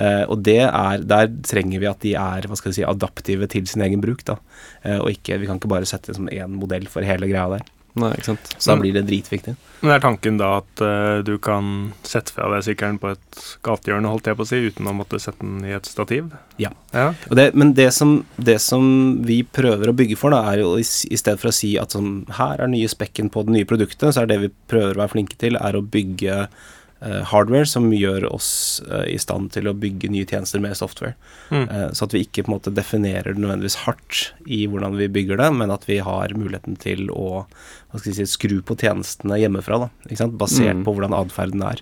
Uh, 0.00 0.24
og 0.32 0.48
er, 0.48 1.02
der 1.04 1.28
trenger 1.44 1.82
vi 1.82 1.88
at 1.90 2.00
de 2.04 2.14
er 2.16 2.48
hva 2.48 2.56
skal 2.56 2.70
jeg 2.70 2.80
si, 2.80 2.86
adaptive 2.88 3.48
til 3.52 3.66
sin 3.68 3.84
egen 3.84 4.00
bruk. 4.00 4.24
da, 4.24 4.38
uh, 4.86 5.00
og 5.02 5.10
ikke, 5.12 5.38
Vi 5.38 5.46
kan 5.46 5.60
ikke 5.60 5.68
bare 5.68 5.88
sette 5.88 6.12
det 6.12 6.16
som 6.16 6.28
én 6.32 6.56
modell 6.56 6.88
for 6.88 7.04
hele 7.04 7.28
greia 7.28 7.58
der. 7.58 7.66
Nei, 7.98 8.12
ikke 8.14 8.28
sant. 8.30 8.52
Så 8.56 8.70
da 8.70 8.76
blir 8.78 8.94
det 8.94 9.02
dritviktig. 9.08 9.56
Men 9.80 9.94
er 9.94 10.02
tanken 10.04 10.36
da 10.38 10.50
at 10.60 10.82
uh, 10.84 11.22
du 11.26 11.32
kan 11.42 11.90
sette 12.06 12.34
fra 12.36 12.50
deg 12.52 12.62
sykkelen 12.66 13.00
på 13.02 13.10
et 13.14 13.40
gatehjørne, 13.66 14.10
holdt 14.12 14.28
jeg 14.30 14.38
på 14.38 14.44
å 14.44 14.50
si, 14.50 14.60
uten 14.68 14.90
å 14.90 14.94
måtte 14.94 15.18
sette 15.22 15.42
den 15.42 15.64
i 15.66 15.74
et 15.74 15.88
stativ? 15.88 16.28
Ja. 16.60 16.70
ja. 16.94 17.08
Det, 17.32 17.48
men 17.58 17.72
det 17.78 17.88
som, 17.96 18.20
det 18.36 18.58
som, 18.62 18.84
vi 19.26 19.40
prøver 19.42 19.90
å 19.90 19.96
bygge 19.96 20.18
for, 20.20 20.36
da, 20.36 20.44
er 20.52 20.62
jo 20.62 20.74
i, 20.78 20.84
i 20.84 21.18
stedet 21.18 21.40
for 21.40 21.50
å 21.50 21.56
si 21.56 21.72
at 21.80 21.96
sånn, 21.96 22.26
her 22.38 22.62
er 22.62 22.70
nye 22.70 22.90
spekken 22.92 23.32
på 23.32 23.46
det 23.48 23.56
nye 23.56 23.68
produktet, 23.68 24.12
så 24.12 24.22
er 24.22 24.30
det 24.30 24.42
vi 24.44 24.52
prøver 24.70 24.94
å 24.94 25.04
være 25.04 25.14
flinke 25.16 25.40
til, 25.40 25.58
er 25.58 25.78
å 25.78 25.86
bygge 25.96 26.44
uh, 26.44 26.68
hardware 27.00 27.64
som 27.68 27.86
gjør 27.94 28.26
oss 28.28 28.50
uh, 28.90 29.06
i 29.08 29.16
stand 29.20 29.52
til 29.54 29.70
å 29.70 29.76
bygge 29.76 30.10
nye 30.12 30.26
tjenester 30.28 30.60
med 30.60 30.76
software. 30.76 31.14
Mm. 31.48 31.64
Uh, 31.70 31.86
så 31.96 32.04
at 32.04 32.16
vi 32.16 32.24
ikke 32.26 32.44
på 32.44 32.52
en 32.52 32.56
måte 32.58 32.72
definerer 32.76 33.32
det 33.32 33.40
nødvendigvis 33.40 33.78
hardt 33.86 34.20
i 34.44 34.66
hvordan 34.68 34.98
vi 34.98 35.08
bygger 35.12 35.40
det, 35.40 35.48
men 35.56 35.72
at 35.72 35.86
vi 35.88 36.00
har 36.04 36.34
muligheten 36.36 36.76
til 36.80 37.08
å 37.14 37.46
hva 37.90 38.00
skal 38.02 38.18
si, 38.18 38.26
skru 38.28 38.58
på 38.66 38.76
tjenestene 38.78 39.40
hjemmefra, 39.40 39.80
da, 39.86 40.28
basert 40.28 40.82
mm. 40.82 40.84
på 40.86 40.94
hvordan 40.94 41.16
atferden 41.16 41.64
er. 41.66 41.80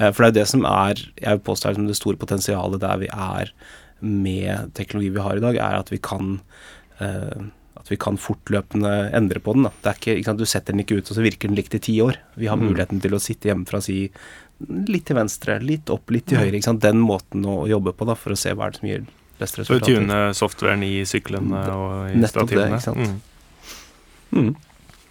for 0.00 0.24
det 0.24 0.26
er 0.26 0.32
jo 0.32 0.38
det 0.40 0.46
som 0.50 0.64
er 0.66 0.98
Jeg 0.98 1.36
vil 1.36 1.44
påstå 1.46 1.74
som 1.76 1.86
det 1.86 1.94
store 1.94 2.18
potensialet 2.18 2.82
der 2.82 2.98
vi 3.04 3.10
er 3.12 3.52
med 4.00 4.72
teknologi 4.74 5.12
vi 5.14 5.22
har 5.22 5.38
i 5.38 5.44
dag, 5.44 5.60
er 5.60 5.78
at 5.78 5.92
vi 5.92 6.00
kan 6.02 6.40
at 7.84 7.92
vi 7.92 7.98
kan 8.00 8.16
fortløpende 8.20 8.90
endre 9.16 9.42
på 9.44 9.52
den. 9.56 9.66
Da. 9.68 9.74
Det 9.82 9.90
er 9.90 9.98
ikke, 10.00 10.16
ikke 10.18 10.30
sant, 10.30 10.40
Du 10.40 10.48
setter 10.48 10.72
den 10.72 10.84
ikke 10.84 10.96
ut, 10.98 11.10
og 11.10 11.18
så 11.18 11.24
virker 11.24 11.50
den 11.50 11.58
likt 11.58 11.76
i 11.76 11.82
ti 11.84 11.98
år. 12.00 12.16
Vi 12.40 12.48
har 12.48 12.56
mm. 12.56 12.64
muligheten 12.70 13.02
til 13.04 13.16
å 13.16 13.20
sitte 13.20 13.50
hjemmefra 13.50 13.82
og 13.82 13.86
si 13.86 13.98
litt 14.88 15.04
til 15.10 15.18
venstre, 15.18 15.58
litt 15.60 15.92
opp, 15.92 16.08
litt 16.14 16.30
til 16.30 16.40
høyre. 16.40 16.62
Den 16.80 17.02
måten 17.04 17.44
å 17.44 17.64
jobbe 17.68 17.92
på 17.92 18.08
da, 18.08 18.16
for 18.16 18.32
å 18.32 18.40
se 18.40 18.54
hva 18.56 18.70
er 18.70 18.74
det 18.74 18.80
som 18.80 18.88
gir 18.88 19.04
best 19.40 19.60
resultat. 19.60 19.84
For 19.84 19.92
å 19.92 20.00
tune 20.00 20.20
softwaren 20.38 20.84
i 20.86 20.94
syklene 21.08 21.64
og 21.74 21.96
i 22.08 22.20
Nettopp 22.22 22.48
stativene. 22.48 22.70
Det, 22.70 22.80
ikke 22.80 22.86
sant. 22.86 23.04
Mm. 24.32 24.44
Mm. 24.44 24.54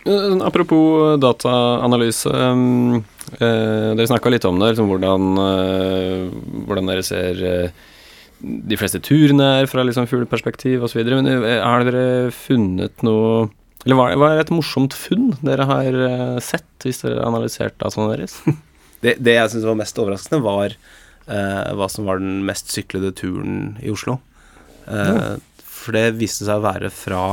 Eh, 0.05 0.45
apropos 0.47 1.17
dataanalyse. 1.21 2.29
Um, 2.29 3.03
eh, 3.39 3.93
dere 3.95 4.07
snakka 4.09 4.33
litt 4.33 4.45
om 4.45 4.59
det, 4.59 4.73
liksom 4.73 4.89
hvordan, 4.91 5.29
eh, 5.45 6.25
hvordan, 6.67 6.91
dere 6.91 7.05
ser 7.07 7.43
uh, 7.47 7.83
de 8.43 8.77
fleste 8.79 8.99
turene 9.03 9.45
er 9.62 9.69
fra 9.71 9.86
liksom 9.88 10.08
fugleperspektiv 10.12 10.84
osv. 10.84 11.01
Men 11.08 11.29
har 11.63 11.86
dere 11.88 12.32
funnet 12.36 13.06
noe 13.06 13.47
Eller 13.86 13.97
hva, 13.99 14.10
hva 14.19 14.29
er 14.34 14.43
et 14.43 14.51
morsomt 14.53 14.95
funn 14.95 15.32
dere 15.43 15.67
har 15.67 15.97
sett, 16.43 16.67
hvis 16.84 17.01
dere 17.03 17.21
har 17.21 17.32
analysert 17.32 17.79
dataene 17.79 18.13
deres? 18.15 18.39
Det, 19.03 19.17
det 19.19 19.34
jeg 19.36 19.51
syns 19.51 19.65
var 19.67 19.75
mest 19.75 19.97
overraskende, 19.99 20.38
var 20.45 20.75
uh, 21.27 21.71
hva 21.75 21.88
som 21.91 22.06
var 22.08 22.21
den 22.21 22.38
mest 22.47 22.71
syklede 22.71 23.10
turen 23.19 23.73
i 23.84 23.91
Oslo. 23.91 24.15
Uh, 24.88 24.95
ja. 24.95 25.25
For 25.60 25.95
det 25.97 26.13
viste 26.21 26.47
seg 26.47 26.62
å 26.62 26.63
være 26.63 26.91
fra 26.93 27.23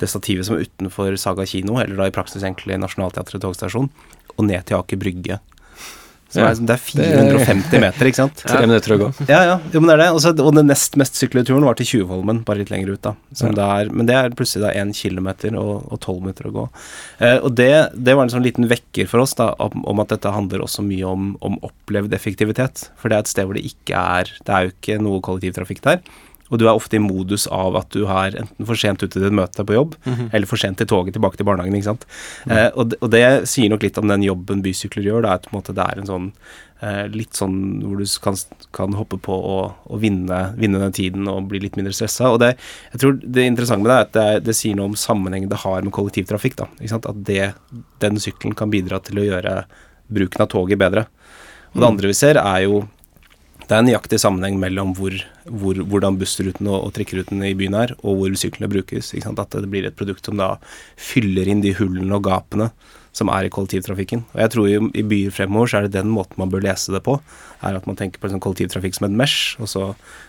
det 0.00 0.08
stativet 0.08 0.46
som 0.46 0.56
er 0.56 0.68
utenfor 0.68 1.16
Saga 1.20 1.44
kino, 1.48 1.80
eller 1.82 1.98
da 1.98 2.08
i 2.08 2.14
praksis 2.14 2.44
egentlig 2.44 2.78
Nationaltheatret 2.80 3.42
togstasjon, 3.42 3.90
og 4.36 4.46
ned 4.46 4.64
til 4.68 4.78
Aker 4.78 5.00
Brygge. 5.00 5.40
Så 6.30 6.38
ja. 6.38 6.50
det 6.54 6.74
er 6.76 6.82
450 6.82 7.80
meter, 7.82 8.06
ikke 8.06 8.20
sant? 8.20 8.42
Tre 8.46 8.62
minutter 8.62 8.94
å 8.94 8.98
gå. 9.00 9.08
Ja, 9.26 9.40
ja. 9.48 9.56
Jo, 9.72 9.80
men 9.82 9.90
det 9.90 9.96
er 9.96 10.02
det. 10.04 10.08
Også, 10.14 10.30
og 10.44 10.54
den 10.54 10.68
nest 10.70 10.94
mest 11.00 11.18
syklede 11.18 11.48
turen 11.48 11.66
var 11.66 11.78
til 11.78 11.88
Tjuvholmen, 11.88 12.44
bare 12.46 12.62
litt 12.62 12.70
lenger 12.70 12.92
ut, 12.94 13.02
da. 13.02 13.14
Ja. 13.34 13.50
Det 13.56 13.66
er, 13.66 13.90
men 13.90 14.06
det 14.06 14.14
er 14.14 14.36
plutselig 14.38 14.62
da 14.68 14.70
1 14.78 14.94
kilometer 14.94 15.58
og, 15.58 15.90
tolv 16.04 16.22
meter 16.28 16.46
å 16.46 16.54
gå. 16.54 16.66
Eh, 17.18 17.36
og 17.42 17.56
det, 17.58 17.72
det, 17.98 18.14
var 18.14 18.28
en 18.28 18.34
sånn 18.36 18.46
liten 18.46 18.70
vekker 18.70 19.10
for 19.10 19.24
oss 19.24 19.34
da, 19.38 19.50
om, 19.58 19.82
om 19.90 20.04
at 20.04 20.14
dette 20.14 20.30
handler 20.32 20.62
også 20.62 20.86
mye 20.86 21.10
om, 21.10 21.32
om 21.42 21.58
opplevd 21.66 22.14
effektivitet. 22.14 22.86
For 23.00 23.10
det 23.10 23.18
er 23.18 23.26
et 23.26 23.34
sted 23.34 23.50
hvor 23.50 23.58
det 23.58 23.66
ikke 23.66 23.98
er 24.20 24.30
Det 24.30 24.54
er 24.54 24.66
jo 24.68 24.74
ikke 24.76 25.00
noe 25.02 25.22
kollektivtrafikk 25.26 25.82
der. 25.88 26.04
Og 26.50 26.58
du 26.58 26.66
er 26.66 26.74
ofte 26.74 26.98
i 26.98 27.02
modus 27.02 27.46
av 27.54 27.78
at 27.78 27.90
du 27.94 28.04
har 28.10 28.34
enten 28.34 28.66
for 28.66 28.78
sent 28.78 29.02
ute 29.02 29.12
til 29.14 29.28
et 29.28 29.36
møte 29.36 29.64
på 29.66 29.76
jobb, 29.76 29.94
mm 30.04 30.14
-hmm. 30.14 30.30
eller 30.32 30.46
for 30.46 30.56
sent 30.56 30.78
til 30.78 30.86
toget 30.86 31.14
tilbake 31.14 31.36
til 31.36 31.46
barnehagen. 31.46 31.74
ikke 31.74 31.90
sant? 31.90 32.06
Mm. 32.46 32.52
Eh, 32.52 32.70
og, 32.74 32.88
det, 32.90 32.96
og, 33.00 33.10
det, 33.10 33.48
sier 33.48 33.70
nok 33.70 33.82
litt 33.82 33.98
om 33.98 34.08
den 34.08 34.22
jobben 34.22 34.62
bysykler 34.62 35.02
gjør. 35.02 35.22
Da, 35.22 35.32
at 35.34 35.52
måte, 35.52 35.72
det 35.72 35.84
er 35.84 35.98
en 35.98 36.06
sånn 36.06 36.32
eh, 36.82 37.06
litt 37.08 37.34
sånn 37.34 37.82
hvor 37.82 37.96
du 37.98 38.06
kan, 38.22 38.36
kan 38.72 38.94
hoppe 38.94 39.18
på 39.18 39.32
og, 39.32 39.72
og 39.86 40.00
vinne, 40.00 40.54
vinne, 40.56 40.78
den 40.78 40.92
tiden 40.92 41.28
og 41.28 41.48
bli 41.48 41.60
litt 41.60 41.76
mindre 41.76 41.92
stressa. 41.92 42.30
Og 42.30 42.40
det, 42.40 42.56
jeg 42.92 43.00
tror 43.00 43.20
det 43.22 43.46
interessante 43.46 43.82
med 43.82 43.90
det 43.90 43.96
er 43.96 44.08
at 44.08 44.12
det, 44.12 44.44
det 44.46 44.56
sier 44.56 44.76
noe 44.76 44.90
om 44.90 44.96
sammenhengen 44.96 45.50
det 45.50 45.62
har 45.64 45.82
med 45.82 45.92
kollektivtrafikk. 45.92 46.56
da, 46.56 46.66
ikke 46.80 46.94
sant? 46.94 47.06
At 47.06 47.24
det, 47.26 47.54
den 48.00 48.18
sykkelen 48.18 48.54
kan 48.54 48.70
bidra 48.70 48.98
til 49.00 49.18
å 49.18 49.28
gjøre 49.28 49.64
bruken 50.10 50.42
av 50.42 50.50
toget 50.50 50.78
bedre. 50.78 51.06
Og 51.70 51.78
det 51.78 51.86
mm. 51.86 51.92
andre 51.92 52.10
vi 52.10 52.14
ser, 52.18 52.40
er 52.40 52.64
jo 52.66 52.82
det 53.70 53.76
er 53.76 53.84
en 53.84 53.86
nøyaktig 53.86 54.18
sammenheng 54.18 54.56
mellom 54.58 54.96
hvor, 54.98 55.14
hvor, 55.46 55.78
hvordan 55.86 56.16
bussrutene 56.18 56.72
og, 56.74 56.88
trikkerutene 56.96 57.52
i 57.52 57.54
byen 57.54 57.76
er, 57.78 57.92
og 58.02 58.18
hvor 58.18 58.32
syklene 58.34 58.70
brukes. 58.72 59.12
At 59.14 59.54
det 59.54 59.70
blir 59.70 59.86
et 59.86 59.94
produkt 59.94 60.26
som 60.26 60.40
da 60.40 60.56
fyller 60.98 61.46
inn 61.46 61.62
de 61.62 61.76
hullene 61.78 62.18
og 62.18 62.26
gapene 62.26 62.72
som 63.14 63.30
er 63.30 63.46
i 63.46 63.52
kollektivtrafikken. 63.54 64.24
Og 64.34 64.42
jeg 64.42 64.52
tror 64.54 64.66
jo 64.70 64.88
i 64.90 65.06
byer 65.06 65.34
fremover 65.34 65.70
så 65.70 65.78
er 65.78 65.86
det 65.86 65.94
den 66.00 66.10
måten 66.10 66.42
man 66.42 66.50
bør 66.50 66.66
lese 66.66 66.90
det 66.90 67.04
på. 67.06 67.20
Er 67.62 67.78
at 67.78 67.86
man 67.86 67.98
tenker 67.98 68.18
på 68.18 68.26
liksom 68.26 68.42
kollektivtrafikk 68.42 68.98
som 68.98 69.06
en 69.06 69.18
mesh, 69.18 69.54
og 69.62 69.70
så 69.70 69.86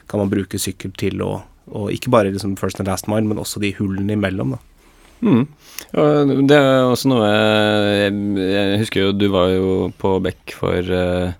kan 0.10 0.22
man 0.22 0.30
bruke 0.30 0.62
sykkel 0.62 0.94
til 1.02 1.26
å 1.26 1.40
og 1.72 1.92
ikke 1.94 2.12
bare 2.12 2.32
liksom 2.34 2.58
first 2.60 2.82
and 2.82 2.90
last 2.90 3.08
mile, 3.08 3.24
men 3.24 3.40
også 3.40 3.62
de 3.62 3.70
hullene 3.78 4.18
imellom. 4.18 4.58
da. 4.58 4.60
Mm. 5.22 5.46
Det 6.50 6.58
er 6.58 6.88
også 6.90 7.12
noe 7.12 7.28
jeg, 7.30 8.14
jeg 8.42 8.80
husker 8.82 9.04
jo 9.06 9.12
du 9.14 9.28
var 9.30 9.52
jo 9.54 9.68
på 10.02 10.16
Beck 10.26 10.56
for 10.58 10.82
eh, 10.82 11.36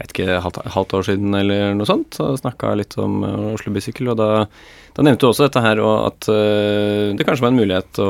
jeg 0.00 0.06
vet 0.06 0.12
ikke, 0.14 0.36
halvt, 0.40 0.58
halvt 0.72 0.92
år 0.96 1.02
siden 1.10 1.34
eller 1.36 1.74
noe 1.76 1.88
sånt, 1.88 2.16
og 2.24 2.38
snakka 2.40 2.72
litt 2.80 2.94
om 3.00 3.18
eh, 3.26 3.50
Oslo 3.52 3.72
Bysykkel. 3.74 4.08
Og 4.08 4.16
da, 4.16 4.46
da 4.96 5.04
nevnte 5.04 5.26
du 5.26 5.28
også 5.28 5.44
dette 5.44 5.60
her, 5.60 5.82
og 5.84 6.06
at 6.06 6.28
uh, 6.32 7.12
det 7.18 7.26
kanskje 7.28 7.44
var 7.44 7.52
en 7.52 7.60
mulighet 7.60 8.00
å 8.00 8.08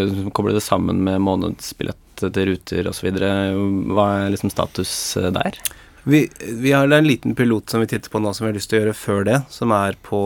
liksom 0.00 0.32
koble 0.34 0.56
det 0.56 0.64
sammen 0.66 1.04
med 1.06 1.22
månedsbillett 1.22 2.24
til 2.24 2.50
ruter 2.50 2.90
osv. 2.90 3.08
Hva 3.14 4.08
er 4.18 4.34
liksom 4.34 4.50
status 4.50 4.92
der? 5.38 5.62
Vi, 6.02 6.24
vi 6.58 6.74
har 6.74 6.90
en 6.90 7.06
liten 7.06 7.38
pilot 7.38 7.70
som 7.70 7.84
vi 7.84 7.92
titter 7.92 8.10
på 8.10 8.18
nå 8.18 8.34
som 8.34 8.44
vi 8.44 8.50
har 8.50 8.58
lyst 8.58 8.72
til 8.72 8.80
å 8.80 8.82
gjøre 8.82 8.98
før 8.98 9.26
det. 9.30 9.40
Som 9.54 9.74
er 9.78 9.94
på 10.02 10.20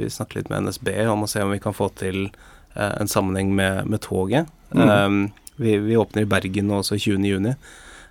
Vi 0.00 0.08
snakker 0.12 0.40
litt 0.40 0.52
med 0.52 0.70
NSB 0.70 0.94
om 1.12 1.26
å 1.26 1.28
se 1.28 1.44
om 1.44 1.52
vi 1.52 1.60
kan 1.60 1.76
få 1.76 1.90
til 2.00 2.30
uh, 2.32 2.94
en 2.96 3.12
sammenheng 3.12 3.52
med, 3.56 3.84
med 3.92 4.00
toget. 4.08 4.48
Mm. 4.72 4.88
Um, 4.88 5.20
vi, 5.60 5.76
vi, 5.84 5.96
åpner 6.00 6.24
i 6.24 6.30
Bergen 6.30 6.72
nå 6.72 6.80
også 6.80 6.96
20.6. 7.00 7.52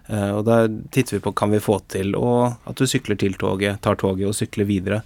Uh, 0.09 0.37
og 0.37 0.43
da 0.47 0.59
titter 0.93 1.17
vi 1.17 1.23
på 1.25 1.33
kan 1.37 1.53
vi 1.53 1.63
få 1.63 1.79
til 1.91 2.13
og 2.19 2.69
at 2.69 2.77
du 2.77 2.85
sykler 2.89 3.17
til 3.21 3.37
toget, 3.41 3.81
tar 3.85 3.97
toget 4.01 4.29
og 4.29 4.37
sykler 4.37 4.69
videre. 4.69 5.01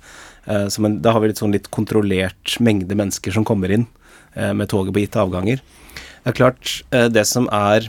Så 0.50 0.82
men, 0.82 0.96
da 1.04 1.12
har 1.14 1.22
vi 1.22 1.28
litt 1.30 1.38
sånn 1.38 1.54
litt 1.54 1.68
kontrollert 1.70 2.56
mengde 2.64 2.96
mennesker 2.98 3.36
som 3.36 3.44
kommer 3.46 3.70
inn 3.70 3.84
uh, 4.34 4.50
med 4.58 4.72
toget 4.72 4.96
på 4.96 5.04
gitte 5.04 5.22
avganger. 5.22 5.62
Det 6.24 6.32
er 6.32 6.38
klart, 6.40 6.72
det 6.90 7.22
som 7.30 7.46
er 7.54 7.86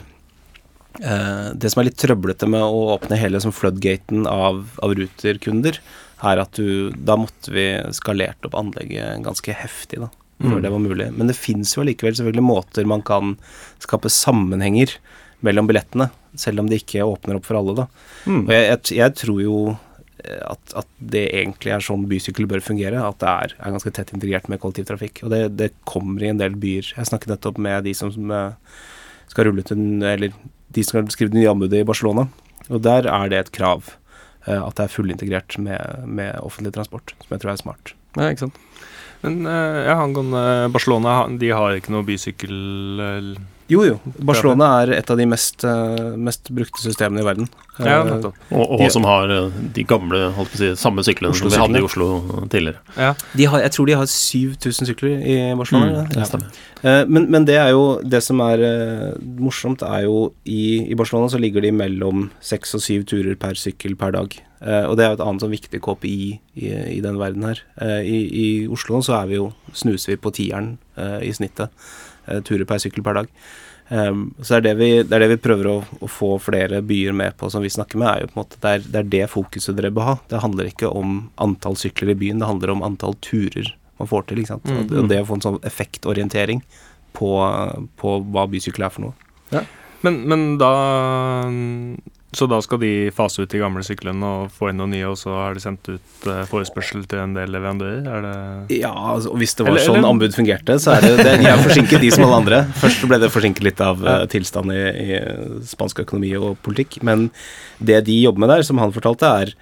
Eh, 0.99 1.49
det 1.55 1.71
som 1.71 1.81
er 1.81 1.87
litt 1.87 1.99
trøblete 2.01 2.47
med 2.51 2.63
å 2.65 2.95
åpne 2.97 3.19
hele 3.19 3.39
som 3.43 3.53
floodgaten 3.55 4.25
av, 4.27 4.65
av 4.83 4.95
Ruter-kunder, 4.97 5.79
er 6.21 6.37
at 6.37 6.53
du 6.53 6.93
Da 6.93 7.15
måtte 7.17 7.49
vi 7.49 7.65
skalert 7.97 8.45
opp 8.45 8.57
anlegget 8.59 9.23
ganske 9.25 9.55
heftig, 9.57 10.03
da, 10.03 10.11
før 10.43 10.59
mm. 10.59 10.63
det 10.65 10.73
var 10.73 10.83
mulig. 10.83 11.07
Men 11.15 11.31
det 11.31 11.37
fins 11.39 11.73
jo 11.73 11.81
allikevel 11.85 12.17
selvfølgelig 12.19 12.45
måter 12.45 12.89
man 12.89 13.01
kan 13.07 13.37
skape 13.81 14.11
sammenhenger 14.11 14.97
mellom 15.41 15.69
billettene, 15.71 16.11
selv 16.39 16.61
om 16.63 16.69
det 16.69 16.81
ikke 16.81 17.05
åpner 17.05 17.37
opp 17.37 17.47
for 17.47 17.59
alle, 17.59 17.75
da. 17.83 17.87
Mm. 18.25 18.43
Og 18.45 18.53
jeg, 18.53 18.67
jeg, 18.67 18.97
jeg, 18.97 19.15
tror 19.19 19.41
jo 19.43 19.57
eh, 19.71 20.43
at, 20.47 20.75
at, 20.81 20.89
det 21.13 21.25
egentlig 21.41 21.73
er 21.75 21.85
sånn 21.85 22.07
bysykkel 22.09 22.47
bør 22.49 22.63
fungere. 22.63 23.03
At 23.03 23.19
det 23.23 23.31
er, 23.31 23.55
er 23.59 23.75
ganske 23.75 23.93
tett 23.95 24.13
integrert 24.15 24.49
med 24.51 24.61
kollektivtrafikk. 24.63 25.23
Og 25.25 25.33
det, 25.33 25.43
det, 25.59 25.71
kommer 25.89 26.23
i 26.23 26.31
en 26.31 26.41
del 26.41 26.57
byer. 26.61 26.93
Jeg 26.95 27.11
snakket 27.11 27.35
nettopp 27.35 27.61
med 27.61 27.87
de 27.87 27.95
som, 27.97 28.13
som 28.15 28.31
eh, 28.35 28.75
skal 29.31 29.47
rulle 29.47 29.63
ut 29.63 29.73
en 29.75 30.03
Eller 30.07 30.35
de 30.71 30.83
som 30.85 30.95
skal 30.95 31.11
skrive 31.13 31.33
det 31.33 31.41
nye 31.41 31.51
anbudet 31.51 31.81
i 31.81 31.87
Barcelona. 31.87 32.29
Og 32.69 32.83
der 32.85 33.09
er 33.09 33.31
det 33.31 33.39
et 33.39 33.55
krav 33.55 33.89
uh, 34.47 34.61
at 34.61 34.75
det 34.77 34.85
er 34.85 34.93
fullintegrert 34.93 35.57
med, 35.59 36.05
med 36.07 36.37
offentlig 36.39 36.71
transport, 36.77 37.11
som 37.19 37.33
jeg 37.35 37.41
tror 37.43 37.51
er 37.51 37.59
smart. 37.59 37.91
Ja, 38.15 38.29
ikke 38.29 38.45
sant. 38.45 38.59
Men 39.21 39.43
ja, 39.45 39.97
angående 39.99 40.71
Barcelona, 40.73 41.25
de 41.37 41.51
har 41.53 41.75
ikke 41.77 41.91
noe 41.93 42.07
bysykkel... 42.07 42.55
Jo, 43.71 43.83
jo. 43.85 43.97
Barcelona 44.19 44.67
er 44.81 44.95
et 44.97 45.11
av 45.11 45.19
de 45.19 45.25
mest, 45.29 45.63
uh, 45.63 46.13
mest 46.19 46.49
brukte 46.53 46.81
systemene 46.83 47.21
i 47.23 47.25
verden. 47.25 47.47
Ja, 47.81 48.01
uh, 48.03 48.27
og, 48.51 48.73
og 48.77 48.83
som 48.93 49.05
har 49.07 49.31
uh, 49.31 49.59
de 49.75 49.85
gamle, 49.87 50.25
holdt 50.35 50.51
på 50.53 50.59
å 50.59 50.61
si, 50.61 50.71
samme 50.79 51.05
syklene 51.07 51.37
som 51.37 51.51
vi 51.51 51.59
hadde 51.59 51.79
i 51.79 51.85
Oslo 51.85 52.09
tidligere. 52.51 52.81
Ja. 52.97 53.13
Har, 53.53 53.63
jeg 53.63 53.73
tror 53.75 53.87
de 53.87 53.97
har 54.01 54.11
7000 54.11 54.91
sykler 54.91 55.23
i 55.23 55.37
Barcelona. 55.59 56.03
Mm, 56.09 56.19
ja. 56.19 56.97
men, 57.07 57.29
men, 57.31 57.47
det 57.47 57.57
er 57.61 57.71
jo 57.73 58.01
Det 58.03 58.21
som 58.23 58.41
er 58.43 58.63
morsomt, 59.39 59.85
er 59.87 60.05
jo 60.07 60.31
i, 60.43 60.91
i, 60.91 60.97
Barcelona 60.97 61.31
så 61.31 61.39
ligger 61.41 61.63
de 61.63 61.73
mellom 61.75 62.29
seks 62.43 62.75
og 62.77 62.83
syv 62.83 63.07
turer 63.09 63.39
per 63.39 63.59
sykkel 63.59 63.95
per 63.99 64.15
dag. 64.17 64.35
og 64.61 64.93
det 64.97 65.05
er 65.05 65.11
jo 65.11 65.17
et 65.19 65.25
annet 65.25 65.43
sånn 65.45 65.55
viktig 65.55 65.81
KPI 65.81 66.19
i, 66.59 66.71
i 66.97 67.01
denne 67.01 67.21
verden 67.21 67.47
her. 67.47 67.63
I, 68.03 68.19
I, 68.27 68.47
Oslo 68.71 69.01
så 69.05 69.21
er 69.21 69.31
vi 69.31 69.39
jo, 69.39 69.51
snuser 69.73 70.15
vi 70.15 70.21
på 70.21 70.33
tieren 70.35 70.75
i 71.23 71.31
snittet. 71.33 71.71
Eh, 72.31 72.41
turer 72.47 72.67
per 72.69 72.81
sykkel 72.81 73.03
per 73.05 73.21
dag. 73.21 73.35
Um, 73.91 74.29
så 74.39 74.55
er 74.55 74.63
det, 74.63 74.71
vi, 74.79 74.89
det 75.03 75.15
er 75.17 75.25
det 75.25 75.33
vi 75.33 75.41
prøver 75.43 75.67
å, 75.67 75.73
å, 75.99 76.07
få 76.07 76.37
flere 76.39 76.79
byer 76.87 77.11
med 77.17 77.35
på, 77.35 77.49
som 77.51 77.63
vi 77.63 77.71
snakker 77.73 77.99
med, 77.99 78.07
er 78.07 78.21
jo 78.23 78.29
på 78.29 78.37
en 78.37 78.39
måte 78.39 78.59
det 78.63 78.71
er, 78.71 78.85
det 78.87 78.99
er 79.01 79.09
det 79.17 79.25
fokuset 79.33 79.75
dere 79.75 79.91
bør 79.91 80.07
ha. 80.07 80.13
Det 80.31 80.39
handler 80.39 80.69
ikke 80.69 80.91
om 80.95 81.17
antall 81.43 81.75
sykler 81.79 82.13
i 82.13 82.15
byen, 82.21 82.39
det 82.39 82.47
handler 82.47 82.71
om 82.71 82.85
antall 82.87 83.17
turer 83.19 83.73
man 83.99 84.09
får 84.09 84.29
til. 84.29 84.39
ikke 84.41 84.53
sant? 84.53 84.71
Mm. 84.71 84.95
Og 85.01 85.11
det 85.11 85.19
å 85.19 85.27
få 85.27 85.37
en 85.37 85.43
sånn 85.43 85.59
effektorientering 85.67 86.63
på, 87.17 87.33
på 87.99 88.15
hva 88.31 88.47
bysykkel 88.49 88.87
er 88.87 88.95
for 88.95 89.09
noe. 89.09 89.29
Ja. 89.51 89.65
Men, 90.05 90.23
men 90.31 90.47
da 90.61 90.71
så 92.31 92.47
da 92.47 92.61
skal 92.63 92.79
de 92.79 93.11
fase 93.11 93.43
ut 93.43 93.51
de 93.51 93.59
gamle 93.59 93.81
syklene 93.83 94.23
og 94.23 94.53
få 94.55 94.69
inn 94.71 94.77
noen 94.79 94.93
nye, 94.95 95.07
og 95.09 95.17
så 95.19 95.33
har 95.35 95.57
de 95.57 95.63
sendt 95.63 95.89
ut 95.91 96.27
uh, 96.29 96.45
forespørsel 96.47 97.03
til 97.11 97.19
en 97.19 97.33
del 97.35 97.51
leverandører? 97.51 98.05
Er 98.07 98.23
det 98.23 98.77
Ja, 98.77 98.91
altså, 99.15 99.33
hvis 99.35 99.57
det 99.59 99.65
var 99.67 99.73
eller, 99.73 99.83
sånn 99.83 99.99
eller... 99.99 100.13
anbud 100.13 100.37
fungerte, 100.37 100.77
så 100.79 100.95
er 100.95 101.03
det, 101.03 101.11
det 101.19 101.33
De 101.41 101.49
er 101.51 101.59
forsinket, 101.59 101.99
de 101.99 102.13
som 102.15 102.23
alle 102.29 102.39
andre. 102.39 102.61
Først 102.79 103.03
ble 103.11 103.19
det 103.19 103.31
forsinket 103.33 103.67
litt 103.67 103.83
av 103.83 103.99
uh, 104.07 104.23
tilstand 104.31 104.71
i, 104.71 104.79
i, 104.79 105.19
spansk 105.73 106.05
økonomi 106.05 106.31
og 106.39 106.55
politikk. 106.63 107.01
Men 107.03 107.27
det 107.83 107.99
de 108.07 108.15
jobber 108.21 108.45
med 108.45 108.53
der, 108.55 108.63
som 108.63 108.79
han 108.79 108.95
fortalte, 108.95 109.35
er 109.43 109.53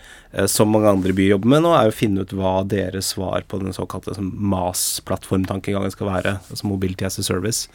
som 0.52 0.70
mange 0.70 0.92
andre 0.92 1.14
byer 1.18 1.32
jobber 1.34 1.50
med 1.56 1.64
nå, 1.66 1.72
er 1.74 1.90
å 1.90 1.96
finne 1.96 2.22
ut 2.22 2.34
hva 2.38 2.60
deres 2.70 3.16
svar 3.16 3.42
på 3.50 3.58
den 3.64 3.74
såkalte 3.74 4.14
MAS-plattformtankegangen 4.22 5.94
skal 5.94 6.12
være. 6.12 6.36
Altså 6.52 6.70
Mobility 6.70 7.08
as 7.08 7.18
a 7.18 7.26
Service. 7.26 7.66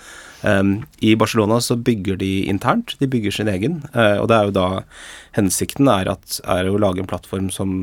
Um, 0.47 0.85
I 1.03 1.17
Barcelona 1.19 1.59
så 1.65 1.75
bygger 1.75 2.21
de 2.21 2.45
internt, 2.51 2.95
de 3.01 3.11
bygger 3.11 3.35
sin 3.35 3.51
egen. 3.51 3.81
Uh, 3.91 4.23
og 4.23 4.29
det 4.31 4.39
er 4.39 4.49
jo 4.49 4.55
da 4.55 4.69
hensikten 5.35 5.91
er, 5.91 6.13
at, 6.15 6.39
er 6.47 6.71
å 6.71 6.79
lage 6.79 7.03
en 7.03 7.11
plattform 7.11 7.51
som 7.55 7.75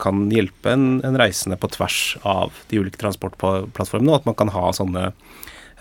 kan 0.00 0.28
hjelpe 0.32 0.72
en, 0.72 1.00
en 1.04 1.18
reisende 1.18 1.58
på 1.60 1.70
tvers 1.74 2.00
av 2.22 2.54
de 2.70 2.80
ulike 2.80 3.00
transportplattformene, 3.02 4.12
og 4.12 4.22
at 4.22 4.30
man 4.30 4.38
kan 4.38 4.54
ha 4.54 4.70
sånne 4.76 5.10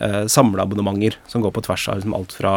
uh, 0.01 0.25
samleabonnementer 0.31 1.17
som 1.27 1.43
går 1.43 1.53
på 1.55 1.63
tvers 1.67 1.87
av 1.91 1.99
liksom 1.99 2.15
alt 2.17 2.35
fra 2.35 2.53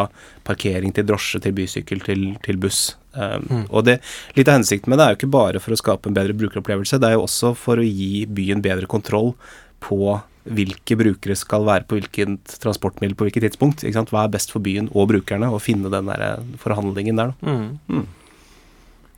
parkering 0.46 0.94
til 0.94 1.06
drosje 1.08 1.42
til 1.42 1.54
bysykkel 1.56 2.02
til, 2.06 2.26
til 2.44 2.60
buss. 2.62 2.82
Um, 3.12 3.46
mm. 3.48 3.64
Og 3.70 3.86
det, 3.86 3.98
Litt 4.38 4.48
av 4.48 4.60
hensikten 4.60 4.92
med 4.92 5.00
det 5.00 5.06
er 5.06 5.14
jo 5.14 5.20
ikke 5.20 5.34
bare 5.34 5.62
for 5.62 5.74
å 5.74 5.80
skape 5.80 6.08
en 6.08 6.16
bedre 6.16 6.36
brukeropplevelse, 6.38 7.00
det 7.02 7.10
er 7.10 7.18
jo 7.18 7.26
også 7.26 7.54
for 7.58 7.82
å 7.82 7.86
gi 7.86 8.24
byen 8.30 8.64
bedre 8.64 8.88
kontroll 8.90 9.34
på 9.82 10.16
hvilke 10.42 10.96
brukere 10.98 11.36
skal 11.38 11.66
være 11.68 11.86
på 11.86 11.98
hvilket 11.98 12.56
transportmiddel 12.62 13.14
på 13.18 13.28
hvilket 13.28 13.46
tidspunkt. 13.46 13.84
Hva 13.84 14.24
er 14.24 14.32
best 14.32 14.50
for 14.50 14.64
byen 14.64 14.88
og 14.90 15.12
brukerne, 15.12 15.50
å 15.52 15.62
finne 15.62 15.92
den 15.92 16.10
der 16.10 16.24
eh, 16.26 16.50
forhandlingen 16.58 17.20
der. 17.20 17.30
Mm. 17.46 17.78
Mm. 17.86 18.08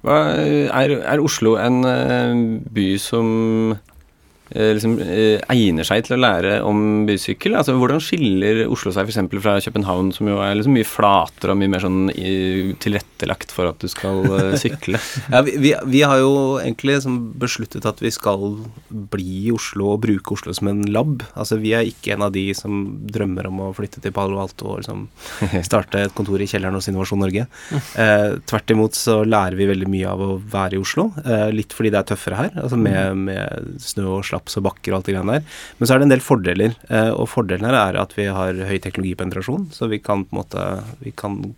Er, 0.04 0.98
er, 0.98 1.22
Oslo 1.24 1.54
en 1.56 1.80
uh, 1.80 2.60
by 2.76 2.88
som 3.00 3.30
Eh, 3.72 3.93
liksom, 4.54 4.98
eh, 5.02 5.42
egner 5.50 5.86
seg 5.86 6.04
til 6.06 6.16
å 6.16 6.20
lære 6.22 6.58
om 6.62 7.04
bysykkel? 7.08 7.56
Altså, 7.58 7.74
Hvordan 7.78 8.02
skiller 8.02 8.62
Oslo 8.70 8.92
seg 8.94 9.08
f.eks. 9.08 9.18
fra 9.42 9.56
København, 9.64 10.12
som 10.14 10.30
jo 10.30 10.38
er 10.44 10.54
liksom 10.54 10.76
mye 10.76 10.86
flatere 10.86 11.54
og 11.54 11.58
mye 11.58 11.72
mer 11.72 11.82
sånn 11.82 12.06
tilrettelagt 12.82 13.50
for 13.54 13.72
at 13.72 13.82
du 13.82 13.90
skal 13.90 14.22
uh, 14.30 14.54
sykle? 14.60 15.00
ja, 15.32 15.42
vi, 15.46 15.56
vi, 15.58 15.72
vi, 15.90 16.02
har 16.06 16.20
jo 16.22 16.60
egentlig 16.60 16.98
liksom 17.00 17.18
besluttet 17.42 17.88
at 17.88 18.02
vi 18.02 18.12
skal 18.14 18.60
bli 18.88 19.48
i 19.48 19.54
Oslo 19.54 19.94
og 19.96 20.04
bruke 20.06 20.36
Oslo 20.36 20.54
som 20.54 20.70
en 20.70 20.84
lab. 20.94 21.26
Altså, 21.34 21.58
Vi 21.58 21.74
er 21.74 21.90
ikke 21.90 22.14
en 22.14 22.26
av 22.28 22.34
de 22.36 22.46
som 22.54 22.84
drømmer 23.10 23.50
om 23.50 23.64
å 23.66 23.72
flytte 23.74 24.02
til 24.04 24.14
Palo 24.14 24.38
Alto 24.42 24.70
og 24.70 24.84
liksom 24.84 25.08
starte 25.68 26.06
et 26.06 26.14
kontor 26.14 26.42
i 26.42 26.48
kjelleren 26.50 26.78
hos 26.78 26.88
Innovasjon 26.92 27.22
Norge. 27.24 27.48
Eh, 27.98 28.38
tvert 28.46 28.70
imot 28.70 28.94
så 28.98 29.20
lærer 29.26 29.58
vi 29.58 29.68
veldig 29.72 29.90
mye 29.90 30.14
av 30.14 30.22
å 30.22 30.30
være 30.38 30.78
i 30.78 30.82
Oslo. 30.82 31.10
Eh, 31.24 31.48
litt 31.54 31.74
fordi 31.74 31.90
det 31.90 32.02
er 32.04 32.10
tøffere 32.12 32.38
her, 32.38 32.54
altså 32.62 32.78
med, 32.78 33.26
med 33.26 33.82
snø 33.82 34.20
og 34.20 34.24
slag 34.28 34.43
slaps 34.44 34.61
og 34.61 34.66
bakker 34.68 34.92
og 34.92 35.00
alt 35.00 35.09
det 35.09 35.16
greiene 35.16 35.38
der. 35.38 35.44
Men 35.78 35.87
så 35.87 35.94
er 35.94 35.98
det 35.98 36.09
en 36.09 36.14
del 36.14 36.24
fordeler. 36.24 36.76
Eh, 36.88 37.11
og 37.12 37.28
fordelen 37.28 37.66
her 37.66 37.74
er 37.74 38.00
at 38.00 38.14
vi 38.16 38.28
har 38.28 38.54
høy 38.54 38.78
teknologipenetrasjon, 38.78 39.70
så 39.72 39.88
vi 39.88 39.98
kan 39.98 40.24
på 40.24 40.35
en 40.35 40.42
måte 40.42 40.66
vi 41.00 41.12
kan 41.16 41.54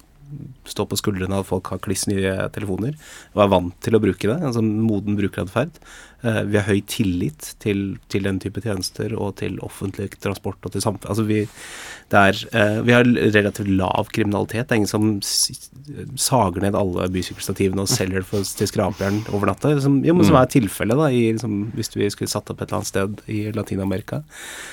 stå 0.66 0.86
på 0.88 0.98
skuldrene 0.98 1.38
av 1.40 1.46
folk 1.48 1.70
har 1.72 1.80
kliss 1.82 2.06
nye 2.10 2.34
telefoner 2.54 2.96
og 3.36 3.44
er 3.44 3.52
vant 3.52 3.76
til 3.84 3.96
å 3.96 4.02
bruke 4.02 4.28
det. 4.28 4.36
Altså 4.42 4.62
moden 4.64 5.16
brukeratferd. 5.18 5.78
Uh, 6.24 6.42
vi 6.48 6.58
har 6.58 6.66
høy 6.66 6.80
tillit 6.90 7.52
til, 7.62 7.98
til, 8.10 8.24
den 8.26 8.40
type 8.42 8.62
tjenester 8.64 9.12
og 9.14 9.36
til 9.40 9.58
offentlig 9.64 10.08
transport 10.22 10.64
og 10.64 10.74
til 10.74 10.82
samfunn. 10.82 11.10
Altså 11.12 11.26
vi, 11.28 11.42
er, 11.44 12.40
uh, 12.56 12.80
vi, 12.86 12.94
har 12.96 13.06
relativt 13.36 13.70
lav 13.70 14.10
kriminalitet. 14.16 14.66
Det 14.66 14.74
er 14.74 14.82
ingen 14.82 14.90
som 14.90 16.16
sager 16.18 16.64
ned 16.64 16.78
alle 16.78 17.06
bysykkelstativene 17.14 17.84
og 17.84 17.92
selger 17.92 18.22
det 18.22 18.30
for, 18.32 18.48
til 18.58 18.70
skrapjern 18.72 19.22
over 19.30 19.52
natta. 19.52 19.76
Som, 19.84 20.00
jo, 20.06 20.16
som 20.24 20.34
mm. 20.34 20.42
er 20.42 20.52
tilfellet 20.56 21.02
da, 21.04 21.12
i, 21.12 21.22
liksom, 21.36 21.62
hvis 21.76 21.94
vi 21.94 22.10
skulle 22.14 22.32
satt 22.32 22.50
opp 22.52 22.62
et 22.64 22.70
eller 22.70 22.80
annet 22.80 22.92
sted 22.92 23.24
i 23.30 23.40
Latin-Amerika. 23.54 24.24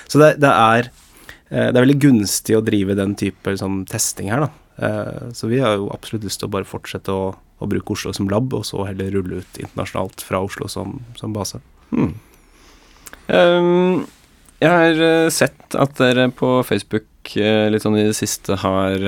Så 0.08 0.24
det, 0.24 0.36
det, 0.42 0.50
er, 0.50 0.90
uh, 1.52 1.70
det 1.70 1.76
er 1.76 1.84
veldig 1.84 2.02
gunstig 2.08 2.58
å 2.58 2.66
drive 2.66 2.98
den 2.98 3.18
type 3.20 3.54
liksom, 3.54 3.84
testing 3.92 4.34
her. 4.34 4.48
da 4.48 4.54
Eh, 4.54 4.63
så 4.74 5.48
vi 5.52 5.60
har 5.62 5.76
jo 5.78 5.92
absolutt 5.94 6.24
lyst 6.26 6.40
til 6.42 6.50
å 6.50 6.54
bare 6.56 6.66
fortsette 6.66 7.14
å, 7.14 7.28
å, 7.36 7.68
bruke 7.70 7.94
Oslo 7.94 8.10
som 8.18 8.26
lab, 8.32 8.50
og 8.58 8.66
så 8.66 8.82
heller 8.88 9.12
rulle 9.14 9.44
ut 9.44 9.60
internasjonalt 9.62 10.24
fra 10.26 10.42
Oslo 10.42 10.66
som, 10.72 10.96
som 11.20 11.36
base. 11.36 11.62
Hmm. 11.92 12.16
Um, 13.28 14.04
jeg 14.58 14.72
har 14.72 15.04
eh, 15.06 15.30
sett 15.32 15.78
at 15.78 15.94
dere 16.00 16.26
på 16.34 16.56
Facebook 16.66 17.36
eh, 17.38 17.70
litt 17.70 17.86
sånn 17.86 18.00
i 18.00 18.08
det 18.08 18.18
siste 18.18 18.58
har 18.64 19.06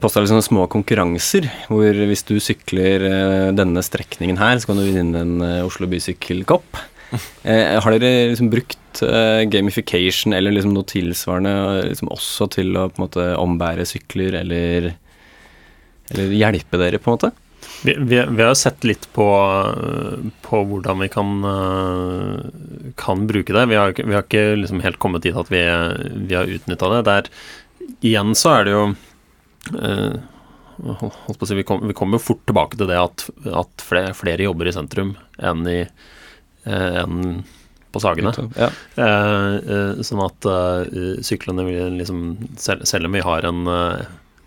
posta 0.00 0.22
sånne 0.24 0.44
små 0.44 0.64
konkurranser, 0.72 1.46
hvor 1.68 1.98
hvis 2.08 2.24
du 2.24 2.38
sykler 2.40 3.04
eh, 3.04 3.50
denne 3.56 3.82
strekningen 3.84 4.40
her, 4.40 4.56
så 4.58 4.70
kan 4.70 4.80
du 4.80 4.86
vinne 4.86 5.20
en 5.20 5.44
eh, 5.44 5.64
Oslo 5.66 5.90
Bysykkelkopp. 5.90 6.82
Eh, 7.46 7.76
har 7.78 7.94
dere 7.94 8.32
liksom 8.32 8.48
brukt 8.50 8.74
eh, 9.02 9.44
gamification 9.50 10.34
eller 10.36 10.54
liksom 10.54 10.74
noe 10.76 10.86
tilsvarende 10.88 11.54
eh, 11.78 11.86
liksom 11.90 12.12
også 12.14 12.48
til 12.54 12.76
å 12.76 12.88
på 12.90 13.00
en 13.00 13.06
måte 13.06 13.26
ombære 13.40 13.86
sykler, 13.88 14.36
eller, 14.42 14.92
eller 16.12 16.36
hjelpe 16.36 16.80
dere, 16.80 17.00
på 17.02 17.10
en 17.10 17.18
måte? 17.18 17.32
Vi, 17.84 17.96
vi, 17.98 18.20
vi 18.20 18.44
har 18.44 18.54
sett 18.56 18.84
litt 18.84 19.08
på, 19.16 19.26
på 20.44 20.60
hvordan 20.68 21.00
vi 21.00 21.08
kan, 21.12 21.32
eh, 21.50 22.92
kan 23.00 23.26
bruke 23.30 23.56
det. 23.56 23.66
Vi 23.72 23.80
har, 23.80 23.96
vi 23.98 24.14
har 24.14 24.26
ikke 24.26 24.44
liksom 24.60 24.84
helt 24.84 25.00
kommet 25.02 25.24
dit 25.24 25.36
at 25.36 25.50
vi, 25.52 25.64
har 25.64 26.54
utnytta 26.58 26.92
det. 26.94 27.02
Der, 27.08 27.32
igjen 28.04 28.36
så 28.36 28.58
er 28.58 28.68
det 28.68 28.76
jo 28.76 28.86
å 30.78 31.46
si, 31.46 31.54
vi, 31.54 31.64
kom, 31.66 31.84
kommer 31.94 32.18
jo 32.18 32.26
fort 32.26 32.42
tilbake 32.48 32.78
til 32.78 32.90
det 32.90 32.98
at, 32.98 33.26
at 33.62 33.84
flere, 33.84 34.14
flere 34.16 34.46
jobber 34.46 34.68
i 34.68 34.74
sentrum 34.74 35.14
enn, 35.38 35.66
i, 35.70 35.80
eh, 36.66 37.02
enn 37.02 37.44
på 37.94 38.02
Sagene. 38.02 38.34
Ja. 38.58 38.70
Eh, 38.98 39.54
eh, 39.76 40.02
sånn 40.06 40.22
at 40.24 40.50
eh, 40.50 41.22
syklene 41.24 41.66
vil 41.68 41.98
liksom 42.00 42.26
selv, 42.60 42.84
selv 42.90 43.08
om 43.08 43.16
vi 43.16 43.24
har 43.24 43.46
en, 43.48 43.64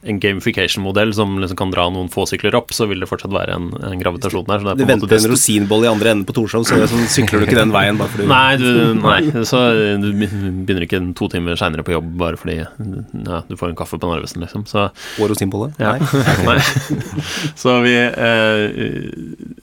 en 0.02 0.20
gamification-modell 0.20 1.14
som 1.14 1.40
liksom 1.42 1.58
kan 1.58 1.72
dra 1.74 1.90
noen 1.90 2.10
få 2.14 2.26
sykler 2.30 2.56
opp, 2.56 2.74
så 2.76 2.86
vil 2.90 3.00
det 3.02 3.08
fortsatt 3.10 3.34
være 3.34 3.56
en, 3.58 3.66
en 3.84 4.00
gravitasjon 4.02 4.46
der. 4.46 4.60
Så 4.62 4.66
det 4.78 4.86
på 4.86 4.92
venter 4.92 5.16
en 5.18 5.32
rosinboll 5.32 5.86
i 5.88 5.90
andre 5.90 6.10
enden 6.14 6.28
på 6.28 6.36
Torshov, 6.38 6.64
så 6.70 6.74
sånn, 6.92 7.08
sykler 7.12 7.40
du 7.42 7.46
ikke 7.48 7.58
den 7.60 7.74
veien 7.74 7.98
bare 8.00 8.12
fordi 8.14 8.26
Nei, 8.30 8.54
du, 8.62 8.70
nei, 9.02 9.22
så 9.50 9.58
du 10.04 10.08
begynner 10.14 10.84
ikke 10.86 11.02
to 11.18 11.26
timer 11.34 11.58
seinere 11.60 11.84
på 11.88 11.96
jobb 11.96 12.10
bare 12.22 12.38
fordi 12.40 12.58
ja, 12.62 13.38
du 13.50 13.56
får 13.58 13.70
en 13.72 13.80
kaffe 13.80 13.98
på 13.98 14.08
Narvesen, 14.12 14.42
liksom. 14.46 14.62
Så 14.70 14.80
Og 15.18 15.26
rosinbolle? 15.32 15.70
Ja. 15.82 15.92
Nei. 16.48 16.60
Så 17.58 17.82
vi 17.84 17.96
eh, 17.98 18.64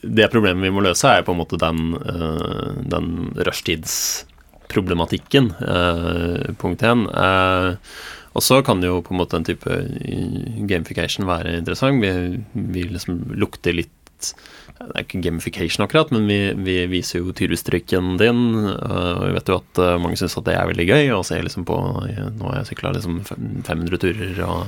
Det 0.03 0.31
problemet 0.33 0.63
vi 0.67 0.73
må 0.75 0.81
løse, 0.85 1.07
er 1.09 1.23
på 1.25 1.31
en 1.33 1.41
måte 1.41 1.57
den, 1.61 1.77
eh, 1.95 2.69
den 2.91 3.07
rushtidsproblematikken, 3.47 5.45
eh, 5.63 6.53
punkt 6.61 6.81
én. 6.83 6.99
Eh, 7.09 7.69
og 8.35 8.43
så 8.43 8.59
kan 8.67 8.83
jo 8.83 8.99
på 9.03 9.13
en 9.15 9.21
måte 9.21 9.37
en 9.39 9.45
type 9.47 9.71
eh, 9.71 10.63
gamification 10.67 11.27
være 11.27 11.55
interessant. 11.61 12.03
Vi, 12.03 12.41
vi 12.75 12.87
liksom 12.91 13.21
lukter 13.39 13.75
litt 13.77 13.93
det 14.75 14.89
er 14.91 15.03
ikke 15.05 15.21
gamification 15.23 15.83
akkurat, 15.85 16.09
men 16.11 16.25
vi, 16.27 16.37
vi 16.65 16.75
viser 16.91 17.21
jo 17.21 17.33
tyrustrykken 17.35 18.15
din. 18.19 18.41
eh, 18.73 19.11
Og 19.13 19.23
vi 19.29 19.35
vet 19.37 19.51
jo 19.51 19.59
at 19.61 19.81
eh, 19.83 19.97
mange 20.03 20.19
syns 20.19 20.35
at 20.39 20.47
det 20.49 20.55
er 20.57 20.67
veldig 20.67 20.87
gøy 20.89 21.11
å 21.15 21.21
se 21.27 21.39
liksom 21.39 21.67
på 21.67 21.77
Nå 21.77 22.49
har 22.49 22.57
jeg 22.59 22.73
sykla 22.73 22.91
liksom 22.97 23.21
500 23.27 24.01
turer 24.03 24.41
og 24.47 24.65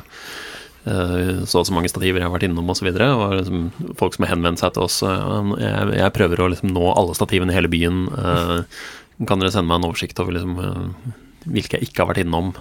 så 0.88 1.60
og 1.60 1.66
så 1.68 1.74
mange 1.76 1.90
stativer 1.92 2.22
jeg 2.22 2.30
har 2.30 2.32
vært 2.32 2.46
innom 2.48 2.70
osv. 2.72 2.88
Liksom, 2.96 3.64
folk 4.00 4.14
som 4.16 4.24
har 4.24 4.30
henvendt 4.32 4.62
seg 4.62 4.72
til 4.72 4.86
oss 4.86 5.02
jeg, 5.04 5.90
jeg 6.00 6.14
prøver 6.16 6.40
å 6.40 6.48
liksom 6.54 6.72
nå 6.72 6.86
alle 6.94 7.16
stativene 7.18 7.52
i 7.52 7.58
hele 7.58 7.68
byen. 7.68 8.06
kan 9.28 9.42
dere 9.44 9.52
sende 9.52 9.68
meg 9.68 9.82
en 9.82 9.90
oversikt 9.90 10.22
over 10.24 10.38
liksom, 10.38 10.54
hvilke 11.44 11.76
jeg 11.82 11.90
ikke 11.90 12.06
har 12.06 12.14
vært 12.14 12.24
innom? 12.24 12.54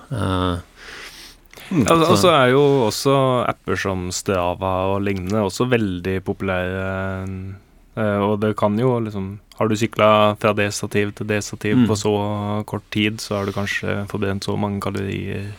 Eh, 1.72 1.83
Ja, 1.83 1.94
og 1.96 2.16
så 2.18 2.31
er 2.31 2.50
jo 2.52 2.61
også 2.87 3.14
apper 3.48 3.76
som 3.76 4.09
Strava 4.14 4.94
og 4.94 5.02
lignende 5.02 5.42
også 5.42 5.66
veldig 5.68 6.20
populære. 6.22 7.57
Uh, 7.96 8.20
Og 8.29 8.40
det 8.40 8.57
kan 8.57 8.76
jo 8.79 8.98
liksom 9.00 9.38
Har 9.59 9.68
du 9.68 9.74
sykla 9.74 10.37
fra 10.38 10.52
det 10.52 10.72
stativ 10.74 11.14
til 11.16 11.26
det 11.26 11.42
stativ 11.42 11.76
Mm. 11.76 11.87
på 11.88 11.96
så 11.96 12.64
kort 12.66 12.83
tid, 12.90 13.16
så 13.20 13.38
har 13.38 13.46
du 13.46 13.52
kanskje 13.52 14.07
forbrent 14.07 14.44
så 14.44 14.57
mange 14.59 14.81
kalorier. 14.83 15.55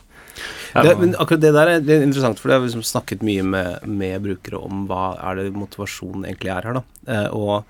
Det, 0.76 1.00
men 1.00 1.15
akkurat 1.15 1.41
det 1.41 1.52
der 1.52 1.67
er 1.67 1.80
litt 1.82 2.04
interessant, 2.06 2.38
for 2.38 2.48
det 2.50 2.60
har 2.60 2.67
liksom 2.67 2.84
snakket 2.86 3.24
mye 3.24 3.41
med, 3.43 3.88
med 3.88 4.22
brukere 4.22 4.62
om 4.63 4.86
hva 4.88 5.17
er 5.17 5.36
det 5.36 5.54
motivasjonen 5.56 6.26
egentlig 6.30 6.52
er 6.54 6.62
her, 6.62 6.74
da. 6.74 6.84
Uh, 7.10 7.30
og 7.34 7.65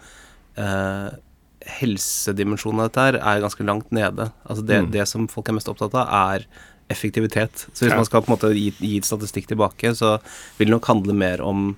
uh, 0.60 1.10
helsedimensjonen 1.80 2.82
av 2.84 2.89
dette 2.89 3.06
her 3.06 3.17
er 3.21 3.41
ganske 3.43 3.63
langt 3.65 3.89
nede. 3.95 4.32
Altså 4.50 4.65
det, 4.67 4.82
Mm. 4.84 4.91
det 4.91 5.08
som 5.08 5.28
folk 5.30 5.47
er 5.47 5.54
mest 5.54 5.69
opptatt 5.69 5.95
av, 5.95 6.08
er 6.36 6.45
effektivitet. 6.89 7.67
Så 7.73 7.86
hvis 7.86 7.91
Ja. 7.91 7.95
man 7.97 8.06
skal 8.06 8.21
på 8.21 8.32
en 8.32 8.38
måte 8.38 8.54
gi, 8.56 8.71
gi 8.80 9.02
statistikk 9.02 9.47
tilbake, 9.47 9.93
så 9.95 10.19
vil 10.58 10.67
det 10.67 10.76
nok 10.76 10.86
handle 10.88 11.13
mer 11.13 11.41
om 11.41 11.76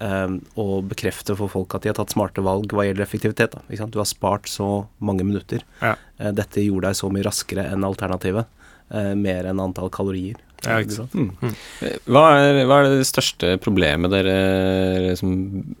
eh, 0.00 0.28
å 0.56 0.82
bekrefte 0.86 1.36
for 1.36 1.48
folk 1.48 1.74
at 1.74 1.82
de 1.82 1.88
har 1.88 1.94
tatt 1.98 2.10
smarte 2.14 2.42
valg 2.42 2.70
hva 2.70 2.84
gjelder 2.86 3.02
effektivitet. 3.02 3.50
Da? 3.50 3.86
Du 3.86 3.98
har 3.98 4.06
spart 4.06 4.46
så 4.46 4.86
mange 5.00 5.24
minutter. 5.26 5.62
Ja. 5.82 5.96
Uh, 6.20 6.30
dette 6.30 6.62
gjorde 6.62 6.86
deg 6.86 6.94
så 6.94 7.10
mye 7.10 7.26
raskere 7.26 7.64
enn 7.72 7.82
alternativet. 7.84 8.46
Uh, 8.90 9.14
mer 9.18 9.44
enn 9.44 9.58
antall 9.60 9.90
kalorier. 9.90 10.36
Ja, 10.66 10.80
ikke 10.82 10.96
sant. 10.96 11.12
Hva 12.10 12.22
er, 12.34 12.56
hva 12.66 12.80
er 12.82 12.88
det 12.90 13.04
største 13.06 13.52
problemet 13.62 14.10
dere 14.10 14.32
liksom 15.12 15.34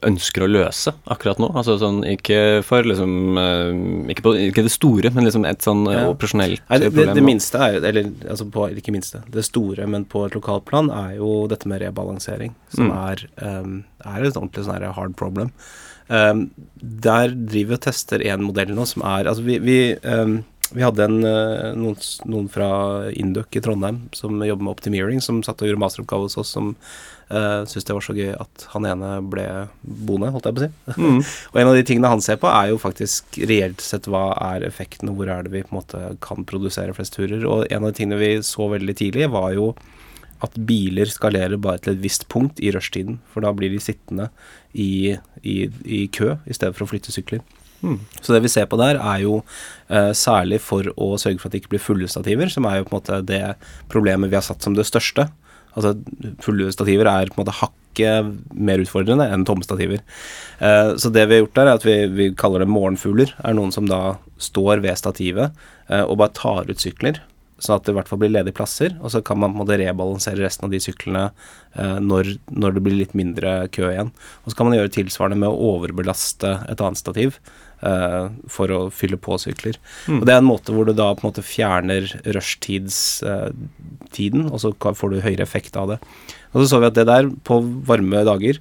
ønsker 0.06 0.44
å 0.46 0.50
løse 0.50 0.92
akkurat 1.10 1.40
nå? 1.42 1.48
Altså 1.58 1.74
sånn 1.80 1.98
ikke 2.06 2.62
for 2.66 2.86
liksom 2.86 3.40
eh, 3.42 4.12
Ikke, 4.14 4.22
på, 4.28 4.34
ikke 4.48 4.62
det 4.68 4.72
store, 4.74 5.10
men 5.16 5.26
liksom 5.26 5.46
et 5.50 5.66
sånn 5.66 5.82
eh, 5.90 5.96
Ja. 5.98 6.04
operasjonelt 6.12 6.62
Nei, 6.70 6.78
det, 6.78 6.92
det, 6.92 6.92
problem. 6.94 7.14
det 7.18 7.24
nå. 7.24 7.26
minste 7.32 7.58
er 7.64 7.74
jo 7.74 7.82
Eller 7.90 8.10
altså 8.30 8.46
på, 8.54 8.68
ikke 8.78 8.94
minste. 8.94 9.22
Det 9.34 9.44
store, 9.48 9.88
men 9.90 10.06
på 10.06 10.22
et 10.28 10.38
lokalt 10.38 10.64
plan, 10.70 10.92
er 10.94 11.16
jo 11.18 11.32
dette 11.50 11.66
med 11.70 11.82
rebalansering, 11.82 12.54
som 12.74 12.88
Mm. 12.88 12.94
er, 13.10 13.24
um, 13.42 13.72
er 14.06 14.24
et 14.28 14.36
ordentlig 14.38 14.64
sånn 14.64 14.86
hard 14.94 15.16
problem. 15.18 15.50
Um, 16.08 16.46
der 16.80 17.34
driver 17.34 17.74
vi 17.74 17.76
og 17.76 17.82
tester 17.84 18.22
en 18.30 18.46
modell 18.46 18.70
nå 18.72 18.86
som 18.88 19.02
er 19.04 19.26
Altså, 19.28 19.42
vi, 19.44 19.58
vi, 19.60 19.78
um, 20.08 20.38
vi 20.74 20.84
hadde 20.84 21.04
en, 21.04 21.18
uh, 21.24 21.74
noen, 21.78 21.96
noen 22.28 22.48
fra 22.52 22.68
Induc 23.16 23.56
i 23.56 23.62
Trondheim 23.64 24.02
som 24.16 24.42
jobber 24.44 24.66
med 24.66 24.74
optimeering, 24.74 25.22
som 25.24 25.40
satt 25.44 25.62
og 25.62 25.70
gjorde 25.70 25.82
masteroppgave 25.82 26.28
hos 26.28 26.38
oss, 26.40 26.52
som 26.56 26.72
uh, 26.74 27.64
syntes 27.64 27.88
det 27.88 27.96
var 27.96 28.04
så 28.04 28.16
gøy 28.16 28.32
at 28.34 28.66
han 28.74 28.88
ene 28.88 29.12
ble 29.32 29.46
boende, 29.82 30.32
holdt 30.34 30.48
jeg 30.50 30.56
på 30.56 30.62
å 30.62 30.66
si. 30.66 30.96
Mm. 31.00 31.20
Og 31.52 31.60
en 31.62 31.70
av 31.72 31.78
de 31.78 31.84
tingene 31.90 32.12
han 32.12 32.24
ser 32.24 32.40
på, 32.42 32.50
er 32.52 32.72
jo 32.72 32.80
faktisk 32.82 33.40
reelt 33.48 33.84
sett 33.84 34.08
hva 34.10 34.30
er 34.50 34.66
effekten, 34.68 35.12
og 35.12 35.20
hvor 35.20 35.32
er 35.32 35.46
det 35.46 35.54
vi 35.54 35.64
på 35.64 35.72
en 35.72 35.80
måte 35.80 36.02
kan 36.24 36.48
produsere 36.48 36.96
flest 36.96 37.16
turer. 37.16 37.46
Og 37.48 37.64
en 37.68 37.84
av 37.84 37.92
de 37.92 38.00
tingene 38.00 38.20
vi 38.20 38.34
så 38.46 38.68
veldig 38.74 38.98
tidlig, 39.00 39.30
var 39.34 39.54
jo 39.56 39.72
at 40.44 40.54
biler 40.68 41.10
skalerer 41.10 41.58
bare 41.58 41.80
til 41.82 41.96
et 41.96 42.02
visst 42.04 42.28
punkt 42.30 42.60
i 42.62 42.70
rushtiden. 42.74 43.18
For 43.32 43.42
da 43.44 43.50
blir 43.56 43.72
de 43.72 43.80
sittende 43.82 44.28
i, 44.72 45.16
i, 45.42 45.56
i 45.84 46.04
kø 46.14 46.36
i 46.46 46.54
stedet 46.54 46.76
for 46.76 46.86
å 46.86 46.92
flytte 46.92 47.14
sykler. 47.14 47.42
Mm. 47.82 47.98
Så 48.20 48.34
det 48.34 48.42
vi 48.44 48.52
ser 48.52 48.66
på 48.70 48.78
der, 48.80 48.98
er 48.98 49.22
jo 49.22 49.40
eh, 49.88 50.12
særlig 50.16 50.60
for 50.64 50.88
å 50.96 51.12
sørge 51.20 51.38
for 51.38 51.48
at 51.48 51.54
det 51.54 51.62
ikke 51.62 51.76
blir 51.76 51.84
fulle 51.84 52.10
stativer, 52.10 52.50
som 52.52 52.66
er 52.68 52.80
jo 52.80 52.88
på 52.88 52.94
en 52.94 52.98
måte 52.98 53.20
det 53.28 53.42
problemet 53.92 54.32
vi 54.32 54.38
har 54.38 54.46
satt 54.46 54.64
som 54.64 54.76
det 54.76 54.88
største. 54.88 55.28
Altså 55.78 55.94
fulle 56.42 56.72
stativer 56.74 57.10
er 57.10 57.30
på 57.30 57.38
en 57.38 57.44
måte 57.44 57.58
hakket 57.60 58.54
mer 58.54 58.82
utfordrende 58.82 59.26
enn 59.30 59.46
tomme 59.46 59.66
stativer. 59.66 60.02
Eh, 60.58 60.94
så 60.98 61.12
det 61.14 61.28
vi 61.28 61.38
har 61.38 61.44
gjort 61.44 61.58
der, 61.58 61.70
er 61.70 61.80
at 61.80 61.86
vi, 61.86 61.98
vi 62.18 62.30
kaller 62.38 62.64
det 62.64 62.70
morgenfugler. 62.72 63.34
Er 63.44 63.56
noen 63.58 63.74
som 63.74 63.88
da 63.90 64.18
står 64.42 64.84
ved 64.84 64.98
stativet 64.98 65.54
eh, 65.88 66.04
og 66.04 66.18
bare 66.20 66.34
tar 66.36 66.70
ut 66.70 66.82
sykler. 66.82 67.22
Sånn 67.58 67.74
at 67.74 67.86
det 67.86 67.90
i 67.90 67.96
hvert 67.96 68.06
fall 68.06 68.20
blir 68.22 68.30
ledige 68.30 68.54
plasser, 68.54 68.92
og 69.02 69.10
så 69.10 69.18
kan 69.26 69.40
man 69.42 69.50
på 69.50 69.58
en 69.58 69.62
måte 69.64 69.78
rebalansere 69.80 70.44
resten 70.44 70.68
av 70.68 70.74
de 70.74 70.78
syklene 70.82 71.24
eh, 71.74 71.96
når, 71.98 72.36
når 72.54 72.76
det 72.76 72.82
blir 72.86 73.00
litt 73.00 73.16
mindre 73.18 73.54
kø 73.74 73.88
igjen. 73.90 74.12
Og 74.44 74.52
så 74.52 74.58
kan 74.58 74.68
man 74.68 74.78
gjøre 74.78 74.94
tilsvarende 74.94 75.40
med 75.42 75.50
å 75.50 75.72
overbelaste 75.74 76.54
et 76.70 76.84
annet 76.84 77.02
stativ 77.02 77.40
for 77.78 78.66
å 78.74 78.90
fylle 78.94 79.18
på 79.22 79.38
sykler. 79.38 79.76
Og 80.10 80.26
Det 80.26 80.34
er 80.34 80.40
en 80.42 80.48
måte 80.48 80.72
hvor 80.74 80.84
du 80.88 80.92
da 80.96 81.14
på 81.14 81.22
en 81.22 81.30
måte 81.30 81.46
fjerner 81.46 82.02
rushtidstiden, 82.26 84.42
og 84.50 84.58
så 84.62 84.68
får 84.74 85.08
du 85.12 85.22
høyere 85.22 85.46
effekt 85.46 85.74
av 85.78 85.86
det. 85.94 85.98
Og 86.52 86.58
så 86.62 86.66
så 86.72 86.76
vi 86.82 86.90
at 86.90 86.98
det 86.98 87.10
der, 87.10 87.24
på 87.46 87.54
varme 87.86 88.18
dager, 88.26 88.54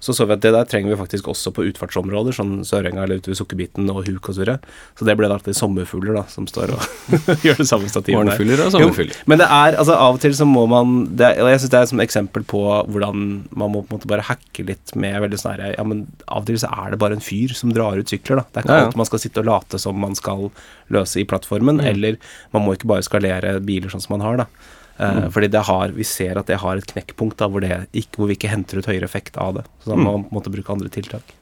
så 0.00 0.14
så 0.16 0.24
vi 0.26 0.32
at 0.32 0.40
det 0.40 0.50
der 0.54 0.64
trenger 0.64 0.94
vi 0.94 0.96
faktisk 0.96 1.26
også 1.28 1.50
på 1.52 1.66
utfartsområder, 1.68 2.32
sånn 2.32 2.62
Sørenga 2.64 3.02
eller 3.04 3.20
ute 3.20 3.28
ved 3.28 3.36
Sukkerbiten 3.36 3.90
og 3.92 4.06
Huk 4.08 4.30
og 4.32 4.34
surre. 4.38 4.54
Så 4.96 5.04
det 5.04 5.12
ble 5.20 5.28
da 5.28 5.36
alltid 5.36 5.54
sommerfugler 5.58 6.16
da, 6.16 6.22
som 6.32 6.46
står 6.48 6.72
og 6.72 6.80
gjør 7.44 7.60
det 7.60 7.66
samme 7.68 7.90
stativet. 7.92 8.16
Morgenfugler 8.16 8.62
og 8.64 8.70
Jo, 8.70 8.72
sommerfugler. 8.78 9.18
men 9.28 9.42
det 9.42 9.48
er, 9.52 9.76
altså 9.82 9.98
av 10.00 10.16
og 10.16 10.22
til 10.24 10.32
så 10.38 10.46
må 10.48 10.64
man 10.72 10.94
det, 11.20 11.26
er- 11.28 11.42
og 11.44 11.50
Jeg 11.52 11.60
syns 11.60 11.74
det 11.74 11.80
er 11.82 11.88
et 12.00 12.04
eksempel 12.08 12.46
på 12.48 12.62
hvordan 12.88 13.20
man 13.52 13.74
må 13.76 13.84
på 13.84 13.92
en 13.92 13.98
måte 14.00 14.08
bare 14.08 14.24
hacke 14.30 14.64
litt 14.72 14.96
med 14.96 15.20
veldig 15.26 15.38
sånn 15.44 15.52
herre 15.58 15.74
Ja, 15.76 15.84
men 15.84 16.06
av 16.26 16.42
og 16.42 16.48
til 16.48 16.56
så 16.64 16.72
er 16.72 16.90
det 16.96 17.00
bare 17.04 17.18
en 17.20 17.24
fyr 17.28 17.52
som 17.54 17.70
drar 17.76 18.00
ut 18.00 18.08
sykler, 18.08 18.40
da. 18.40 18.48
Det 18.48 18.56
er 18.62 18.66
ikke 18.66 18.76
Ja, 18.80 18.82
ja. 18.86 18.90
alt 18.90 18.96
man 19.04 19.06
skal 19.12 19.20
sitte 19.22 19.44
og 19.44 19.50
late 19.52 19.78
som 19.84 20.00
man 20.00 20.16
skal 20.16 20.48
løse 20.88 21.20
i 21.20 21.28
plattformen, 21.28 21.76
Mm. 21.80 21.86
eller 21.92 22.16
man 22.56 22.64
må 22.64 22.72
ikke 22.74 22.88
bare 22.88 23.04
skalere 23.04 23.58
biler 23.60 23.92
sånn 23.92 24.00
som 24.02 24.16
man 24.18 24.24
har, 24.26 24.36
da. 24.46 24.46
Eh, 25.00 25.16
Mm. 25.20 25.30
Fordi 25.32 25.48
det 25.48 25.62
har, 25.64 25.92
vi 25.96 26.04
ser 26.04 26.36
at 26.36 26.46
det 26.50 26.58
har 26.60 26.76
et 26.76 26.86
knekkpunkt 26.92 27.38
da, 27.40 27.48
hvor, 27.48 27.64
det 27.64 27.86
ikke, 27.96 28.18
hvor 28.20 28.28
vi 28.28 28.36
ikke 28.36 28.50
henter 28.52 28.80
ut 28.80 28.88
høyere 28.90 29.08
effekt 29.08 29.38
av 29.40 29.54
det. 29.56 29.62
Så 29.80 29.94
da 29.94 29.96
må 29.96 30.18
man 30.18 30.26
måtte 30.34 30.52
bruke 30.52 30.72
andre 30.74 30.92
tiltak. 30.92 31.32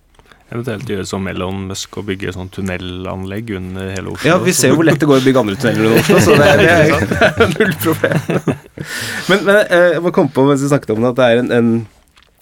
Eventuelt 0.49 0.89
gjøre 0.89 1.05
som 1.05 1.27
Elon 1.29 1.67
Musk 1.69 1.99
og 2.01 2.07
bygge 2.09 2.33
sånn 2.33 2.49
tunnelanlegg 2.55 3.51
under 3.59 3.91
hele 3.93 4.15
Oslo. 4.15 4.31
Ja, 4.31 4.39
vi 4.41 4.55
ser 4.57 4.73
jo 4.73 4.79
hvor 4.79 4.87
lett 4.89 5.03
det 5.03 5.09
går 5.11 5.21
å 5.21 5.25
bygge 5.27 5.43
andre 5.43 5.59
tunneler 5.61 5.91
under 5.91 6.01
Oslo, 6.01 6.21
så 6.25 6.37
det, 6.39 6.47
det 7.11 7.19
er 7.29 7.53
null 7.53 7.75
problem. 7.83 8.55
men, 9.29 9.43
men 9.43 9.61
eh, 9.67 9.89
jeg 9.99 10.05
må 10.07 10.15
komme 10.17 10.33
på 10.33 10.47
mens 10.49 10.65
vi 10.65 10.71
snakket 10.71 10.95
om 10.95 11.05
det, 11.05 11.11
at 11.13 11.21
det 11.21 11.27
er 11.29 11.43
en, 11.43 11.53
en, 11.59 11.69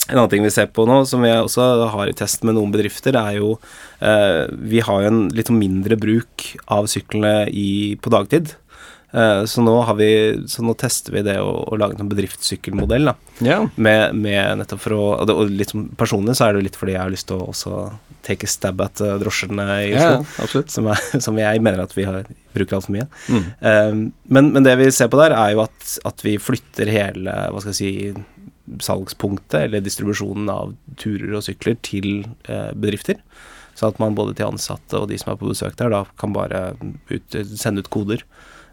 en 0.06 0.20
annen 0.20 0.30
ting 0.36 0.46
vi 0.46 0.52
ser 0.54 0.68
på 0.70 0.86
nå, 0.86 1.00
som 1.10 1.24
jeg 1.26 1.48
også 1.48 1.66
har 1.96 2.12
i 2.12 2.14
test 2.20 2.46
med 2.46 2.54
noen 2.60 2.76
bedrifter, 2.76 3.18
er 3.18 3.40
jo 3.40 3.56
eh, 3.98 4.44
Vi 4.70 4.84
har 4.86 5.02
jo 5.02 5.10
en 5.10 5.20
litt 5.34 5.50
sånn 5.50 5.58
mindre 5.64 5.98
bruk 5.98 6.46
av 6.76 6.86
syklene 6.92 7.48
i, 7.50 7.96
på 7.98 8.12
dagtid. 8.14 8.54
Eh, 9.16 9.44
så, 9.48 9.62
nå 9.64 9.74
har 9.88 9.94
vi, 9.94 10.08
så 10.48 10.62
nå 10.62 10.74
tester 10.76 11.14
vi 11.14 11.22
det 11.24 11.38
å, 11.40 11.52
å 11.72 11.78
lage 11.80 11.96
en 12.00 12.10
bedriftssykkelmodell. 12.10 13.14
Ja. 13.44 13.62
med, 13.74 14.16
med 14.16 14.60
nettopp 14.62 14.80
for 14.80 14.96
å 14.96 15.06
og 15.24 15.50
litt 15.52 15.72
personlig 16.00 16.36
så 16.38 16.46
er 16.46 16.56
det 16.56 16.66
litt 16.66 16.78
fordi 16.78 16.94
jeg 16.94 17.02
har 17.02 17.12
lyst 17.12 17.28
til 17.28 17.40
å 17.40 17.50
også 17.50 17.80
take 18.26 18.48
a 18.48 18.50
stab 18.50 18.80
at 18.84 19.00
eh, 19.04 19.16
drosjene 19.22 19.66
i 19.86 19.90
Oslo. 19.96 20.26
absolutt. 20.44 20.72
Som, 20.74 20.90
er, 20.92 21.02
som 21.26 21.40
jeg 21.40 21.62
mener 21.64 21.84
at 21.86 21.96
vi 21.96 22.06
har, 22.08 22.28
bruker 22.56 22.78
altfor 22.78 22.96
mye. 22.96 23.08
Mm. 23.28 23.44
Um, 23.60 24.06
men, 24.28 24.52
men 24.56 24.66
det 24.66 24.76
vi 24.82 24.90
ser 24.92 25.08
på 25.12 25.20
der, 25.20 25.36
er 25.36 25.54
jo 25.54 25.64
at, 25.64 25.98
at 26.08 26.24
vi 26.26 26.36
flytter 26.42 26.90
hele 26.92 27.36
hva 27.52 27.62
skal 27.62 27.72
jeg 27.72 27.80
si, 27.80 28.24
salgspunktet, 28.82 29.60
eller 29.62 29.84
distribusjonen 29.84 30.50
av 30.50 30.74
turer 30.98 31.38
og 31.38 31.44
sykler, 31.46 31.78
til 31.86 32.26
eh, 32.50 32.72
bedrifter. 32.74 33.22
Så 33.76 33.90
at 33.90 34.00
man 34.02 34.16
både 34.16 34.34
til 34.36 34.48
ansatte 34.48 34.98
og 34.98 35.08
de 35.10 35.18
som 35.20 35.32
er 35.32 35.40
på 35.40 35.50
besøk 35.50 35.76
der, 35.78 35.92
da 35.92 36.02
kan 36.18 36.34
bare 36.36 36.70
ut, 37.12 37.36
sende 37.54 37.84
ut 37.84 37.92
koder. 37.92 38.24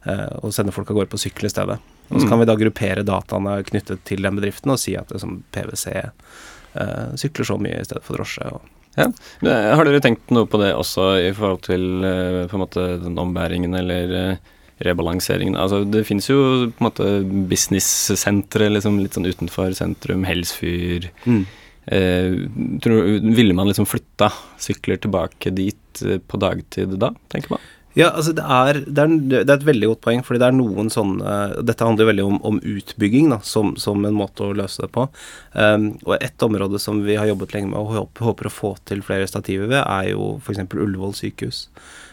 Eh, 0.05 0.29
og 0.43 0.53
sende 0.53 0.71
folk 0.75 0.89
av 0.91 0.97
gårde 0.97 1.09
på 1.13 1.19
sykkel 1.21 1.45
i 1.45 1.53
stedet. 1.53 1.79
Og 2.11 2.19
så 2.19 2.25
Mm. 2.25 2.29
kan 2.29 2.39
vi 2.39 2.45
da 2.45 2.55
gruppere 2.59 3.03
dataene 3.07 3.63
knyttet 3.63 4.03
til 4.05 4.21
den 4.21 4.35
bedriften 4.35 4.71
og 4.71 4.79
si 4.79 4.95
at 4.95 5.07
det 5.07 5.15
er 5.15 5.19
som 5.23 5.43
PwC 5.51 5.87
eh, 6.75 7.13
sykler 7.15 7.45
så 7.45 7.57
mye 7.59 7.79
i 7.79 7.85
stedet 7.85 8.03
for 8.03 8.17
drosje. 8.17 8.59
Men, 8.97 9.13
eh, 9.45 9.75
Har 9.75 9.85
dere 9.85 10.01
tenkt 10.01 10.29
noe 10.29 10.45
på 10.45 10.59
det 10.61 10.73
også 10.75 11.29
i 11.29 11.31
forhold 11.33 11.61
til 11.65 12.01
på 12.49 12.53
en 12.53 12.61
måte 12.61 13.01
den 13.01 13.15
ombæringen 13.17 13.73
eller 13.77 14.37
rebalanseringen? 14.83 15.55
Altså 15.57 15.83
Det 15.89 16.05
finnes 16.05 16.27
jo 16.27 16.69
på 16.71 16.81
en 16.81 16.89
måte 16.91 17.07
business-sentre 17.49 18.69
liksom 18.73 18.99
litt 19.01 19.13
sånn 19.17 19.25
utenfor 19.29 19.73
sentrum, 19.77 20.25
Helsfyr 20.27 21.09
eh, 21.87 22.35
tror, 22.83 23.19
Ville 23.35 23.53
man 23.53 23.67
liksom 23.71 23.85
flytta 23.89 24.31
sykler 24.61 24.97
tilbake 25.03 25.53
dit 25.55 26.03
på 26.27 26.39
dagtid 26.41 26.97
da, 26.99 27.11
tenker 27.29 27.51
man? 27.55 27.59
Ja, 27.93 28.07
altså 28.09 28.31
det 28.33 28.41
er, 28.41 28.79
det, 28.87 29.03
er, 29.03 29.11
det 29.29 29.41
er 29.43 29.59
et 29.59 29.67
veldig 29.67 29.91
godt 29.91 30.01
poeng, 30.01 30.23
fordi 30.25 30.39
det 30.41 30.47
er 30.47 30.55
noen 30.57 30.89
sånne 30.93 31.33
Dette 31.61 31.85
handler 31.85 32.05
jo 32.07 32.09
veldig 32.09 32.25
om, 32.25 32.39
om 32.49 32.57
utbygging 32.57 33.29
da, 33.29 33.37
som, 33.45 33.75
som 33.81 34.01
en 34.07 34.17
måte 34.17 34.47
å 34.47 34.55
løse 34.57 34.81
det 34.81 34.89
på. 34.95 35.05
Um, 35.53 35.91
og 36.07 36.15
et 36.17 36.45
område 36.45 36.81
som 36.81 37.03
vi 37.05 37.19
har 37.19 37.29
jobbet 37.29 37.53
lenge 37.53 37.69
med 37.69 37.77
og 37.77 38.17
håper, 38.17 38.49
å 38.49 38.53
få 38.53 38.73
til 38.89 39.05
flere 39.05 39.29
stativer 39.29 39.69
ved, 39.69 39.81
er 39.83 40.09
jo 40.15 40.31
f.eks. 40.41 40.63
Ullevål 40.73 41.13
sykehus. 41.19 41.67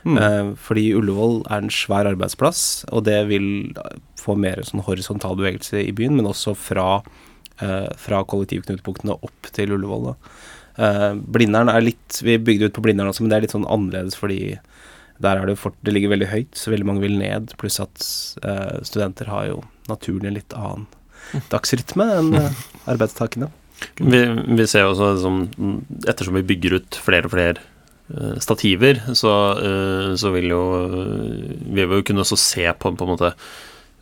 Mm. 0.05 0.21
Uh, 0.21 0.53
fordi 0.61 0.91
Ullevål 0.99 1.41
er 1.49 1.65
en 1.65 1.73
svær 1.73 2.11
arbeidsplass, 2.13 2.85
og 2.93 3.07
det 3.09 3.23
vil 3.33 3.49
få 4.21 4.37
mer 4.37 4.61
sånn 4.67 4.85
horisontal 4.85 5.39
bevegelse 5.41 5.81
i 5.81 5.97
byen, 5.97 6.19
men 6.19 6.29
også 6.29 6.53
fra, 6.61 6.91
uh, 7.65 7.89
fra 7.97 8.21
kollektivknutepunktene 8.29 9.17
opp 9.17 9.55
til 9.57 9.79
Ullevål. 9.79 10.11
Da. 10.13 10.37
Uh, 10.81 11.13
Blindern 11.17 11.69
er 11.73 11.83
litt 11.83 12.21
Vi 12.25 12.37
bygde 12.41 12.69
ut 12.69 12.77
på 12.77 12.85
Blindern 12.85 13.11
også, 13.11 13.25
men 13.25 13.33
det 13.33 13.39
er 13.39 13.49
litt 13.49 13.57
sånn 13.57 13.69
annerledes 13.69 14.15
fordi 14.17 14.59
der 15.21 15.41
er 15.41 15.51
det 15.51 15.59
fort, 15.61 15.77
det 15.85 15.95
ligger 15.95 16.15
veldig 16.15 16.31
høyt, 16.31 16.53
så 16.57 16.73
veldig 16.73 16.89
mange 16.89 17.05
vil 17.05 17.19
ned. 17.21 17.55
Pluss 17.61 17.81
at 17.83 18.05
uh, 18.45 18.81
studenter 18.87 19.31
har 19.33 19.49
jo 19.51 19.63
naturlig 19.91 20.31
en 20.31 20.39
litt 20.39 20.57
annen 20.57 20.87
dagsrytme 21.53 22.07
enn 22.19 22.31
uh, 22.37 22.63
arbeidstakerne. 22.93 23.51
Vi, 23.97 24.21
vi 24.29 24.69
ser 24.69 24.85
jo 24.85 24.91
også 24.93 25.15
som 25.23 25.37
Ettersom 26.05 26.37
vi 26.37 26.45
bygger 26.51 26.75
ut 26.77 26.99
flere 27.01 27.29
og 27.29 27.33
flere 27.33 27.63
uh, 28.13 28.37
stativer, 28.43 29.01
så, 29.17 29.35
eh, 29.57 30.11
så 30.21 30.33
vil 30.35 30.51
jo 30.53 30.63
Vi 30.91 31.79
vil 31.79 32.01
jo 32.01 32.05
kunne 32.11 32.27
også 32.27 32.37
se 32.41 32.67
på, 32.77 32.93
på 32.93 33.09
en 33.09 33.15
måte 33.15 33.33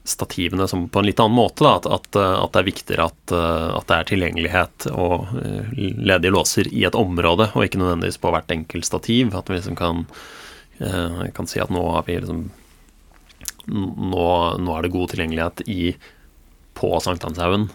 stativene 0.08 0.68
som 0.68 0.88
på 0.88 0.98
en 0.98 1.06
litt 1.06 1.20
annen 1.20 1.36
måte. 1.36 1.64
Da, 1.64 1.76
at, 1.76 1.86
at, 1.86 2.16
eh, 2.16 2.34
at 2.42 2.54
det 2.54 2.62
er 2.62 2.68
viktigere 2.70 3.08
at, 3.10 3.34
eh, 3.34 3.68
at 3.76 3.88
det 3.90 3.96
er 3.96 4.10
tilgjengelighet 4.12 4.88
og 4.94 5.32
eh, 5.42 5.72
ledige 5.76 6.34
låser 6.34 6.70
i 6.72 6.84
et 6.88 6.98
område, 6.98 7.50
og 7.54 7.66
ikke 7.66 7.80
nødvendigvis 7.82 8.20
på 8.22 8.32
hvert 8.34 8.54
enkelt 8.54 8.88
stativ. 8.88 9.34
At 9.36 9.50
vi 9.50 9.58
liksom 9.58 9.78
kan, 9.78 10.06
eh, 10.80 11.26
kan 11.34 11.50
si 11.50 11.60
at 11.62 11.72
nå 11.74 11.82
har 11.92 12.06
vi 12.06 12.18
liksom 12.20 12.46
nå, 13.68 14.28
nå 14.62 14.76
er 14.76 14.86
det 14.86 14.94
god 14.94 15.12
tilgjengelighet 15.12 15.62
i, 15.68 15.92
på 16.78 16.94
Sankthanshaugen. 17.04 17.68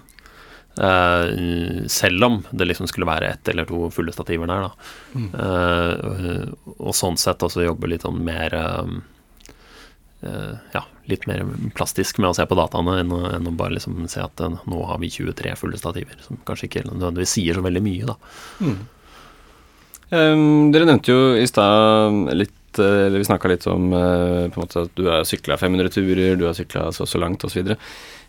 Uh, 0.73 1.85
selv 1.87 2.25
om 2.25 2.39
det 2.49 2.65
liksom 2.65 2.87
skulle 2.89 3.05
være 3.05 3.27
ett 3.35 3.49
eller 3.51 3.67
to 3.69 3.91
fulle 3.93 4.13
stativer 4.15 4.49
der, 4.49 4.63
da. 4.65 4.71
Eh, 5.43 6.47
og 6.79 6.95
sånn 6.97 7.19
sett 7.21 7.45
også 7.45 7.61
jobbe 7.61 7.91
litt 7.91 8.07
sånn 8.07 8.17
mer 8.25 8.55
uh, 8.57 8.95
Ja, 10.73 10.81
litt 11.11 11.27
mer 11.29 11.43
plastisk 11.77 12.17
med 12.17 12.31
å 12.31 12.33
se 12.33 12.47
på 12.49 12.57
dataene 12.57 12.95
enn 13.03 13.13
enn 13.13 13.51
å 13.51 13.55
bare 13.59 13.75
liksom 13.75 14.07
se 14.09 14.23
at 14.23 14.41
nå 14.41 14.81
har 14.89 14.97
vi 15.03 15.11
23 15.13 15.53
fulle 15.59 15.77
stativer, 15.77 16.17
som 16.25 16.41
kanskje 16.47 16.71
ikke 16.71 16.85
nødvendigvis 16.87 17.37
sier 17.37 17.59
så 17.59 17.65
veldig 17.65 17.83
mye, 17.85 18.09
da. 18.09 18.17
Um, 20.13 20.71
dere 20.73 20.87
nevnte 20.89 21.13
jo 21.13 21.21
i 21.37 21.45
stad 21.49 22.33
litt 22.37 22.57
eh, 22.81 23.07
eller 23.07 23.21
Vi 23.21 23.27
snakka 23.29 23.51
litt 23.51 23.67
om 23.71 23.91
eh, 23.93 24.45
på 24.49 24.57
en 24.57 24.63
måte 24.63 24.85
at 24.85 24.93
du 24.97 25.07
har 25.09 25.25
sykla 25.27 25.57
500 25.59 25.91
turer, 25.93 26.37
du 26.39 26.47
har 26.47 26.55
sykla 26.57 26.89
så 26.95 27.07
så 27.09 27.21
langt 27.21 27.43
osv. 27.45 27.75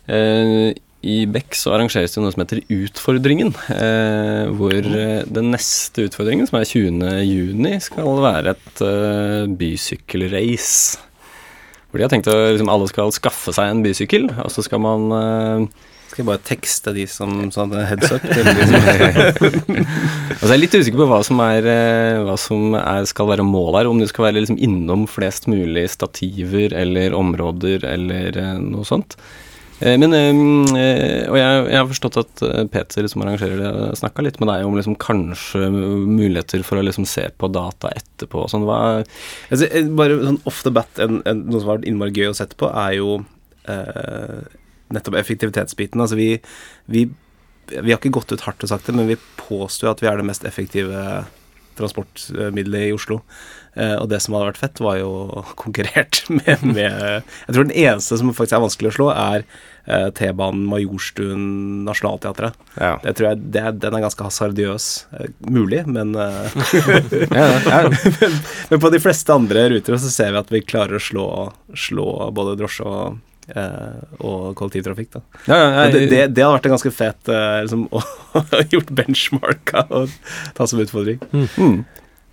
Uh, 0.05 0.69
I 1.05 1.15
Beck 1.29 1.55
så 1.57 1.73
arrangeres 1.73 2.13
det 2.13 2.21
noe 2.21 2.33
som 2.33 2.43
heter 2.43 2.61
Utfordringen. 2.73 3.53
eh, 3.73 4.45
hvor 4.57 4.75
eh, 4.75 5.25
den 5.25 5.51
neste 5.53 6.05
utfordringen, 6.07 6.45
som 6.49 6.59
er 6.59 6.69
20. 6.69 7.01
juni, 7.25 7.73
skal 7.81 8.21
være 8.25 8.55
et 8.55 8.85
bysykkelrace. 9.57 11.01
Hvor 11.89 12.01
de 12.01 12.03
har 12.03 12.11
tenkt 12.11 12.27
at 12.27 12.51
liksom, 12.51 12.69
alle 12.73 12.89
skal 12.91 13.13
skaffe 13.15 13.53
seg 13.55 13.69
en 13.71 13.83
bysykkel, 13.85 14.25
og 14.43 14.49
så 14.51 14.65
skal 14.65 14.81
man 14.83 15.05
eh, 15.15 15.85
Skal 16.15 16.23
jeg 16.23 16.29
bare 16.29 16.47
tekste 16.47 16.91
de 16.95 17.03
som 17.11 17.31
sånn 17.51 17.73
heads 17.75 18.07
up? 18.15 18.23
Som 18.31 18.45
Altså 19.75 20.47
jeg 20.47 20.53
er 20.53 20.61
litt 20.61 20.77
usikker 20.79 21.01
på 21.01 21.07
hva 21.09 21.17
som, 21.27 21.41
er, 21.43 21.67
eh, 21.67 22.19
hva 22.23 22.37
som 22.39 22.77
er, 22.79 23.03
skal 23.11 23.27
være 23.33 23.43
målet 23.43 23.81
her. 23.81 23.89
Om 23.91 23.99
du 23.99 24.05
skal 24.07 24.29
være 24.29 24.37
liksom 24.45 24.61
innom 24.63 25.03
flest 25.11 25.49
mulig 25.51 25.83
stativer 25.91 26.71
eller 26.71 27.19
områder 27.19 27.83
eller 27.91 28.39
eh, 28.39 28.55
noe 28.63 28.87
sånt. 28.87 29.19
Eh, 29.83 29.99
Men, 29.99 30.15
og 30.15 31.35
jeg, 31.35 31.67
jeg 31.67 31.81
har 31.81 31.91
forstått 31.91 32.23
at 32.23 32.47
Peter 32.71 33.11
som 33.11 33.27
arrangerer 33.27 33.59
det, 33.59 33.75
snakka 33.99 34.23
litt 34.23 34.39
med 34.39 34.53
deg 34.53 34.63
om 34.71 34.79
liksom 34.79 34.95
kanskje 34.95 35.67
muligheter 35.67 36.63
for 36.63 36.79
å 36.79 36.87
liksom 36.87 37.11
se 37.11 37.27
på 37.35 37.51
data 37.51 37.91
etterpå 37.91 38.47
og 38.47 38.53
sånn. 38.55 38.69
Altså, 38.71 39.67
bare 39.99 40.23
sånn 40.23 40.45
off 40.47 40.63
the 40.63 40.71
bat, 40.79 40.95
en, 40.95 41.19
en, 41.27 41.49
noe 41.49 41.59
som 41.59 41.73
har 41.73 41.81
vært 41.81 41.89
innmari 41.91 42.15
gøy 42.15 42.31
å 42.31 42.37
sette 42.39 42.55
på, 42.55 42.71
er 42.71 43.01
jo 43.03 43.17
eh, 43.67 44.45
nettopp 44.95 45.19
effektivitetsbiten. 45.19 46.01
Altså 46.01 46.17
vi, 46.19 46.29
vi, 46.91 47.07
vi 47.71 47.91
har 47.91 47.99
ikke 47.99 48.15
gått 48.17 48.33
ut 48.33 48.45
hardt 48.47 48.63
og 48.65 48.71
sagt 48.71 48.89
det, 48.89 48.95
men 48.97 49.11
vi 49.11 49.19
påstår 49.41 49.93
at 49.93 50.03
vi 50.03 50.11
er 50.11 50.21
det 50.21 50.27
mest 50.27 50.47
effektive 50.47 51.25
transportmiddelet 51.75 52.89
i 52.89 52.95
Oslo. 52.95 53.19
Eh, 53.75 53.95
og 53.99 54.07
det 54.07 54.21
som 54.23 54.35
hadde 54.35 54.47
vært 54.53 54.61
fett, 54.61 54.81
var 54.83 54.99
jo 55.01 55.43
konkurrert 55.59 56.21
med, 56.37 56.63
med 56.63 56.93
Jeg 56.95 57.55
tror 57.55 57.67
den 57.67 57.75
eneste 57.75 58.19
som 58.21 58.31
faktisk 58.31 58.55
er 58.55 58.63
vanskelig 58.63 58.91
å 58.93 58.95
slå, 58.95 59.09
er 59.11 59.43
eh, 59.83 60.07
T-banen 60.15 60.63
Majorstuen 60.71 61.43
Nationaltheatret. 61.87 62.55
Ja. 62.79 62.95
Det 63.03 63.17
tror 63.17 63.31
jeg, 63.31 63.43
det, 63.55 63.65
den 63.83 63.97
er 63.97 64.05
ganske 64.05 64.29
hasardiøs. 64.29 64.89
Eh, 65.19 65.29
mulig, 65.51 65.83
men 65.91 66.15
eh, 66.15 66.55
men 68.71 68.81
på 68.81 68.93
de 68.93 69.03
fleste 69.03 69.35
andre 69.35 69.67
ruter 69.75 69.99
så 69.99 70.13
ser 70.13 70.35
vi 70.35 70.43
at 70.43 70.55
vi 70.55 70.65
klarer 70.65 70.99
å 70.99 71.05
slå, 71.11 71.29
slå 71.87 72.09
både 72.35 72.59
drosje 72.61 72.87
og, 72.87 73.19
og 73.53 74.55
kollektivtrafikk. 74.57 75.11
Da. 75.17 75.21
ja, 75.45 75.57
ja, 75.57 75.67
ja, 75.75 75.91
det, 75.93 75.99
det, 76.09 76.21
det 76.33 76.45
hadde 76.45 76.55
vært 76.57 76.69
en 76.69 76.75
ganske 76.75 76.93
fet 76.95 77.29
eh, 77.31 77.59
liksom, 77.65 77.85
å 78.39 78.63
gjort 78.73 78.95
benchmarka 78.97 79.85
og 79.89 80.15
ta 80.57 80.67
som 80.69 80.81
utfordring. 80.83 81.21
mm. 81.31 81.77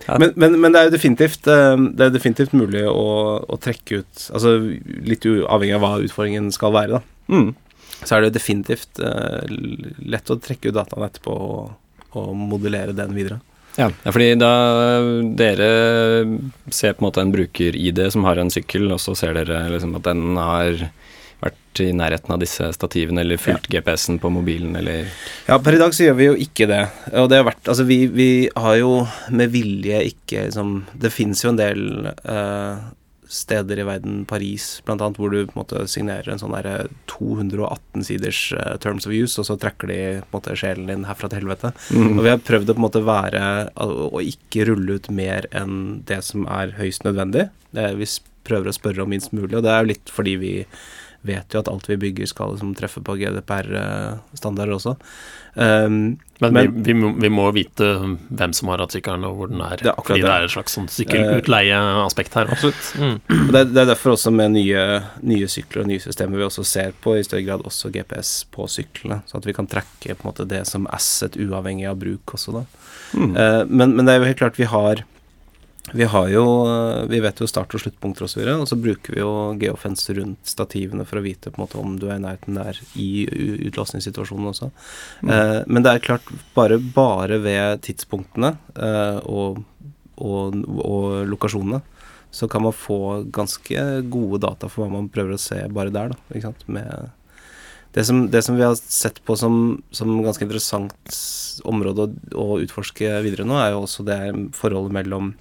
Ja. 0.03 0.17
Men, 0.19 0.33
men, 0.35 0.57
men 0.59 0.75
det 0.75 0.81
er 0.81 0.89
jo 0.89 0.95
definitivt, 0.97 1.47
eh, 1.47 1.77
det 1.95 2.09
er 2.09 2.15
definitivt 2.15 2.55
mulig 2.59 2.81
å, 2.91 3.05
å 3.47 3.59
trekke 3.63 4.01
ut 4.03 4.25
Altså 4.35 4.57
litt 4.59 5.23
avhengig 5.23 5.77
av 5.77 5.85
hva 5.85 5.93
utfordringen 6.03 6.49
skal 6.55 6.75
være, 6.75 6.99
da. 6.99 7.31
Mm. 7.31 7.53
Så 8.03 8.17
er 8.17 8.23
det 8.23 8.33
jo 8.33 8.35
definitivt 8.35 8.99
eh, 8.99 9.47
lett 10.11 10.33
å 10.33 10.41
trekke 10.43 10.73
ut 10.73 10.79
dataen 10.81 11.07
etterpå 11.07 11.37
og, 11.47 11.73
og 12.19 12.35
modellere 12.35 12.97
den 12.97 13.15
videre. 13.15 13.39
Ja, 13.79 13.89
ja, 13.89 14.13
fordi 14.13 14.35
da 14.37 14.51
dere 15.39 15.69
ser 16.69 16.97
på 16.97 17.01
en 17.01 17.07
måte 17.07 17.23
en 17.23 17.33
bruker-ID 17.33 18.03
som 18.13 18.27
har 18.29 18.41
en 18.41 18.53
sykkel, 18.53 18.91
og 18.93 19.01
så 19.01 19.15
ser 19.17 19.39
dere 19.39 19.65
liksom 19.73 19.95
at 19.97 20.05
den 20.11 20.37
har 20.37 20.83
vært 21.43 21.83
i 21.83 21.89
nærheten 21.97 22.35
av 22.35 22.41
disse 22.43 22.69
stativene, 22.77 23.23
eller 23.25 23.41
fulgt 23.41 23.69
GPS-en 23.73 24.21
på 24.23 24.31
mobilen, 24.33 24.77
eller 24.79 25.07
Ja, 25.49 25.59
per 25.59 25.77
i 25.77 25.83
dag 25.83 25.95
så 25.95 26.07
gjør 26.07 26.19
vi 26.19 26.31
jo 26.31 26.39
ikke 26.47 26.69
det. 26.71 26.83
Og 27.19 27.29
det 27.33 27.41
har 27.41 27.49
vært 27.49 27.69
Altså, 27.69 27.87
vi, 27.89 28.05
vi 28.13 28.31
har 28.55 28.77
jo 28.81 29.05
med 29.33 29.53
vilje 29.55 30.03
ikke 30.13 30.49
liksom 30.49 30.75
Det 30.93 31.13
fins 31.13 31.45
jo 31.45 31.53
en 31.53 31.61
del 31.61 32.11
uh, 32.29 32.83
steder 33.33 33.81
i 33.81 33.87
verden, 33.89 34.25
Paris 34.29 34.83
annet, 34.87 35.17
hvor 35.17 35.33
du 35.33 35.39
på 35.47 35.55
en 35.55 35.61
måte 35.63 35.85
signerer 35.89 36.29
en 36.29 36.41
sånn 36.41 36.53
derre 36.53 36.89
218 37.11 38.05
siders 38.05 38.41
uh, 38.59 38.77
terms 38.83 39.09
of 39.09 39.15
use, 39.17 39.39
og 39.41 39.49
så 39.49 39.57
trekker 39.61 39.89
de 39.89 40.01
på 40.21 40.27
en 40.27 40.37
måte 40.37 40.57
sjelen 40.59 40.91
din 40.91 41.07
herfra 41.09 41.31
til 41.33 41.41
helvete. 41.41 41.73
Mm. 41.95 42.19
Og 42.19 42.27
vi 42.27 42.33
har 42.35 42.43
prøvd 42.45 42.73
å 42.73 42.77
på 42.77 42.83
en 42.83 42.87
måte 42.87 43.05
være 43.07 43.47
å 43.81 44.21
ikke 44.21 44.69
rulle 44.69 44.99
ut 45.01 45.09
mer 45.15 45.49
enn 45.57 46.03
det 46.09 46.21
som 46.29 46.45
er 46.45 46.77
høyst 46.77 47.09
nødvendig. 47.09 47.49
Det, 47.73 47.89
vi 47.97 48.11
prøver 48.45 48.69
å 48.69 48.77
spørre 48.77 49.05
om 49.05 49.13
minst 49.13 49.33
mulig, 49.33 49.55
og 49.57 49.65
det 49.65 49.73
er 49.73 49.81
jo 49.81 49.93
litt 49.95 50.13
fordi 50.13 50.37
vi 50.43 50.55
vet 51.23 51.55
jo 51.55 51.61
at 51.63 51.69
alt 51.71 51.87
vi 51.91 51.97
bygger 52.03 52.27
skal 52.31 52.55
liksom 52.55 52.75
treffe 52.79 53.03
på 53.05 53.15
GDPR-standarder 53.21 54.75
også. 54.75 54.97
Um, 55.55 56.19
Men, 56.41 56.53
Men- 56.57 56.73
vi, 56.75 56.83
vi, 56.89 56.95
må, 56.99 57.13
vi 57.23 57.29
må 57.31 57.45
vite 57.55 57.87
hvem 58.35 58.53
som 58.57 58.71
har 58.73 58.81
hatt 58.83 58.95
sykkelen, 58.97 59.23
og 59.29 59.37
hvor 59.39 59.51
den 59.53 59.61
er. 59.63 59.77
Det 59.79 59.93
er 59.93 59.99
fordi 60.03 60.23
det 60.25 60.27
det. 60.27 60.33
er 60.35 60.47
et 60.49 60.55
slags 60.57 60.75
sånn 60.75 60.89
sykkelutleieaspekt 60.91 62.35
her. 62.35 62.51
Absolutt. 62.51 62.89
Mm. 62.99 63.21
Det, 63.53 63.63
det 63.71 63.83
er 63.85 63.91
derfor 63.93 64.17
også 64.17 64.33
med 64.35 64.57
nye, 64.57 64.83
nye 65.23 65.51
sykler 65.53 65.85
og 65.85 65.91
nye 65.93 66.03
systemer 66.03 66.41
vi 66.41 66.49
også 66.49 66.65
ser 66.67 66.97
på 67.05 67.15
i 67.19 67.23
større 67.27 67.45
grad 67.47 67.63
også 67.69 67.93
GPS 67.95 68.33
på 68.51 68.67
syklene, 68.67 69.21
så 69.31 69.39
at 69.39 69.47
vi 69.47 69.55
kan 69.55 69.71
trekke 69.71 70.17
på 70.17 70.27
en 70.27 70.31
måte 70.33 70.49
det 70.51 70.65
som 70.67 70.89
asset 70.91 71.39
uavhengig 71.39 71.87
av 71.93 72.01
bruk 72.03 72.35
også, 72.35 72.57
da. 72.59 72.65
Mm. 73.15 73.37
Uh, 73.37 73.63
men, 73.69 73.95
men 73.95 74.03
det 74.09 74.15
er 74.17 74.23
jo 74.23 74.31
helt 74.33 74.43
klart 74.43 74.59
vi 74.59 74.67
har 74.73 75.05
vi 75.91 76.05
har 76.05 76.29
jo 76.31 76.43
eh, 76.71 77.05
Vi 77.11 77.21
vet 77.21 77.41
jo 77.43 77.49
start- 77.51 77.75
og 77.75 77.83
sluttpunkter 77.83 78.27
osv., 78.27 78.43
og, 78.45 78.47
så 78.47 78.59
og 78.63 78.69
så 78.71 78.79
bruker 78.79 79.17
vi 79.17 79.21
jo 79.21 79.33
geofence 79.61 80.15
rundt 80.17 80.47
stativene 80.47 81.07
for 81.09 81.19
å 81.19 81.25
vite 81.25 81.51
på 81.51 81.59
en 81.59 81.65
måte 81.65 81.81
om 81.81 81.97
du 81.99 82.07
er 82.09 82.21
i 82.21 82.23
nærheten 82.23 82.59
der 82.59 82.79
i 82.95 83.11
utlåsningssituasjonen 83.69 84.53
også. 84.53 84.71
Eh, 85.27 85.59
men 85.67 85.85
det 85.85 85.93
er 85.95 86.05
klart, 86.05 86.29
bare, 86.55 86.79
bare 86.79 87.41
ved 87.43 87.83
tidspunktene 87.89 88.55
eh, 88.77 89.19
og, 89.27 89.65
og, 90.23 90.63
og 90.87 91.09
lokasjonene 91.29 91.83
så 92.33 92.47
kan 92.49 92.63
man 92.65 92.73
få 92.73 93.27
ganske 93.29 93.83
gode 94.09 94.39
data 94.41 94.71
for 94.71 94.87
hva 94.87 94.95
man 94.95 95.11
prøver 95.13 95.37
å 95.37 95.43
se 95.43 95.59
bare 95.69 95.93
der, 95.93 96.15
da. 96.15 96.21
Ikke 96.33 96.47
sant? 96.47 96.63
Med 96.73 97.11
det 97.93 98.07
som, 98.09 98.23
det 98.33 98.41
som 98.47 98.57
vi 98.57 98.65
har 98.65 98.79
sett 98.81 99.19
på 99.27 99.37
som, 99.37 99.83
som 99.93 100.15
ganske 100.25 100.47
interessant 100.47 101.19
område 101.69 102.07
å, 102.07 102.13
å 102.41 102.47
utforske 102.65 103.19
videre 103.27 103.45
nå, 103.45 103.59
er 103.61 103.75
jo 103.75 103.83
også 103.83 104.07
det 104.09 104.21
forholdet 104.57 104.97
mellom 104.97 105.35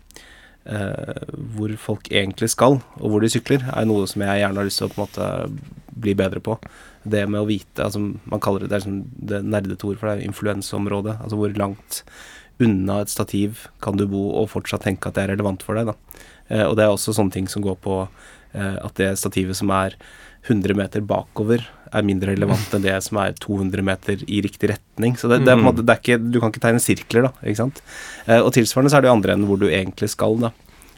hvor 0.62 1.72
folk 1.82 2.10
egentlig 2.14 2.52
skal, 2.54 2.76
og 3.02 3.08
hvor 3.10 3.24
de 3.24 3.30
sykler, 3.34 3.64
er 3.74 3.88
noe 3.90 4.06
som 4.06 4.22
jeg 4.22 4.44
gjerne 4.44 4.62
har 4.62 4.68
lyst 4.68 4.78
til 4.78 4.86
å 4.86 4.92
på 4.92 5.00
en 5.00 5.08
måte 5.08 5.80
bli 6.02 6.14
bedre 6.18 6.42
på. 6.44 6.58
Det 7.04 7.24
med 7.26 7.42
å 7.42 7.48
vite 7.50 7.82
altså 7.82 7.98
Man 8.04 8.42
kaller 8.44 8.66
det 8.66 8.70
det, 8.70 8.82
liksom 8.84 9.00
det 9.32 9.42
nerdete 9.42 9.88
ord 9.90 9.98
for 9.98 10.12
det, 10.12 10.28
influenseområdet. 10.28 11.18
Altså 11.24 11.40
hvor 11.40 11.56
langt 11.58 12.04
unna 12.62 13.00
et 13.02 13.10
stativ 13.10 13.66
kan 13.82 13.98
du 13.98 14.06
bo 14.10 14.28
og 14.38 14.52
fortsatt 14.52 14.86
tenke 14.86 15.10
at 15.10 15.18
det 15.18 15.26
er 15.26 15.34
relevant 15.34 15.64
for 15.66 15.78
deg. 15.78 15.90
da. 15.90 16.22
Eh, 16.50 16.66
og 16.68 16.76
det 16.78 16.86
er 16.86 16.94
også 16.94 17.16
sånne 17.18 17.34
ting 17.34 17.50
som 17.50 17.64
går 17.66 17.80
på 17.82 18.04
eh, 18.04 18.78
at 18.78 18.94
det 19.00 19.16
stativet 19.20 19.58
som 19.58 19.72
er 19.74 19.98
100 20.48 20.78
meter 20.78 21.06
bakover, 21.06 21.66
er 21.92 22.08
mindre 22.08 22.34
relevant 22.34 22.76
enn 22.76 22.84
det 22.86 22.96
som 23.06 23.20
er 23.22 23.36
200 23.42 23.86
meter 23.86 24.24
i 24.28 24.42
riktig 24.44 24.72
retning. 24.74 25.18
Så 25.20 25.30
det, 25.32 25.42
det 25.46 25.52
er 25.52 25.60
på 25.60 25.66
en 25.66 25.70
måte, 25.70 25.86
det 25.86 25.96
er 25.96 26.02
ikke, 26.04 26.20
du 26.24 26.40
kan 26.40 26.54
ikke 26.54 26.64
tegne 26.64 26.84
sirkler, 26.84 27.28
da. 27.28 27.32
ikke 27.44 27.62
sant? 27.62 27.82
Eh, 28.26 28.40
og 28.40 28.52
tilsvarende 28.56 28.94
så 28.94 29.00
er 29.00 29.06
det 29.06 29.12
jo 29.12 29.16
andre 29.18 29.36
enden 29.36 29.50
hvor 29.50 29.62
du 29.62 29.68
egentlig 29.70 30.12
skal, 30.14 30.38
da. 30.46 30.52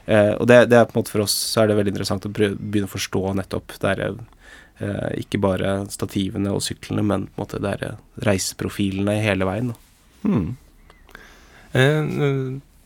Eh, 0.05 0.33
og 0.35 0.47
det, 0.51 0.59
det 0.71 0.79
er 0.79 0.89
på 0.89 0.97
en 0.97 1.01
måte 1.01 1.13
for 1.13 1.25
oss 1.25 1.35
så 1.53 1.63
er 1.63 1.71
det 1.71 1.79
veldig 1.79 1.93
interessant 1.95 2.27
å 2.27 2.33
prøve, 2.33 2.59
begynne 2.59 2.89
å 2.89 2.91
forstå 2.93 3.21
nettopp 3.39 3.77
det 3.79 3.93
er 3.93 4.01
eh, 4.09 5.09
ikke 5.23 5.39
bare 5.43 5.77
stativene 5.93 6.51
og 6.51 6.65
syklene, 6.65 7.05
men 7.07 7.29
på 7.29 7.37
en 7.37 7.45
måte 7.45 7.61
det 7.63 7.73
er 7.77 7.95
reiseprofilene 8.27 9.17
hele 9.23 9.47
veien. 9.49 9.73
Da. 9.73 10.29
Mm. 10.29 10.51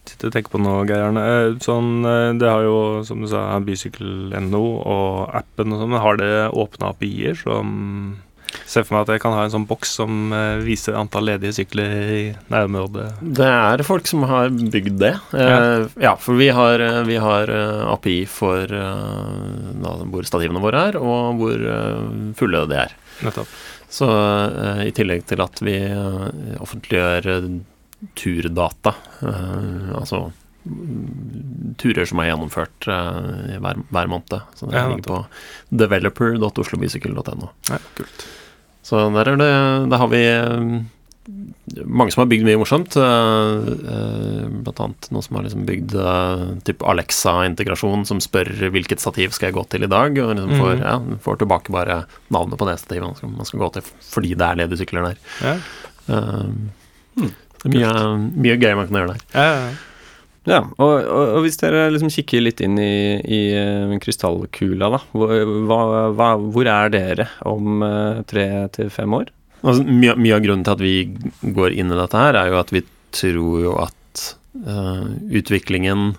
Sitter 0.08 0.30
og 0.30 0.36
tenker 0.38 0.53
på 0.53 0.62
noe, 0.64 0.86
Geir 0.88 1.03
Arne. 1.10 1.24
Eh, 1.28 1.58
Sånn, 1.64 1.97
eh, 2.08 2.30
det 2.39 2.47
har 2.47 2.64
jo, 2.66 2.78
som 3.08 3.24
du 3.24 3.28
sa, 3.32 3.49
bysykkel.no 3.64 4.64
og 4.80 5.36
appen 5.36 5.76
og 5.76 5.84
sånn, 5.84 5.97
har 6.03 6.22
det 6.22 6.32
åpna 6.53 6.93
API-er 6.95 7.38
som 7.41 7.76
Ser 8.68 8.86
for 8.88 8.95
meg 8.95 9.03
at 9.03 9.10
jeg 9.12 9.22
kan 9.22 9.34
ha 9.36 9.41
en 9.43 9.51
sånn 9.51 9.66
boks 9.68 9.89
som 9.99 10.32
eh, 10.34 10.62
viser 10.64 10.95
antall 10.97 11.28
ledige 11.28 11.51
sykler 11.58 11.91
i 12.16 12.22
nærområdet. 12.49 13.10
Det 13.38 13.45
er 13.47 13.84
folk 13.86 14.08
som 14.08 14.24
har 14.28 14.47
bygd 14.49 14.95
det. 15.03 15.12
Ja, 15.36 15.58
ja, 16.01 16.14
for 16.16 16.39
vi 16.39 16.47
har, 16.55 16.82
vi 17.05 17.20
har 17.22 17.51
API 17.91 18.22
for 18.32 18.72
hvor 18.72 20.28
stativene 20.28 20.64
våre 20.64 20.86
er, 20.89 20.97
og 20.97 21.43
hvor 21.43 21.68
fulle 22.39 22.64
de 22.72 22.80
er. 22.88 22.95
Nettopp. 23.28 23.51
Så 23.91 24.08
i 24.88 24.95
tillegg 24.95 25.28
til 25.28 25.43
at 25.43 25.62
vi 25.68 25.78
offentliggjør 26.64 27.51
turdata, 28.16 28.93
eh, 29.22 29.93
altså 29.98 30.32
turer 31.80 32.04
som 32.10 32.20
er 32.20 32.28
gjennomført 32.32 32.88
eh, 32.91 33.56
hver, 33.64 33.80
hver 33.89 34.08
måned. 34.12 34.41
Så 34.58 34.68
det 34.68 34.76
Ja, 34.76 34.88
ligger 34.89 35.08
på 35.08 35.26
developer.oslobysykkel.no. 35.72 37.50
Ja, 37.72 37.78
kult. 37.95 38.28
Så 38.88 39.02
der 39.16 39.28
er 39.34 39.36
det 39.39 39.89
Der 39.91 39.98
har 40.02 40.08
vi 40.12 40.22
eh, 40.28 40.84
mange 41.86 42.12
som 42.14 42.22
har 42.24 42.30
bygd 42.32 42.45
mye 42.48 42.60
morsomt. 42.60 42.93
Blant 42.95 44.80
annet 44.84 45.10
noen 45.12 45.24
som 45.26 45.36
har 45.36 45.43
liksom 45.48 45.66
bygd 45.68 45.91
typ 46.68 46.84
Alexa-integrasjon, 46.88 48.06
som 48.08 48.20
spør 48.24 48.48
hvilket 48.72 49.00
stativ 49.04 49.32
skal 49.36 49.50
jeg 49.50 49.58
gå 49.58 49.66
til 49.72 49.84
i 49.84 49.91
dag, 49.91 50.16
og 50.24 50.36
liksom 50.38 50.54
får, 50.56 50.76
Mhm. 50.78 50.84
ja, 50.88 51.18
får 51.24 51.38
tilbake 51.43 51.72
bare 51.76 52.06
navnet 52.32 52.58
på 52.60 52.68
det 52.70 52.78
stativet 52.80 53.04
man 53.10 53.16
skal, 53.20 53.30
man 53.30 53.45
skal 53.45 53.60
gå 53.60 53.70
til, 53.74 53.82
fordi 54.08 54.36
det 54.39 54.48
er 54.48 54.56
ledige 54.62 54.80
sykler 54.86 55.04
der. 55.10 55.18
Ja. 55.43 55.56
Det 57.64 57.70
er 57.70 57.76
mye, 57.76 57.91
mye 58.38 58.58
gøy 58.62 58.74
man 58.78 58.89
kan 58.89 58.99
gjøre 59.01 59.14
der. 59.16 59.28
Ja, 59.34 59.45
ja, 59.45 59.60
ja. 59.68 59.76
Ja, 60.47 60.62
og, 60.80 60.91
og, 61.03 61.24
og 61.36 61.41
hvis 61.43 61.60
dere 61.60 61.89
liksom 61.91 62.12
kikker 62.14 62.39
litt 62.39 62.62
inn 62.64 62.78
i, 62.80 63.20
i 63.20 63.39
eh, 63.51 63.95
krystallkula, 63.99 64.88
da. 64.93 64.99
Hva, 65.12 65.80
hva, 66.16 66.30
hvor 66.39 66.70
er 66.72 66.93
dere 66.93 67.26
om 67.49 67.84
eh, 67.84 68.22
tre 68.32 68.45
til 68.78 68.91
fem 68.93 69.16
år? 69.18 69.34
Altså, 69.60 69.84
mye, 69.84 70.16
mye 70.16 70.38
av 70.38 70.45
grunnen 70.45 70.64
til 70.64 70.78
at 70.78 70.86
vi 70.86 71.51
går 71.58 71.76
inn 71.76 71.91
i 71.91 71.99
dette 71.99 72.22
her, 72.22 72.39
er 72.39 72.53
jo 72.53 72.62
at 72.62 72.72
vi 72.72 72.84
tror 73.18 73.60
jo 73.64 73.74
at 73.82 74.24
uh, 74.68 75.10
utviklingen 75.36 76.14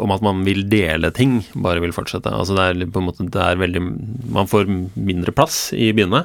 om 0.00 0.12
at 0.14 0.22
man 0.24 0.44
vil 0.46 0.62
dele 0.70 1.10
ting, 1.14 1.40
bare 1.58 1.82
vil 1.82 1.94
fortsette. 1.94 2.30
Altså 2.32 2.56
det 2.56 2.64
er 2.64 2.90
på 2.90 3.02
en 3.02 3.08
måte 3.08 3.26
det 3.26 3.42
er 3.42 3.58
veldig 3.60 3.82
Man 4.32 4.48
får 4.50 4.68
mindre 4.94 5.34
plass 5.34 5.72
i 5.74 5.90
byene. 5.96 6.24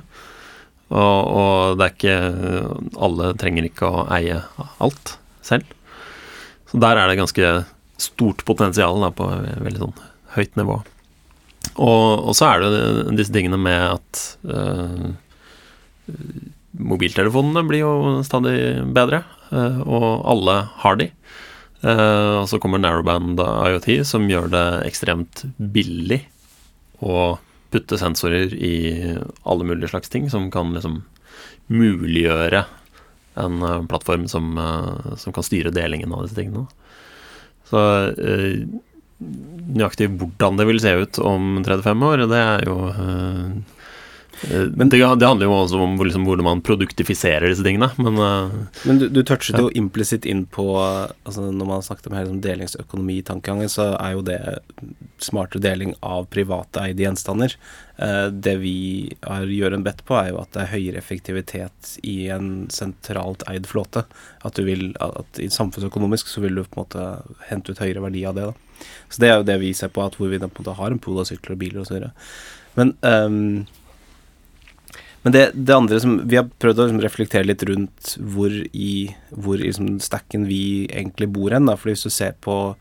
Og, 0.94 0.98
og 1.26 1.80
det 1.80 1.86
er 1.86 1.94
ikke 1.96 2.18
Alle 3.08 3.32
trenger 3.42 3.66
ikke 3.66 3.90
å 3.90 4.04
eie 4.14 4.42
alt 4.84 5.16
selv. 5.46 5.66
Så 6.70 6.82
der 6.82 7.00
er 7.00 7.10
det 7.10 7.18
ganske 7.20 7.54
stort 8.02 8.44
potensial 8.46 9.00
da, 9.02 9.10
på 9.16 9.26
veldig 9.66 9.82
sånn 9.82 9.96
høyt 10.36 10.60
nivå. 10.60 10.82
Og, 11.76 12.08
og 12.30 12.34
så 12.38 12.50
er 12.50 12.64
det 12.64 13.16
disse 13.18 13.34
tingene 13.34 13.58
med 13.60 13.82
at 13.96 14.22
øh, 14.46 15.14
Mobiltelefonene 16.76 17.64
blir 17.66 17.86
jo 17.86 17.94
stadig 18.28 18.58
bedre, 18.96 19.24
øh, 19.56 19.80
og 19.88 20.08
alle 20.34 20.58
har 20.84 21.00
de. 21.00 21.10
Uh, 21.86 22.42
og 22.42 22.48
så 22.50 22.58
kommer 22.58 22.82
Narrowband 22.82 23.38
IoT, 23.38 23.90
som 24.10 24.24
gjør 24.26 24.48
det 24.50 24.64
ekstremt 24.88 25.44
billig 25.56 26.24
å 27.04 27.36
putte 27.76 28.00
sensorer 28.00 28.56
i 28.56 28.78
alle 29.44 29.68
mulige 29.68 29.92
slags 29.92 30.10
ting, 30.10 30.32
som 30.32 30.48
kan 30.54 30.72
liksom 30.74 31.04
muliggjøre 31.68 32.64
en 33.36 33.62
eh, 33.62 33.86
plattform 33.86 34.28
som, 34.28 34.58
eh, 34.58 35.16
som 35.18 35.34
kan 35.34 35.44
styre 35.44 35.74
delingen 35.76 36.14
av 36.14 36.26
disse 36.26 36.38
tingene. 36.38 36.66
Så 37.70 37.82
eh, 38.16 38.66
nøyaktig 39.20 40.12
hvordan 40.20 40.60
det 40.60 40.68
vil 40.70 40.82
se 40.84 40.94
ut 41.02 41.20
om 41.24 41.64
35 41.66 42.06
år, 42.10 42.26
det 42.30 42.42
er 42.42 42.68
jo 42.68 42.78
eh, 44.44 44.62
eh, 44.62 44.68
det, 44.68 45.00
det 45.20 45.28
handler 45.28 45.48
jo 45.48 45.54
også 45.56 45.80
om 45.82 45.96
liksom, 46.04 46.26
hvordan 46.28 46.48
man 46.48 46.62
produktifiserer 46.66 47.48
disse 47.50 47.64
tingene, 47.66 47.90
men 47.98 48.20
eh, 48.20 48.58
Men 48.84 49.00
du, 49.00 49.08
du 49.10 49.24
touchet 49.24 49.56
Ja. 49.56 49.62
jo 49.66 49.72
implisitt 49.74 50.26
inn 50.26 50.46
på 50.46 50.66
altså 50.76 51.42
Når 51.52 51.66
man 51.66 51.76
har 51.78 51.82
snakket 51.88 52.08
om 52.08 52.18
hele 52.18 52.28
liksom, 52.30 52.42
delingsøkonomi-tankegangen, 52.46 53.70
så 53.72 53.94
er 54.00 54.16
jo 54.18 54.22
det 54.22 54.40
smartere 55.24 55.62
deling 55.64 55.96
av 56.02 56.26
privateide 56.34 57.00
gjenstander. 57.06 57.56
Eh, 57.98 58.28
det 58.32 58.58
vi 58.60 58.76
gjør 59.24 59.78
en 59.78 59.84
bet 59.86 60.04
på, 60.06 60.18
er 60.20 60.34
jo 60.34 60.42
at 60.42 60.52
det 60.54 60.66
er 60.66 60.74
høyere 60.74 61.00
effektivitet 61.00 61.96
i 62.04 62.28
en 62.34 62.68
sentralt 62.74 63.46
eid 63.48 63.68
flåte. 63.70 64.04
At 64.44 64.60
du 64.60 64.66
vil, 64.68 64.90
at 65.00 65.40
i 65.40 65.48
samfunnsøkonomisk 65.54 66.28
så 66.28 66.44
vil 66.44 66.60
du 66.60 66.64
på 66.66 66.82
en 66.82 66.84
måte 66.84 67.08
hente 67.50 67.72
ut 67.72 67.80
høyere 67.82 68.04
verdi 68.04 68.26
av 68.28 68.36
det. 68.36 68.50
da. 68.52 68.54
Så 69.10 69.22
det 69.24 69.30
er 69.32 69.40
jo 69.40 69.48
det 69.48 69.58
vi 69.62 69.72
ser 69.74 69.94
på, 69.96 70.04
at 70.04 70.18
hvor 70.20 70.30
vi 70.32 70.40
på 70.42 70.50
en 70.50 70.54
måte 70.60 70.78
har 70.78 70.92
en 70.92 71.00
pool 71.02 71.22
av 71.24 71.30
sykler 71.30 71.56
og 71.56 71.62
biler 71.62 71.82
osv. 71.86 72.10
Men 72.76 72.94
ehm, 73.08 73.66
men 75.26 75.34
det, 75.34 75.44
det 75.58 75.74
andre 75.74 75.98
som 76.02 76.20
Vi 76.30 76.38
har 76.38 76.46
prøvd 76.62 76.80
å 76.80 76.86
liksom 76.86 77.02
reflektere 77.02 77.48
litt 77.48 77.64
rundt 77.66 78.12
hvor 78.22 78.54
i, 78.54 79.10
hvor 79.34 79.58
liksom 79.58 79.96
stacken 80.04 80.46
vi 80.46 80.86
egentlig 80.86 81.32
bor 81.34 81.56
hen. 81.56 81.66
da, 81.66 81.74
fordi 81.82 81.96
hvis 81.96 82.06
du 82.06 82.14
ser 82.14 82.36
på 82.46 82.76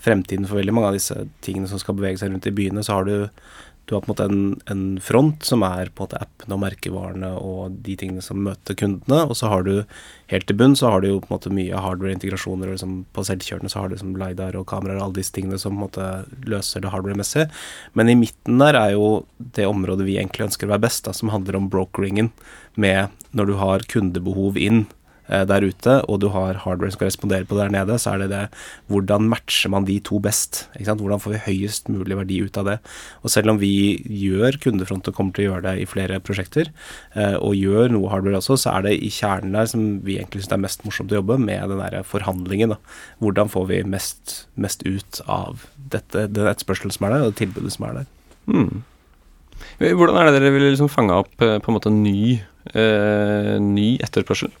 fremtiden 0.00 0.46
for 0.48 0.56
veldig 0.56 0.72
mange 0.72 0.88
av 0.88 0.96
disse 0.96 1.26
tingene 1.44 1.68
som 1.68 1.80
skal 1.82 1.98
bevege 1.98 2.22
seg 2.22 2.32
rundt 2.32 2.48
i 2.48 2.54
byene, 2.56 2.80
så 2.86 2.96
har 2.96 3.04
du 3.04 3.28
du 3.86 3.94
har 3.96 4.02
på 4.04 4.10
en 4.10 4.12
måte 4.12 4.26
en, 4.28 4.42
en 4.70 4.82
front 5.02 5.44
som 5.46 5.64
er 5.66 5.90
på 5.90 6.04
en 6.04 6.06
måte 6.06 6.20
appene 6.22 6.56
og 6.56 6.62
merkevarene 6.62 7.30
og 7.40 7.78
de 7.86 7.96
tingene 7.98 8.22
som 8.22 8.38
møter 8.44 8.76
kundene, 8.78 9.24
og 9.26 9.34
så 9.38 9.50
har 9.50 9.64
du 9.66 9.72
helt 10.30 10.46
til 10.46 10.58
bunn 10.60 10.76
så 10.78 10.92
har 10.92 11.02
du 11.02 11.08
jo 11.08 11.18
på 11.22 11.30
en 11.30 11.36
måte 11.36 11.52
mye 11.54 11.82
hardware-integrasjoner, 11.82 12.70
og 12.70 12.76
liksom 12.76 12.94
på 13.16 13.24
selvkjørende 13.26 13.72
så 13.72 13.82
har 13.82 13.90
du 13.90 13.96
liksom 13.96 14.14
LiDAR 14.20 14.58
og 14.60 14.68
kameraer 14.70 15.00
og 15.00 15.08
alle 15.08 15.18
disse 15.18 15.34
tingene 15.34 15.58
som 15.58 15.74
på 15.74 15.80
en 15.80 15.84
måte 15.88 16.10
løser 16.50 16.84
det 16.84 16.92
hardware-messig. 16.94 17.48
Men 17.98 18.12
i 18.12 18.18
midten 18.20 18.62
der 18.62 18.78
er 18.78 18.94
jo 18.94 19.10
det 19.58 19.66
området 19.66 20.06
vi 20.06 20.18
egentlig 20.20 20.50
ønsker 20.50 20.68
å 20.68 20.74
være 20.76 20.86
best, 20.86 21.04
da, 21.08 21.16
som 21.16 21.34
handler 21.34 21.58
om 21.58 21.70
brokeringen 21.72 22.30
med 22.80 23.10
når 23.34 23.50
du 23.50 23.54
har 23.58 23.86
kundebehov 23.90 24.58
inn 24.60 24.84
der 25.30 25.62
ute, 25.62 25.96
og 26.10 26.20
du 26.22 26.28
har 26.34 26.58
hardware 26.64 26.90
som 26.90 26.98
skal 26.98 27.10
respondere 27.10 27.46
på 27.46 27.54
det 27.56 27.68
der 27.68 27.74
nede, 27.76 27.98
så 28.02 28.14
er 28.14 28.24
det 28.24 28.30
det 28.32 28.42
hvordan 28.90 29.28
matcher 29.30 29.70
man 29.70 29.86
de 29.86 30.00
to 30.02 30.18
best? 30.22 30.64
Hvordan 30.74 31.22
får 31.22 31.36
vi 31.36 31.42
høyest 31.46 31.90
mulig 31.92 32.18
verdi 32.18 32.40
ut 32.42 32.58
av 32.58 32.66
det? 32.66 32.76
Og 33.22 33.30
selv 33.30 33.54
om 33.54 33.60
vi 33.60 34.00
gjør 34.04 34.58
kundefront 34.62 35.06
og 35.06 35.16
kommer 35.16 35.36
til 35.36 35.46
å 35.46 35.48
gjøre 35.52 35.66
det 35.68 35.84
i 35.84 35.88
flere 35.88 36.18
prosjekter, 36.24 36.72
eh, 37.14 37.36
og 37.38 37.58
gjør 37.58 37.94
noe 37.94 38.10
hardware 38.10 38.40
også, 38.40 38.58
så 38.64 38.74
er 38.74 38.88
det 38.88 38.96
i 38.98 39.12
kjernen 39.14 39.54
der 39.54 39.70
som 39.70 39.86
vi 40.06 40.18
egentlig 40.18 40.44
syns 40.44 40.56
er 40.58 40.64
mest 40.66 40.86
morsomt 40.86 41.14
å 41.14 41.20
jobbe 41.20 41.38
med 41.40 41.70
den 41.70 41.82
der 41.84 42.00
forhandlingen. 42.06 42.74
Da. 42.74 42.80
Hvordan 43.22 43.52
får 43.52 43.68
vi 43.70 43.82
mest, 43.86 44.36
mest 44.58 44.82
ut 44.88 45.22
av 45.30 45.66
dette, 45.92 46.26
den 46.30 46.48
etterspørselen 46.50 46.94
som 46.94 47.06
er 47.06 47.14
der, 47.14 47.26
og 47.26 47.32
det 47.32 47.40
tilbudet 47.44 47.74
som 47.74 47.86
er 47.88 48.00
der. 48.00 48.08
Hmm. 48.50 48.82
Hvordan 49.80 50.18
er 50.18 50.28
det 50.28 50.40
dere 50.40 50.54
vil 50.54 50.66
liksom 50.70 50.90
fange 50.92 51.16
opp 51.22 51.44
eh, 51.44 51.58
på 51.60 51.70
en 51.70 51.76
måte 51.76 51.92
ny, 51.92 52.40
eh, 52.74 53.54
ny 53.62 53.88
etterspørsel? 54.02 54.52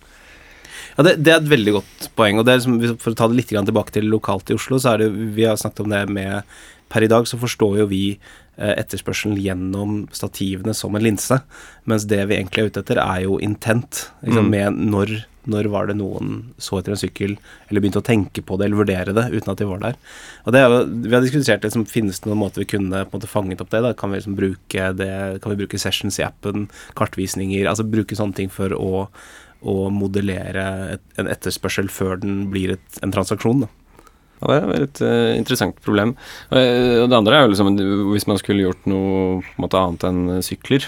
Ja, 1.00 1.06
det, 1.06 1.14
det, 1.24 1.32
er 1.32 1.38
et 1.40 1.48
veldig 1.48 1.72
godt 1.78 2.10
poeng. 2.18 2.36
og 2.36 2.44
det 2.44 2.52
er 2.52 2.60
liksom, 2.60 2.98
For 3.00 3.14
å 3.14 3.16
ta 3.16 3.30
det 3.30 3.38
litt 3.38 3.48
tilbake 3.54 3.94
til 3.94 4.10
lokalt 4.12 4.52
i 4.52 4.58
Oslo, 4.58 4.76
så 4.76 4.92
er 4.92 5.06
det 5.06 5.32
Vi 5.38 5.46
har 5.48 5.56
snakket 5.56 5.86
om 5.86 5.94
det 5.94 6.04
med 6.12 6.60
Per 6.90 7.06
i 7.06 7.08
dag 7.08 7.24
så 7.30 7.38
forstår 7.38 7.76
jo 7.78 7.84
vi 7.86 8.04
eh, 8.58 8.72
etterspørselen 8.74 9.38
gjennom 9.38 10.00
stativene 10.10 10.74
som 10.74 10.96
en 10.98 11.04
linse, 11.04 11.36
mens 11.86 12.06
det 12.10 12.18
vi 12.26 12.34
egentlig 12.34 12.64
er 12.64 12.72
ute 12.72 12.82
etter, 12.82 12.98
er 12.98 13.20
jo 13.28 13.36
intent. 13.38 14.08
Liksom, 14.26 14.48
mm. 14.48 14.56
med 14.56 14.80
når 14.90 15.12
når 15.48 15.70
var 15.72 15.88
det 15.88 15.96
noen 15.96 16.52
så 16.60 16.78
etter 16.78 16.92
en 16.92 17.00
sykkel, 17.00 17.36
eller 17.68 17.82
begynte 17.82 18.02
å 18.02 18.04
tenke 18.04 18.42
på 18.44 18.58
det 18.60 18.66
eller 18.66 18.80
vurdere 18.82 19.14
det 19.16 19.26
uten 19.32 19.52
at 19.52 19.60
de 19.60 19.68
var 19.70 19.80
der. 19.82 19.96
Og 20.44 20.54
det 20.54 20.60
er 20.60 20.66
jo, 20.68 20.80
Vi 21.06 21.14
har 21.14 21.24
diskutert 21.24 21.64
liksom, 21.64 21.86
finnes 21.88 22.20
det 22.20 22.28
noen 22.28 22.42
måter 22.42 22.62
vi 22.62 22.68
kunne 22.74 23.04
på 23.06 23.14
en 23.14 23.20
måte 23.20 23.30
fanget 23.30 23.62
opp 23.64 23.70
det. 23.72 23.80
da, 23.80 23.94
Kan 23.96 24.12
vi 24.12 24.20
liksom 24.20 24.36
bruke 24.36 24.90
det, 24.98 25.40
kan 25.40 25.54
vi 25.54 25.60
bruke 25.62 25.80
sessions 25.80 26.20
i 26.20 26.26
appen, 26.26 26.68
kartvisninger, 26.98 27.64
altså 27.66 27.88
bruke 27.88 28.18
sånne 28.18 28.36
ting 28.36 28.52
for 28.52 28.74
å, 28.76 29.06
å 29.60 29.90
modellere 29.92 30.64
en 31.20 31.28
etterspørsel 31.30 31.90
før 31.92 32.20
den 32.22 32.46
blir 32.52 32.76
et, 32.76 32.98
en 33.04 33.12
transaksjon. 33.14 33.66
da. 33.66 33.70
Ja, 34.40 34.56
det 34.56 34.58
er 34.78 34.84
et 34.86 35.00
uh, 35.04 35.36
interessant 35.36 35.80
problem. 35.84 36.14
Uh, 36.48 37.04
det 37.04 37.16
andre 37.16 37.36
er 37.36 37.44
jo 37.44 37.52
liksom 37.52 37.74
hvis 38.14 38.28
man 38.30 38.40
skulle 38.40 38.64
gjort 38.64 38.86
noe 38.88 39.40
måte, 39.60 39.80
annet 39.80 40.06
enn 40.08 40.44
sykler. 40.44 40.86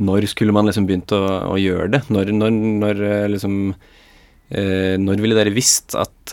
Når 0.00 0.30
skulle 0.32 0.56
man 0.56 0.70
liksom 0.70 0.88
begynt 0.88 1.12
å, 1.12 1.20
å 1.52 1.58
gjøre 1.60 1.90
det? 1.96 2.04
Når, 2.08 2.32
når, 2.40 2.56
når 2.80 3.02
liksom 3.34 3.58
Når 4.50 5.20
ville 5.22 5.36
dere 5.38 5.52
visst 5.54 5.94
at 5.94 6.32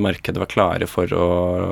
markedet 0.00 0.40
var 0.40 0.48
klare 0.48 0.86
for 0.88 1.10
å 1.12 1.26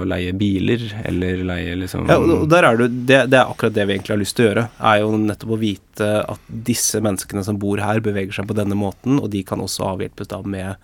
leie 0.05 0.35
biler, 0.37 0.83
eller 1.09 1.41
leie 1.49 1.79
liksom 1.81 2.05
Ja, 2.11 2.19
og 2.21 2.45
der 2.53 2.67
er 2.69 2.81
det, 2.83 2.91
det, 3.09 3.39
er 3.39 3.47
akkurat 3.47 3.73
det 3.77 3.87
vi 3.89 3.95
egentlig 3.97 4.13
har 4.13 4.21
lyst 4.21 4.37
til 4.37 4.45
å 4.45 4.51
gjøre. 4.51 4.67
Er 4.93 4.99
jo 5.01 5.13
nettopp 5.23 5.55
å 5.57 5.61
vite 5.63 6.11
at 6.35 6.51
disse 6.69 7.01
menneskene 7.01 7.45
som 7.49 7.61
bor 7.61 7.81
her, 7.81 8.03
beveger 8.05 8.37
seg 8.37 8.51
på 8.51 8.59
denne 8.61 8.77
måten, 8.77 9.17
og 9.23 9.33
de 9.33 9.41
kan 9.49 9.65
også 9.65 9.89
avhjelpes 9.95 10.29
da 10.29 10.43
med 10.45 10.77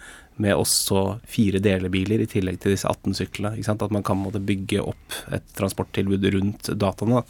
med 0.42 0.56
også 0.56 1.02
fire 1.28 1.60
delebiler 1.64 2.22
i 2.22 2.28
tillegg 2.28 2.58
til 2.60 2.74
disse 2.74 2.88
18 2.88 3.16
syklene. 3.16 3.56
At 3.56 3.94
man 3.94 4.04
kan 4.06 4.20
måtte 4.20 4.42
bygge 4.44 4.82
opp 4.84 5.16
et 5.32 5.46
transporttilbud 5.56 6.26
rundt 6.34 6.70
dataene. 6.76 7.22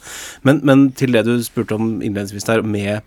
Men, 0.47 0.61
men, 0.67 0.89
til 0.97 1.15
det 1.15 1.23
du 1.27 1.37
spurte 1.45 1.77
om 1.77 2.01
innledningsvis 2.01 2.49
der, 2.49 2.65
med 2.67 3.05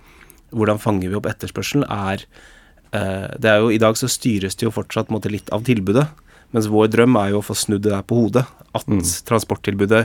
hvordan 0.57 0.81
fanger 0.83 1.13
vi 1.13 1.19
opp 1.19 1.29
etterspørselen, 1.31 1.85
er 1.85 2.25
eh, 2.25 2.49
det 2.91 3.47
er 3.47 3.61
jo 3.63 3.69
I 3.71 3.79
dag 3.79 3.95
så 3.99 4.09
styres 4.11 4.57
det 4.59 4.67
jo 4.67 4.73
fortsatt 4.75 5.13
måte, 5.15 5.31
litt 5.31 5.51
av 5.55 5.63
tilbudet. 5.67 6.09
Mens 6.51 6.67
vår 6.67 6.89
drøm 6.91 7.15
er 7.21 7.31
jo 7.31 7.41
å 7.41 7.47
få 7.47 7.55
snudd 7.55 7.85
det 7.85 7.93
der 7.93 8.07
på 8.07 8.25
hodet. 8.25 8.43
At 8.75 8.87
mm. 8.91 9.03
transporttilbudet 9.27 10.01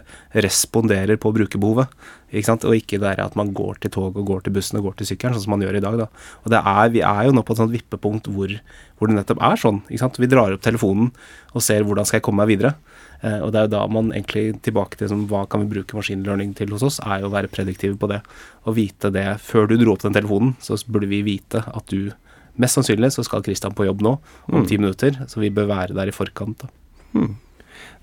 responderer 0.45 1.17
på 1.21 1.31
brukerbehovet. 1.33 1.89
Ikke 2.33 2.49
sant? 2.49 2.65
Og 2.69 2.77
ikke 2.77 2.99
det 3.01 3.15
at 3.21 3.37
man 3.37 3.51
går 3.55 3.79
til 3.81 3.93
tog 3.93 4.17
og 4.17 4.27
går 4.29 4.45
til 4.45 4.53
bussen 4.53 4.77
og 4.79 4.87
går 4.87 4.99
til 4.99 5.09
sykkelen, 5.11 5.35
sånn 5.37 5.45
som 5.45 5.55
man 5.55 5.65
gjør 5.65 5.79
i 5.79 5.83
dag. 5.85 5.97
da. 6.03 6.07
Og 6.43 6.53
det 6.53 6.61
er, 6.61 6.89
Vi 6.93 7.01
er 7.01 7.23
jo 7.25 7.33
nå 7.33 7.45
på 7.45 7.53
et 7.53 7.61
sånt 7.61 7.73
vippepunkt 7.73 8.29
hvor, 8.29 8.53
hvor, 8.97 9.09
det 9.09 9.17
nettopp 9.17 9.41
er 9.41 9.61
sånn. 9.61 9.81
ikke 9.89 10.03
sant? 10.03 10.19
Vi 10.21 10.29
drar 10.29 10.53
opp 10.53 10.65
telefonen 10.65 11.09
og 11.53 11.65
ser 11.65 11.85
hvordan 11.85 12.05
skal 12.05 12.19
jeg 12.19 12.27
komme 12.27 12.45
meg 12.45 12.53
videre. 12.53 12.75
Eh, 13.21 13.39
og 13.41 13.49
det 13.53 13.61
er 13.61 13.65
jo 13.65 13.73
da 13.77 13.85
man 13.89 14.11
egentlig 14.13 14.59
tilbake 14.65 15.01
til 15.01 15.09
som, 15.09 15.25
hva 15.29 15.45
kan 15.49 15.65
vi 15.65 15.71
bruke 15.73 15.97
maskinlearning 15.97 16.53
til 16.57 16.73
hos 16.75 16.85
oss, 16.85 16.99
er 17.01 17.23
jo 17.23 17.31
å 17.31 17.33
være 17.33 17.49
prediktive 17.53 17.97
på 17.97 18.11
det. 18.13 18.21
Og 18.69 18.77
vite 18.77 19.09
det 19.13 19.27
før 19.41 19.69
du 19.69 19.79
dro 19.81 19.95
opp 19.95 20.05
den 20.05 20.17
telefonen, 20.17 20.53
så 20.61 20.77
burde 20.85 21.09
vi 21.09 21.23
vite 21.25 21.65
at 21.65 21.89
du 21.89 22.13
Mest 22.61 22.79
sannsynlig 22.79 23.11
så 23.15 23.25
skal 23.27 23.43
Christian 23.45 23.75
på 23.75 23.87
jobb 23.87 24.03
nå, 24.05 24.17
om 24.51 24.61
mm. 24.61 24.67
ti 24.69 24.79
minutter, 24.79 25.25
så 25.27 25.41
vi 25.43 25.53
bør 25.53 25.71
være 25.73 25.97
der 25.97 26.11
i 26.11 26.15
forkant. 26.15 26.63
da. 26.63 26.71
Mm. 27.15 27.33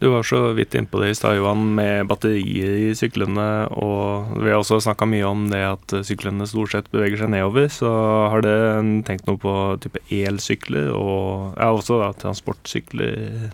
Du 0.02 0.08
var 0.10 0.24
så 0.26 0.40
vidt 0.56 0.74
innpå 0.74 0.98
det 0.98 1.12
i 1.12 1.14
stad, 1.14 1.36
Johan, 1.38 1.60
med 1.76 2.08
batterier 2.10 2.72
i 2.88 2.94
syklene. 2.98 3.68
Og 3.70 4.32
vi 4.42 4.50
har 4.50 4.58
også 4.58 4.80
snakka 4.82 5.06
mye 5.06 5.28
om 5.28 5.44
det 5.52 5.62
at 5.62 5.94
syklene 6.08 6.48
stort 6.50 6.74
sett 6.74 6.90
beveger 6.90 7.22
seg 7.22 7.30
nedover. 7.30 7.68
Så 7.70 7.90
har 8.32 8.42
dere 8.42 8.82
tenkt 9.06 9.30
noe 9.30 9.38
på 9.38 9.54
type 9.84 10.02
elsykler, 10.10 10.90
og 10.90 11.54
ja, 11.54 11.70
også 11.70 12.00
da, 12.02 12.10
transportsykler? 12.18 13.52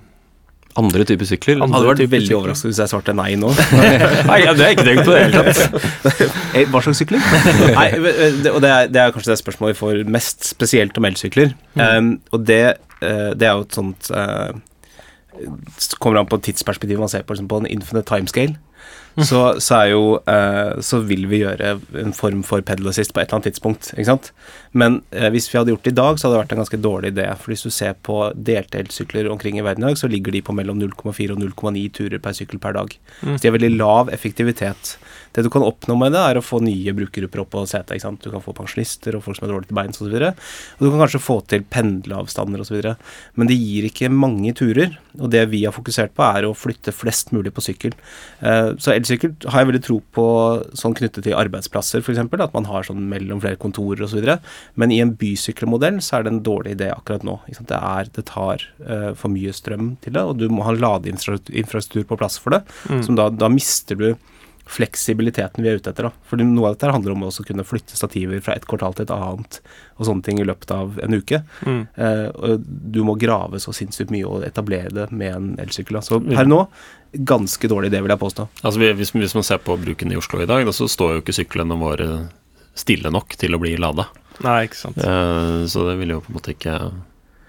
Andre 0.78 1.04
typer 1.08 1.26
sykler? 1.26 1.58
Andre 1.62 1.80
hadde 1.80 1.90
vært 1.90 2.12
veldig 2.12 2.36
overrasket 2.36 2.70
hvis 2.70 2.80
jeg 2.82 2.92
svarte 2.92 3.14
nei 3.16 3.32
nå. 3.40 3.50
nei, 4.30 4.38
ja, 4.44 4.52
Det 4.54 4.62
har 4.62 4.70
jeg 4.70 4.76
ikke 4.76 4.86
tenkt 4.86 5.08
på 5.08 5.14
i 5.14 5.16
det 5.16 5.24
hele 5.26 5.42
tatt. 5.48 5.64
Eh, 6.56 6.64
hva 6.72 6.80
slags 6.82 7.02
sykler? 7.02 7.24
nei, 7.78 7.88
det, 7.98 8.52
og 8.52 8.62
det 8.64 8.70
er, 8.72 8.86
det 8.90 9.00
er, 9.02 9.12
kanskje 9.14 9.34
det 9.34 9.40
spørsmålet 9.42 9.76
vi 9.76 9.78
får 9.78 9.98
mest 10.10 10.46
spesielt 10.48 10.96
om 10.98 11.06
elsykler. 11.08 11.52
Mm. 11.74 11.82
Um, 11.82 12.08
og 12.32 12.46
det, 12.48 12.62
uh, 13.02 13.30
det, 13.34 13.44
er 13.44 13.52
jo 13.52 13.66
et 13.66 13.76
sånt 13.76 14.08
uh, 14.14 14.54
Kommer 16.02 16.22
an 16.22 16.30
på 16.30 16.40
tidsperspektivet 16.42 17.02
man 17.02 17.12
ser 17.12 17.26
på, 17.26 17.36
liksom 17.36 17.50
på 17.50 17.60
en 17.62 17.68
infinite 17.70 18.08
timescale 18.08 18.56
så, 19.26 19.42
så, 19.60 19.80
jo, 19.90 20.02
eh, 20.30 20.78
så, 20.84 21.00
vil 21.08 21.26
vi 21.30 21.42
gjøre 21.42 21.74
en 22.02 22.14
form 22.16 22.42
for 22.46 22.62
pedal 22.66 22.90
assist 22.92 23.14
på 23.14 23.22
et 23.22 23.28
eller 23.28 23.38
annet 23.38 23.48
tidspunkt. 23.50 23.90
ikke 23.94 24.08
sant? 24.10 24.30
Men 24.72 25.00
eh, 25.10 25.28
hvis 25.34 25.48
vi 25.50 25.58
hadde 25.58 25.74
gjort 25.74 25.86
det 25.86 25.94
i 25.94 25.98
dag, 25.98 26.18
så 26.18 26.28
hadde 26.28 26.36
det 26.36 26.42
vært 26.42 26.54
en 26.56 26.62
ganske 26.62 26.80
dårlig 26.84 27.12
idé. 27.14 27.26
For 27.40 27.52
hvis 27.52 27.66
du 27.66 27.72
ser 27.74 27.96
på 28.06 28.20
deltaelsykler 28.34 29.30
omkring 29.32 29.58
i 29.58 29.64
verden 29.66 29.86
i 29.86 29.90
dag, 29.90 30.00
så 30.00 30.10
ligger 30.10 30.34
de 30.34 30.44
på 30.44 30.54
mellom 30.56 30.80
0,4 30.82 31.34
og 31.34 31.42
0,9 31.42 31.86
turer 31.98 32.22
per 32.22 32.36
sykkel 32.36 32.62
per 32.62 32.76
dag. 32.78 32.94
Mm. 33.22 33.34
Så 33.34 33.40
de 33.42 33.50
har 33.50 33.58
veldig 33.58 33.74
lav 33.76 34.12
effektivitet. 34.14 34.96
Det 35.32 35.44
du 35.44 35.50
kan 35.52 35.62
oppnå 35.62 35.94
med 36.00 36.14
det, 36.16 36.22
er 36.24 36.38
å 36.40 36.44
få 36.44 36.60
nye 36.64 36.94
brukergrupper 36.96 37.42
opp 37.42 37.52
på 37.52 37.64
setet. 37.68 37.96
ikke 37.96 38.06
sant? 38.06 38.22
Du 38.24 38.32
kan 38.32 38.44
få 38.44 38.54
pensjonister 38.56 39.16
og 39.16 39.24
folk 39.26 39.38
som 39.38 39.46
er 39.46 39.52
dårlige 39.52 39.70
til 39.70 39.78
beins 39.78 40.00
osv. 40.00 40.14
Og, 40.14 40.46
og 40.78 40.84
du 40.84 40.88
kan 40.88 41.02
kanskje 41.04 41.22
få 41.22 41.36
til 41.50 41.66
pendleavstander 41.68 42.64
osv. 42.64 42.88
Men 43.38 43.50
det 43.50 43.58
gir 43.58 43.88
ikke 43.88 44.12
mange 44.12 44.54
turer. 44.58 44.96
Og 45.18 45.30
det 45.32 45.44
vi 45.52 45.64
har 45.66 45.74
fokusert 45.76 46.14
på, 46.16 46.24
er 46.26 46.48
å 46.48 46.56
flytte 46.56 46.94
flest 46.94 47.32
mulig 47.36 47.52
på 47.54 47.64
sykkel. 47.64 47.96
Eh, 48.40 48.72
så 49.08 49.16
elsykkel 49.16 49.50
har 49.50 49.62
jeg 49.62 49.70
veldig 49.70 49.82
tro 49.84 49.98
på 50.14 50.26
sånn 50.76 50.96
knyttet 50.98 51.24
til 51.26 51.36
arbeidsplasser, 51.38 52.02
f.eks. 52.02 52.20
At 52.20 52.54
man 52.56 52.68
har 52.68 52.86
sånn 52.86 53.08
mellom 53.10 53.40
flere 53.42 53.58
kontorer 53.60 54.04
osv. 54.04 54.20
Men 54.78 54.92
i 54.92 55.00
en 55.04 55.14
bysykkelmodell 55.18 56.00
så 56.04 56.18
er 56.18 56.26
det 56.26 56.34
en 56.34 56.42
dårlig 56.46 56.76
idé 56.76 56.90
akkurat 56.92 57.24
nå. 57.26 57.38
Det, 57.48 57.78
er, 57.78 58.10
det, 58.14 58.26
tar 58.28 58.64
uh, 58.84 59.12
for 59.18 59.32
mye 59.32 59.54
strøm 59.56 59.94
til 60.04 60.16
det, 60.16 60.24
og 60.24 60.38
du 60.40 60.48
må 60.52 60.66
ha 60.66 60.76
ladeinfrastruktur 60.76 62.04
på 62.08 62.18
plass 62.20 62.38
for 62.40 62.56
det. 62.56 62.64
Mm. 62.88 63.02
som 63.06 63.16
da, 63.18 63.28
da 63.32 63.48
mister 63.52 63.98
du 63.98 64.10
fleksibiliteten 64.68 65.64
vi 65.64 65.70
er 65.70 65.80
ute 65.80 65.92
etter. 65.92 66.08
Da. 66.08 66.26
Fordi 66.28 66.46
noe 66.46 66.68
av 66.68 66.76
dette 66.76 66.92
handler 66.92 67.14
om 67.14 67.26
å 67.28 67.32
kunne 67.46 67.64
flytte 67.66 67.96
stativer 67.96 68.42
fra 68.44 68.56
et 68.58 68.66
kvartal 68.68 68.96
til 68.96 69.06
et 69.06 69.14
annet 69.14 69.60
og 69.96 70.08
sånne 70.08 70.26
ting 70.26 70.40
i 70.42 70.46
løpet 70.46 70.72
av 70.74 70.98
en 71.02 71.16
uke. 71.16 71.40
Mm. 71.64 71.80
Eh, 71.96 72.26
og 72.36 72.66
du 72.66 73.00
må 73.06 73.16
grave 73.20 73.60
så 73.62 73.74
sinnssykt 73.74 74.12
mye 74.14 74.28
og 74.28 74.46
etablere 74.46 74.92
det 74.94 75.08
med 75.10 75.34
en 75.34 75.50
elsykkel. 75.64 76.00
Så 76.04 76.20
per 76.20 76.48
nå 76.48 76.62
ganske 77.12 77.70
dårlig 77.70 77.88
idé, 77.88 78.02
vil 78.04 78.12
jeg 78.12 78.20
påstå. 78.20 78.48
Altså 78.62 78.82
hvis, 78.82 79.14
hvis, 79.16 79.36
man 79.38 79.46
ser 79.46 79.62
på 79.64 79.76
bruken 79.80 80.12
i 80.12 80.18
Oslo 80.20 80.42
i 80.44 80.48
dag, 80.48 80.66
da, 80.68 80.74
så 80.76 80.88
står 80.90 81.16
jo 81.16 81.22
ikke 81.24 81.38
syklene 81.40 81.78
våre 81.80 82.08
stille 82.78 83.10
nok 83.10 83.34
til 83.40 83.56
å 83.56 83.62
bli 83.62 83.74
lada. 83.80 84.06
Nei, 84.44 84.60
ikke 84.68 84.78
sant. 84.78 85.00
Eh, 85.02 85.64
så 85.70 85.86
det 85.88 85.96
vil 86.02 86.14
jo 86.14 86.20
på 86.22 86.30
en 86.30 86.38
måte 86.38 86.54
ikke 86.54 86.76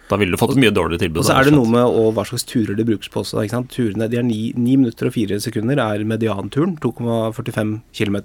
da 0.09 0.17
ville 0.17 0.33
du 0.33 0.39
fått 0.41 0.55
et 0.55 0.61
mye 0.63 0.73
dårligere 0.73 1.03
tilbud. 1.03 1.21
Og 1.21 1.27
så 1.27 1.35
er 1.37 1.45
det 1.45 1.53
noe 1.53 1.69
med 1.69 1.85
og 1.85 2.15
hva 2.17 2.23
slags 2.25 2.45
turer 2.49 2.73
det 2.77 2.85
brukes 2.87 3.11
på 3.13 3.21
også. 3.21 3.43
Ikke 3.43 3.53
sant? 3.53 3.69
Turene, 3.75 4.07
de 4.09 4.17
er 4.17 4.25
ni, 4.25 4.39
ni 4.57 4.73
minutter 4.79 5.09
og 5.09 5.13
4 5.13 5.37
sekunder 5.43 5.81
er 5.83 6.05
medianturen, 6.09 6.73
2,45 6.81 7.75
km. 7.93 8.17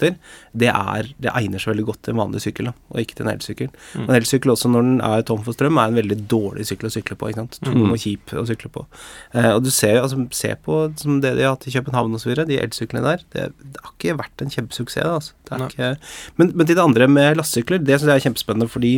Det, 0.57 0.70
er, 0.70 1.11
det 1.20 1.32
egner 1.35 1.61
seg 1.61 1.74
veldig 1.74 1.87
godt 1.91 2.01
til 2.07 2.14
en 2.14 2.22
vanlig 2.22 2.41
sykkel, 2.47 2.70
da, 2.70 2.74
og 2.95 3.03
ikke 3.03 3.18
til 3.18 3.26
en 3.26 3.32
elsykkel. 3.35 3.68
Mm. 3.93 4.07
En 4.07 4.14
elsykkel 4.16 4.55
også 4.55 4.70
når 4.72 4.89
den 4.89 5.03
er 5.11 5.26
tom 5.28 5.43
for 5.45 5.57
strøm, 5.57 5.80
er 5.82 5.93
en 5.93 6.01
veldig 6.01 6.18
dårlig 6.32 6.66
sykkel 6.70 6.89
å 6.89 6.95
sykle 6.97 7.18
på. 7.20 7.28
ikke 7.30 7.43
sant? 7.43 7.61
Tung 7.68 7.76
mm. 7.82 7.93
og 7.93 8.01
kjip 8.07 8.35
å 8.41 8.47
sykle 8.49 8.72
på. 8.78 8.87
Eh, 9.37 9.51
og 9.53 9.61
du 9.66 9.70
ser 9.74 10.01
altså, 10.01 10.24
se 10.32 10.55
på 10.64 10.80
som 11.01 11.20
det 11.20 11.35
de 11.37 11.45
har 11.45 11.59
hatt 11.59 11.68
i 11.68 11.74
København 11.76 12.16
osv., 12.16 12.32
de 12.49 12.62
elsyklene 12.64 13.05
der. 13.05 13.28
Det, 13.37 13.51
det, 13.61 13.85
har 13.85 13.93
ikke 13.93 14.16
vært 14.22 14.47
en 14.47 14.57
kjempesuksess. 14.57 15.05
Altså. 15.05 15.37
Ikke, 15.68 15.95
men, 16.41 16.57
men, 16.57 16.64
til 16.64 16.78
det 16.78 16.89
andre 16.89 17.12
med 17.12 17.37
lastesykler, 17.43 17.85
det 17.85 18.01
syns 18.01 18.14
jeg 18.14 18.22
er 18.22 18.28
kjempespennende, 18.30 18.72
fordi 18.72 18.97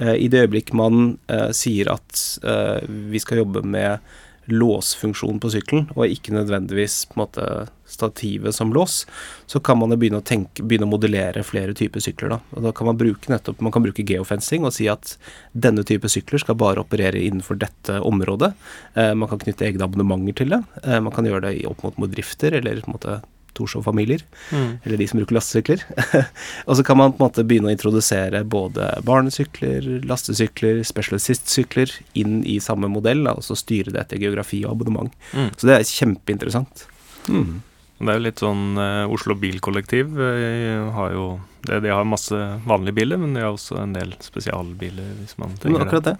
I 0.00 0.26
det 0.26 0.40
øyeblikk 0.42 0.72
man 0.74 1.16
uh, 1.30 1.50
sier 1.54 1.92
at 1.92 2.22
uh, 2.42 2.82
vi 3.12 3.20
skal 3.22 3.44
jobbe 3.44 3.62
med 3.62 4.02
låsfunksjon 4.50 5.40
på 5.40 5.50
sykkelen, 5.54 5.86
og 5.94 6.10
ikke 6.10 6.34
nødvendigvis 6.34 7.04
på 7.08 7.16
en 7.16 7.22
måte 7.22 7.46
stativet 7.88 8.54
som 8.54 8.72
lås, 8.74 9.04
så 9.46 9.60
kan 9.60 9.78
man 9.80 9.94
begynne 9.96 10.20
å, 10.20 10.24
tenke, 10.24 10.64
begynne 10.64 10.88
å 10.88 10.92
modellere 10.92 11.44
flere 11.46 11.74
typer 11.76 12.02
sykler. 12.04 12.34
Da. 12.34 12.38
Og 12.56 12.66
da 12.66 12.72
kan 12.76 12.88
man 12.88 12.98
bruke 13.00 13.32
nettopp, 13.32 13.62
man 13.64 13.72
kan 13.74 13.84
bruke 13.84 14.04
geofencing 14.06 14.66
og 14.66 14.74
si 14.76 14.88
at 14.92 15.16
denne 15.52 15.84
type 15.86 16.08
sykler 16.12 16.42
skal 16.42 16.58
bare 16.60 16.82
operere 16.84 17.22
innenfor 17.22 17.60
dette 17.60 18.00
området. 18.04 18.52
Eh, 18.94 19.12
man 19.16 19.30
kan 19.30 19.40
knytte 19.42 19.68
egne 19.68 19.86
abonnementer 19.86 20.40
til 20.42 20.56
det. 20.56 20.62
Eh, 20.82 21.00
man 21.04 21.14
kan 21.14 21.28
gjøre 21.28 21.48
det 21.48 21.54
opp 21.70 21.84
mot, 21.86 21.96
mot 22.00 22.12
drifter 22.12 22.56
eller 22.60 22.82
på 22.82 22.90
en 22.90 22.98
måte 22.98 23.20
Torshov-familier, 23.54 24.22
Mm. 24.50 24.78
eller 24.84 24.96
de 25.00 25.06
som 25.10 25.18
bruker 25.20 25.36
lastesykler. 25.38 25.84
og 26.68 26.76
så 26.76 26.84
kan 26.86 26.98
man 27.00 27.12
på 27.14 27.22
en 27.22 27.28
måte 27.28 27.44
begynne 27.46 27.70
å 27.70 27.74
introdusere 27.74 28.44
både 28.44 28.90
barnesykler, 29.06 29.86
lastesykler, 30.08 30.82
specialist-sykler 30.86 31.92
inn 32.20 32.42
i 32.46 32.58
samme 32.60 32.88
modell, 32.90 33.26
og 33.30 33.42
så 33.46 33.56
styre 33.58 33.92
det 33.94 34.02
etter 34.04 34.18
geografi 34.22 34.64
og 34.66 34.74
abonnement. 34.76 35.14
Mm. 35.32 35.50
Så 35.56 35.68
det 35.70 35.78
er 35.78 35.88
kjempeinteressant. 35.88 36.86
Mm. 37.28 37.62
Det 38.04 38.10
er 38.10 38.18
jo 38.18 38.24
litt 38.26 38.40
sånn 38.42 38.64
eh, 38.82 39.06
Oslo 39.14 39.36
Bilkollektiv 39.38 40.18
eh, 40.20 40.90
har 40.92 41.12
jo 41.14 41.26
det, 41.64 41.78
De 41.86 41.92
har 41.94 42.04
masse 42.04 42.36
vanlige 42.66 42.98
biler, 42.98 43.16
men 43.22 43.32
de 43.38 43.40
har 43.40 43.54
også 43.54 43.78
en 43.80 43.94
del 43.94 44.10
spesialbiler, 44.20 45.14
hvis 45.22 45.38
man 45.40 45.54
Men 45.62 45.78
akkurat 45.78 45.78
det. 45.78 45.86
akkurat 45.86 46.04
det. 46.10 46.16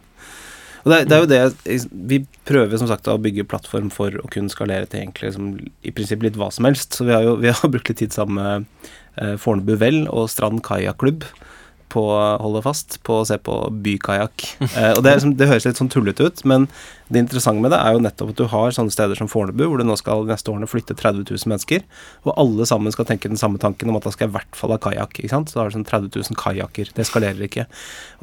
Og 0.85 0.93
det, 0.93 0.99
det 1.09 1.17
er 1.17 1.23
jo 1.23 1.29
det 1.31 1.77
Vi 2.13 2.19
prøver 2.45 2.81
som 2.81 2.89
sagt 2.91 3.09
å 3.09 3.17
bygge 3.21 3.47
plattform 3.49 3.89
for 3.93 4.15
å 4.21 4.29
kunne 4.33 4.53
skalere 4.53 4.89
til 4.89 5.01
egentlig 5.01 5.31
liksom, 5.31 5.49
i 5.81 5.95
prinsipp 5.97 6.25
litt 6.27 6.37
hva 6.41 6.51
som 6.53 6.69
helst. 6.69 6.99
Så 6.99 7.09
vi 7.09 7.15
har 7.17 7.25
jo 7.25 7.39
vi 7.41 7.53
har 7.53 7.71
brukt 7.73 7.89
litt 7.91 8.03
tid 8.03 8.17
sammen 8.17 8.41
med 8.41 8.91
eh, 9.23 9.35
Fornebu 9.41 9.79
Vel 9.81 10.05
og 10.13 10.29
Strand 10.33 10.65
Kajakklubb 10.67 11.25
på 11.95 12.03
holde 12.43 12.61
fast 12.65 12.97
på 13.07 13.21
å 13.21 13.27
se 13.29 13.37
på 13.39 13.55
bykajakk. 13.85 14.45
Eh, 14.75 14.93
og 14.97 15.03
det, 15.07 15.13
liksom, 15.15 15.37
det 15.39 15.47
høres 15.51 15.67
litt 15.69 15.79
sånn 15.79 15.91
tullete 15.93 16.27
ut, 16.27 16.43
men 16.51 16.67
det 17.13 17.21
interessante 17.23 17.63
med 17.63 17.71
det 17.71 17.79
er 17.79 17.95
jo 17.95 18.01
nettopp 18.03 18.33
at 18.33 18.39
du 18.41 18.45
har 18.51 18.75
sånne 18.75 18.91
steder 18.95 19.19
som 19.21 19.29
Fornebu, 19.31 19.63
hvor 19.69 19.79
du 19.79 19.85
nå 19.87 19.95
skal 20.01 20.25
neste 20.27 20.51
årene 20.51 20.67
flytte 20.71 20.97
30 20.99 21.23
000 21.31 21.51
mennesker, 21.53 21.85
og 22.27 22.33
alle 22.41 22.67
sammen 22.67 22.95
skal 22.95 23.07
tenke 23.07 23.31
den 23.31 23.39
samme 23.39 23.61
tanken 23.63 23.93
om 23.93 23.99
at 24.01 24.09
da 24.09 24.13
skal 24.15 24.27
jeg 24.27 24.33
i 24.33 24.37
hvert 24.41 24.59
fall 24.59 24.75
ha 24.75 24.81
kajakk. 24.83 25.21
Så 25.31 25.45
da 25.55 25.61
har 25.63 25.71
du 25.71 25.77
sånn 25.79 25.87
30 25.87 26.11
000 26.33 26.41
kajakker. 26.41 26.91
Det 26.97 27.07
skalerer 27.07 27.47
ikke. 27.47 27.67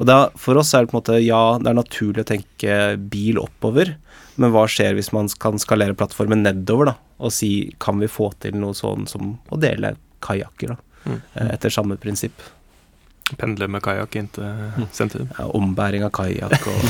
Og 0.02 0.08
da, 0.10 0.18
for 0.36 0.60
oss 0.60 0.74
er 0.76 0.84
det 0.84 0.92
på 0.92 0.98
en 0.98 1.00
måte 1.00 1.20
ja, 1.24 1.42
det 1.62 1.72
er 1.72 1.78
naturlig 1.80 2.26
å 2.26 2.30
tenke 2.34 2.78
bil 3.12 3.40
oppover, 3.40 3.94
men 4.36 4.52
hva 4.54 4.66
skjer 4.70 4.96
hvis 4.98 5.12
man 5.16 5.30
kan 5.40 5.60
skalere 5.62 5.96
plattformen 5.96 6.42
nedover, 6.44 6.92
da, 6.92 6.98
og 7.22 7.32
si 7.32 7.52
kan 7.80 8.00
vi 8.02 8.10
få 8.10 8.32
til 8.42 8.58
noe 8.58 8.74
sånn 8.76 9.06
som 9.08 9.36
å 9.52 9.58
dele 9.62 9.96
kajakker, 10.24 10.74
da, 10.76 10.80
Mm. 11.02 11.16
eh, 11.34 11.48
etter 11.56 11.72
samme 11.74 11.96
prinsipp. 11.98 12.44
Pendle 13.38 13.68
med 13.70 13.80
kajakk 13.84 14.16
inn 14.20 14.28
til 14.34 14.86
sentrum. 14.92 15.28
Ja, 15.38 15.46
ombæring 15.56 16.04
av 16.04 16.12
kajakk 16.16 16.66
og 16.68 16.80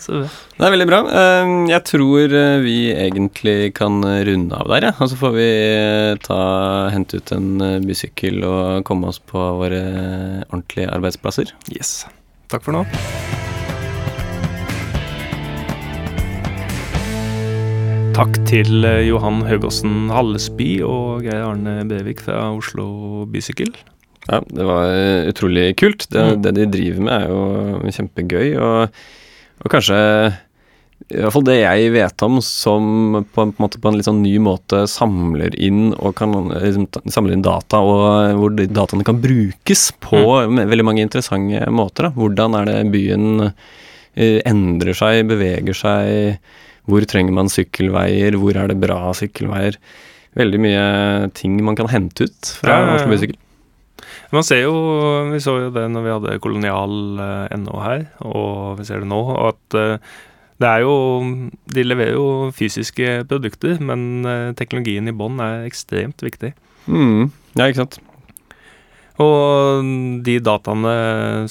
Så 0.00 0.20
Det 0.22 0.62
er 0.62 0.70
veldig 0.70 0.86
bra. 0.86 1.00
Eh, 1.10 1.48
Jeg 1.72 1.82
tror 1.88 2.30
eh, 2.38 2.60
vi 2.62 2.76
egentlig 2.94 3.72
kan 3.74 3.98
runde 4.06 4.54
av 4.56 4.70
der, 4.70 4.86
ja. 4.86 4.92
Og 5.02 5.10
så 5.10 5.18
får 5.18 5.34
vi 5.34 5.48
eh, 5.50 6.14
ta, 6.22 6.38
hente 6.94 7.18
ut 7.18 7.32
en 7.34 7.50
eh, 7.66 7.78
bysykkel 7.82 8.38
og 8.46 8.84
komme 8.86 9.10
oss 9.10 9.18
på 9.18 9.42
våre 9.60 9.82
ordentlige 10.46 10.92
arbeidsplasser. 10.94 11.50
yes. 11.74 12.04
Takk 12.50 12.62
for 12.66 12.74
nå. 12.78 12.86
Takk 18.20 18.36
til 18.44 18.84
eh, 18.84 19.06
Johan 19.06 19.38
Høgåsen 19.48 20.10
Hallesby 20.12 20.82
og 20.84 21.22
Geir 21.24 21.40
Arne 21.40 21.78
Brevik 21.88 22.18
fra 22.20 22.50
Oslo 22.52 23.24
Bysykkel. 23.32 23.70
Ja, 24.26 24.42
det 24.44 24.66
var 24.68 24.90
eh, 24.92 25.30
utrolig 25.30 25.70
kult. 25.80 26.04
Det, 26.12 26.20
Mm. 26.20 26.42
det 26.44 26.52
de 26.58 26.66
driver 26.74 27.00
med, 27.06 27.14
er 27.14 27.32
jo 27.32 27.94
kjempegøy. 27.96 28.50
Og, 28.60 29.00
og 29.64 29.72
kanskje 29.72 29.96
i 31.08 31.16
hvert 31.16 31.32
fall 31.32 31.48
det 31.48 31.56
jeg 31.62 31.94
vet 31.96 32.26
om 32.28 32.36
som 32.44 33.24
på 33.24 33.46
en, 33.46 33.56
på 33.56 33.64
en 33.64 33.80
på 33.80 33.88
en 33.88 33.96
litt 33.96 34.10
sånn 34.10 34.20
ny 34.20 34.36
måte 34.36 34.84
samler 34.84 35.56
inn 35.56 35.94
og 35.94 36.12
kan 36.20 36.36
eh, 36.52 36.68
liksom, 36.68 36.90
samler 37.08 37.38
inn 37.38 37.48
data, 37.48 37.80
og 37.80 38.36
hvor 38.36 38.52
de 38.52 38.68
dataene 38.68 39.08
kan 39.08 39.24
brukes 39.24 39.94
på 39.96 40.26
mm. 40.44 40.66
veldig 40.68 40.90
mange 40.92 41.08
interessante 41.08 41.64
måter. 41.72 42.10
Da. 42.10 42.16
Hvordan 42.20 42.60
er 42.60 42.68
det 42.68 42.80
byen 42.92 43.46
eh, 43.48 44.42
endrer 44.44 44.92
seg, 45.06 45.24
beveger 45.32 45.86
seg, 45.86 46.36
hvor 46.90 47.06
trenger 47.08 47.34
man 47.36 47.50
sykkelveier, 47.52 48.36
hvor 48.40 48.58
er 48.58 48.70
det 48.72 48.80
bra 48.82 49.12
sykkelveier. 49.16 49.78
Veldig 50.38 50.60
mye 50.62 50.82
ting 51.34 51.56
man 51.66 51.78
kan 51.78 51.88
hente 51.90 52.28
ut 52.28 52.50
fra 52.60 52.76
Ja. 52.80 52.96
Oslo 52.96 53.10
Bysykkel. 53.14 53.38
Man 54.30 54.44
ser 54.46 54.62
jo, 54.62 54.74
Vi 55.32 55.40
så 55.42 55.56
jo 55.58 55.70
det 55.74 55.88
når 55.90 56.04
vi 56.04 56.12
hadde 56.14 56.40
kolonial 56.42 56.92
eh, 57.18 57.56
NO 57.58 57.80
her, 57.82 58.04
og 58.22 58.78
vi 58.78 58.86
ser 58.86 59.02
det 59.02 59.08
nå, 59.10 59.18
at 59.48 59.78
eh, 59.78 60.12
det 60.60 60.68
er 60.68 60.84
jo 60.84 60.94
De 61.72 61.82
leverer 61.86 62.14
jo 62.14 62.50
fysiske 62.54 63.24
produkter, 63.30 63.80
men 63.82 64.24
eh, 64.26 64.52
teknologien 64.58 65.08
i 65.10 65.16
bånn 65.16 65.40
er 65.42 65.66
ekstremt 65.66 66.22
viktig. 66.22 66.52
Mm. 66.86 67.30
Ja, 67.58 67.66
ikke 67.66 67.82
sant. 67.82 67.98
Og 69.20 69.84
de 70.24 70.38
dataene 70.40 70.94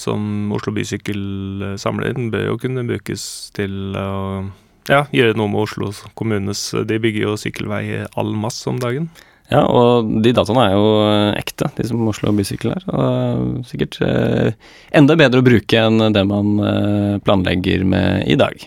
som 0.02 0.50
Oslo 0.56 0.74
Bysykkel 0.74 1.76
samler 1.78 2.16
inn, 2.16 2.32
bør 2.34 2.48
jo 2.54 2.58
kunne 2.64 2.88
brukes 2.88 3.52
til 3.54 3.94
å 4.00 4.48
ja, 4.88 5.03
gjøre 5.11 5.36
noe 5.38 5.49
med 5.51 5.61
Oslo 5.65 5.91
kommunes 6.17 6.71
De 6.88 6.99
bygger 7.01 7.27
jo 7.27 7.36
sykkelvei 7.38 8.05
all 8.17 8.32
masse 8.39 8.67
om 8.71 8.80
dagen. 8.82 9.09
Ja, 9.49 9.63
og 9.65 10.05
de 10.21 10.30
dataene 10.38 10.61
er 10.69 10.75
jo 10.77 10.89
eh, 11.09 11.39
ekte, 11.41 11.71
de 11.75 11.84
som 11.89 12.03
Oslo 12.07 12.30
Bysykkel 12.38 12.69
er. 12.75 12.84
Og 12.93 13.63
sikkert 13.65 13.97
eh, 14.05 14.51
enda 14.93 15.15
bedre 15.17 15.41
å 15.41 15.45
bruke 15.47 15.73
enn 15.88 16.13
det 16.13 16.21
man 16.30 16.51
eh, 16.61 17.15
planlegger 17.25 17.82
med 17.89 18.27
i 18.30 18.38
dag. 18.38 18.61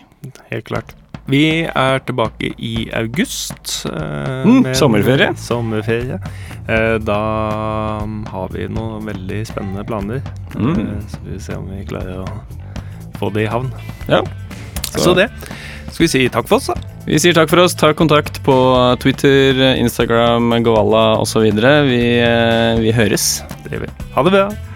Helt 0.50 0.66
klart. 0.66 0.90
Vi 1.30 1.62
er 1.70 2.00
tilbake 2.02 2.50
i 2.58 2.88
august. 2.98 3.84
eh, 3.86 4.42
Mm, 4.42 4.64
med 4.66 4.74
sommerferie. 4.74 5.30
Sommerferie. 5.38 6.18
Eh, 6.66 6.98
da 6.98 7.20
har 8.34 8.48
vi 8.50 8.66
noen 8.66 9.06
veldig 9.06 9.38
spennende 9.46 9.84
planer. 9.86 10.18
Mm. 10.56 10.74
Eh, 10.82 10.98
så 11.12 11.20
vi 11.22 11.36
får 11.36 11.44
se 11.46 11.58
om 11.60 11.68
vi 11.70 11.84
klarer 11.86 12.24
å 12.24 12.26
få 13.20 13.30
det 13.38 13.46
i 13.46 13.50
havn. 13.54 13.70
Ja. 14.10 14.24
Så, 14.98 15.14
det. 15.14 15.28
Skal 15.92 16.06
vi 16.06 16.08
si 16.08 16.24
takk 16.32 16.48
for 16.48 16.56
oss, 16.56 16.70
da? 16.72 16.76
Vi 17.04 17.18
sier 17.20 17.36
takk 17.36 17.50
for 17.52 17.60
oss. 17.60 17.76
Ta 17.76 17.92
kontakt 17.92 18.40
på 18.46 18.56
Twitter, 19.02 19.60
Instagram, 19.76 20.54
Goalla 20.64 21.18
osv. 21.20 21.44
Vi, 21.52 22.02
eh, 22.24 22.80
vi 22.80 22.92
høres. 22.96 23.42
Det 23.64 23.76
gjør 23.76 23.86
vi. 23.86 23.96
Ha 24.16 24.22
det 24.22 24.32
bra. 24.38 24.71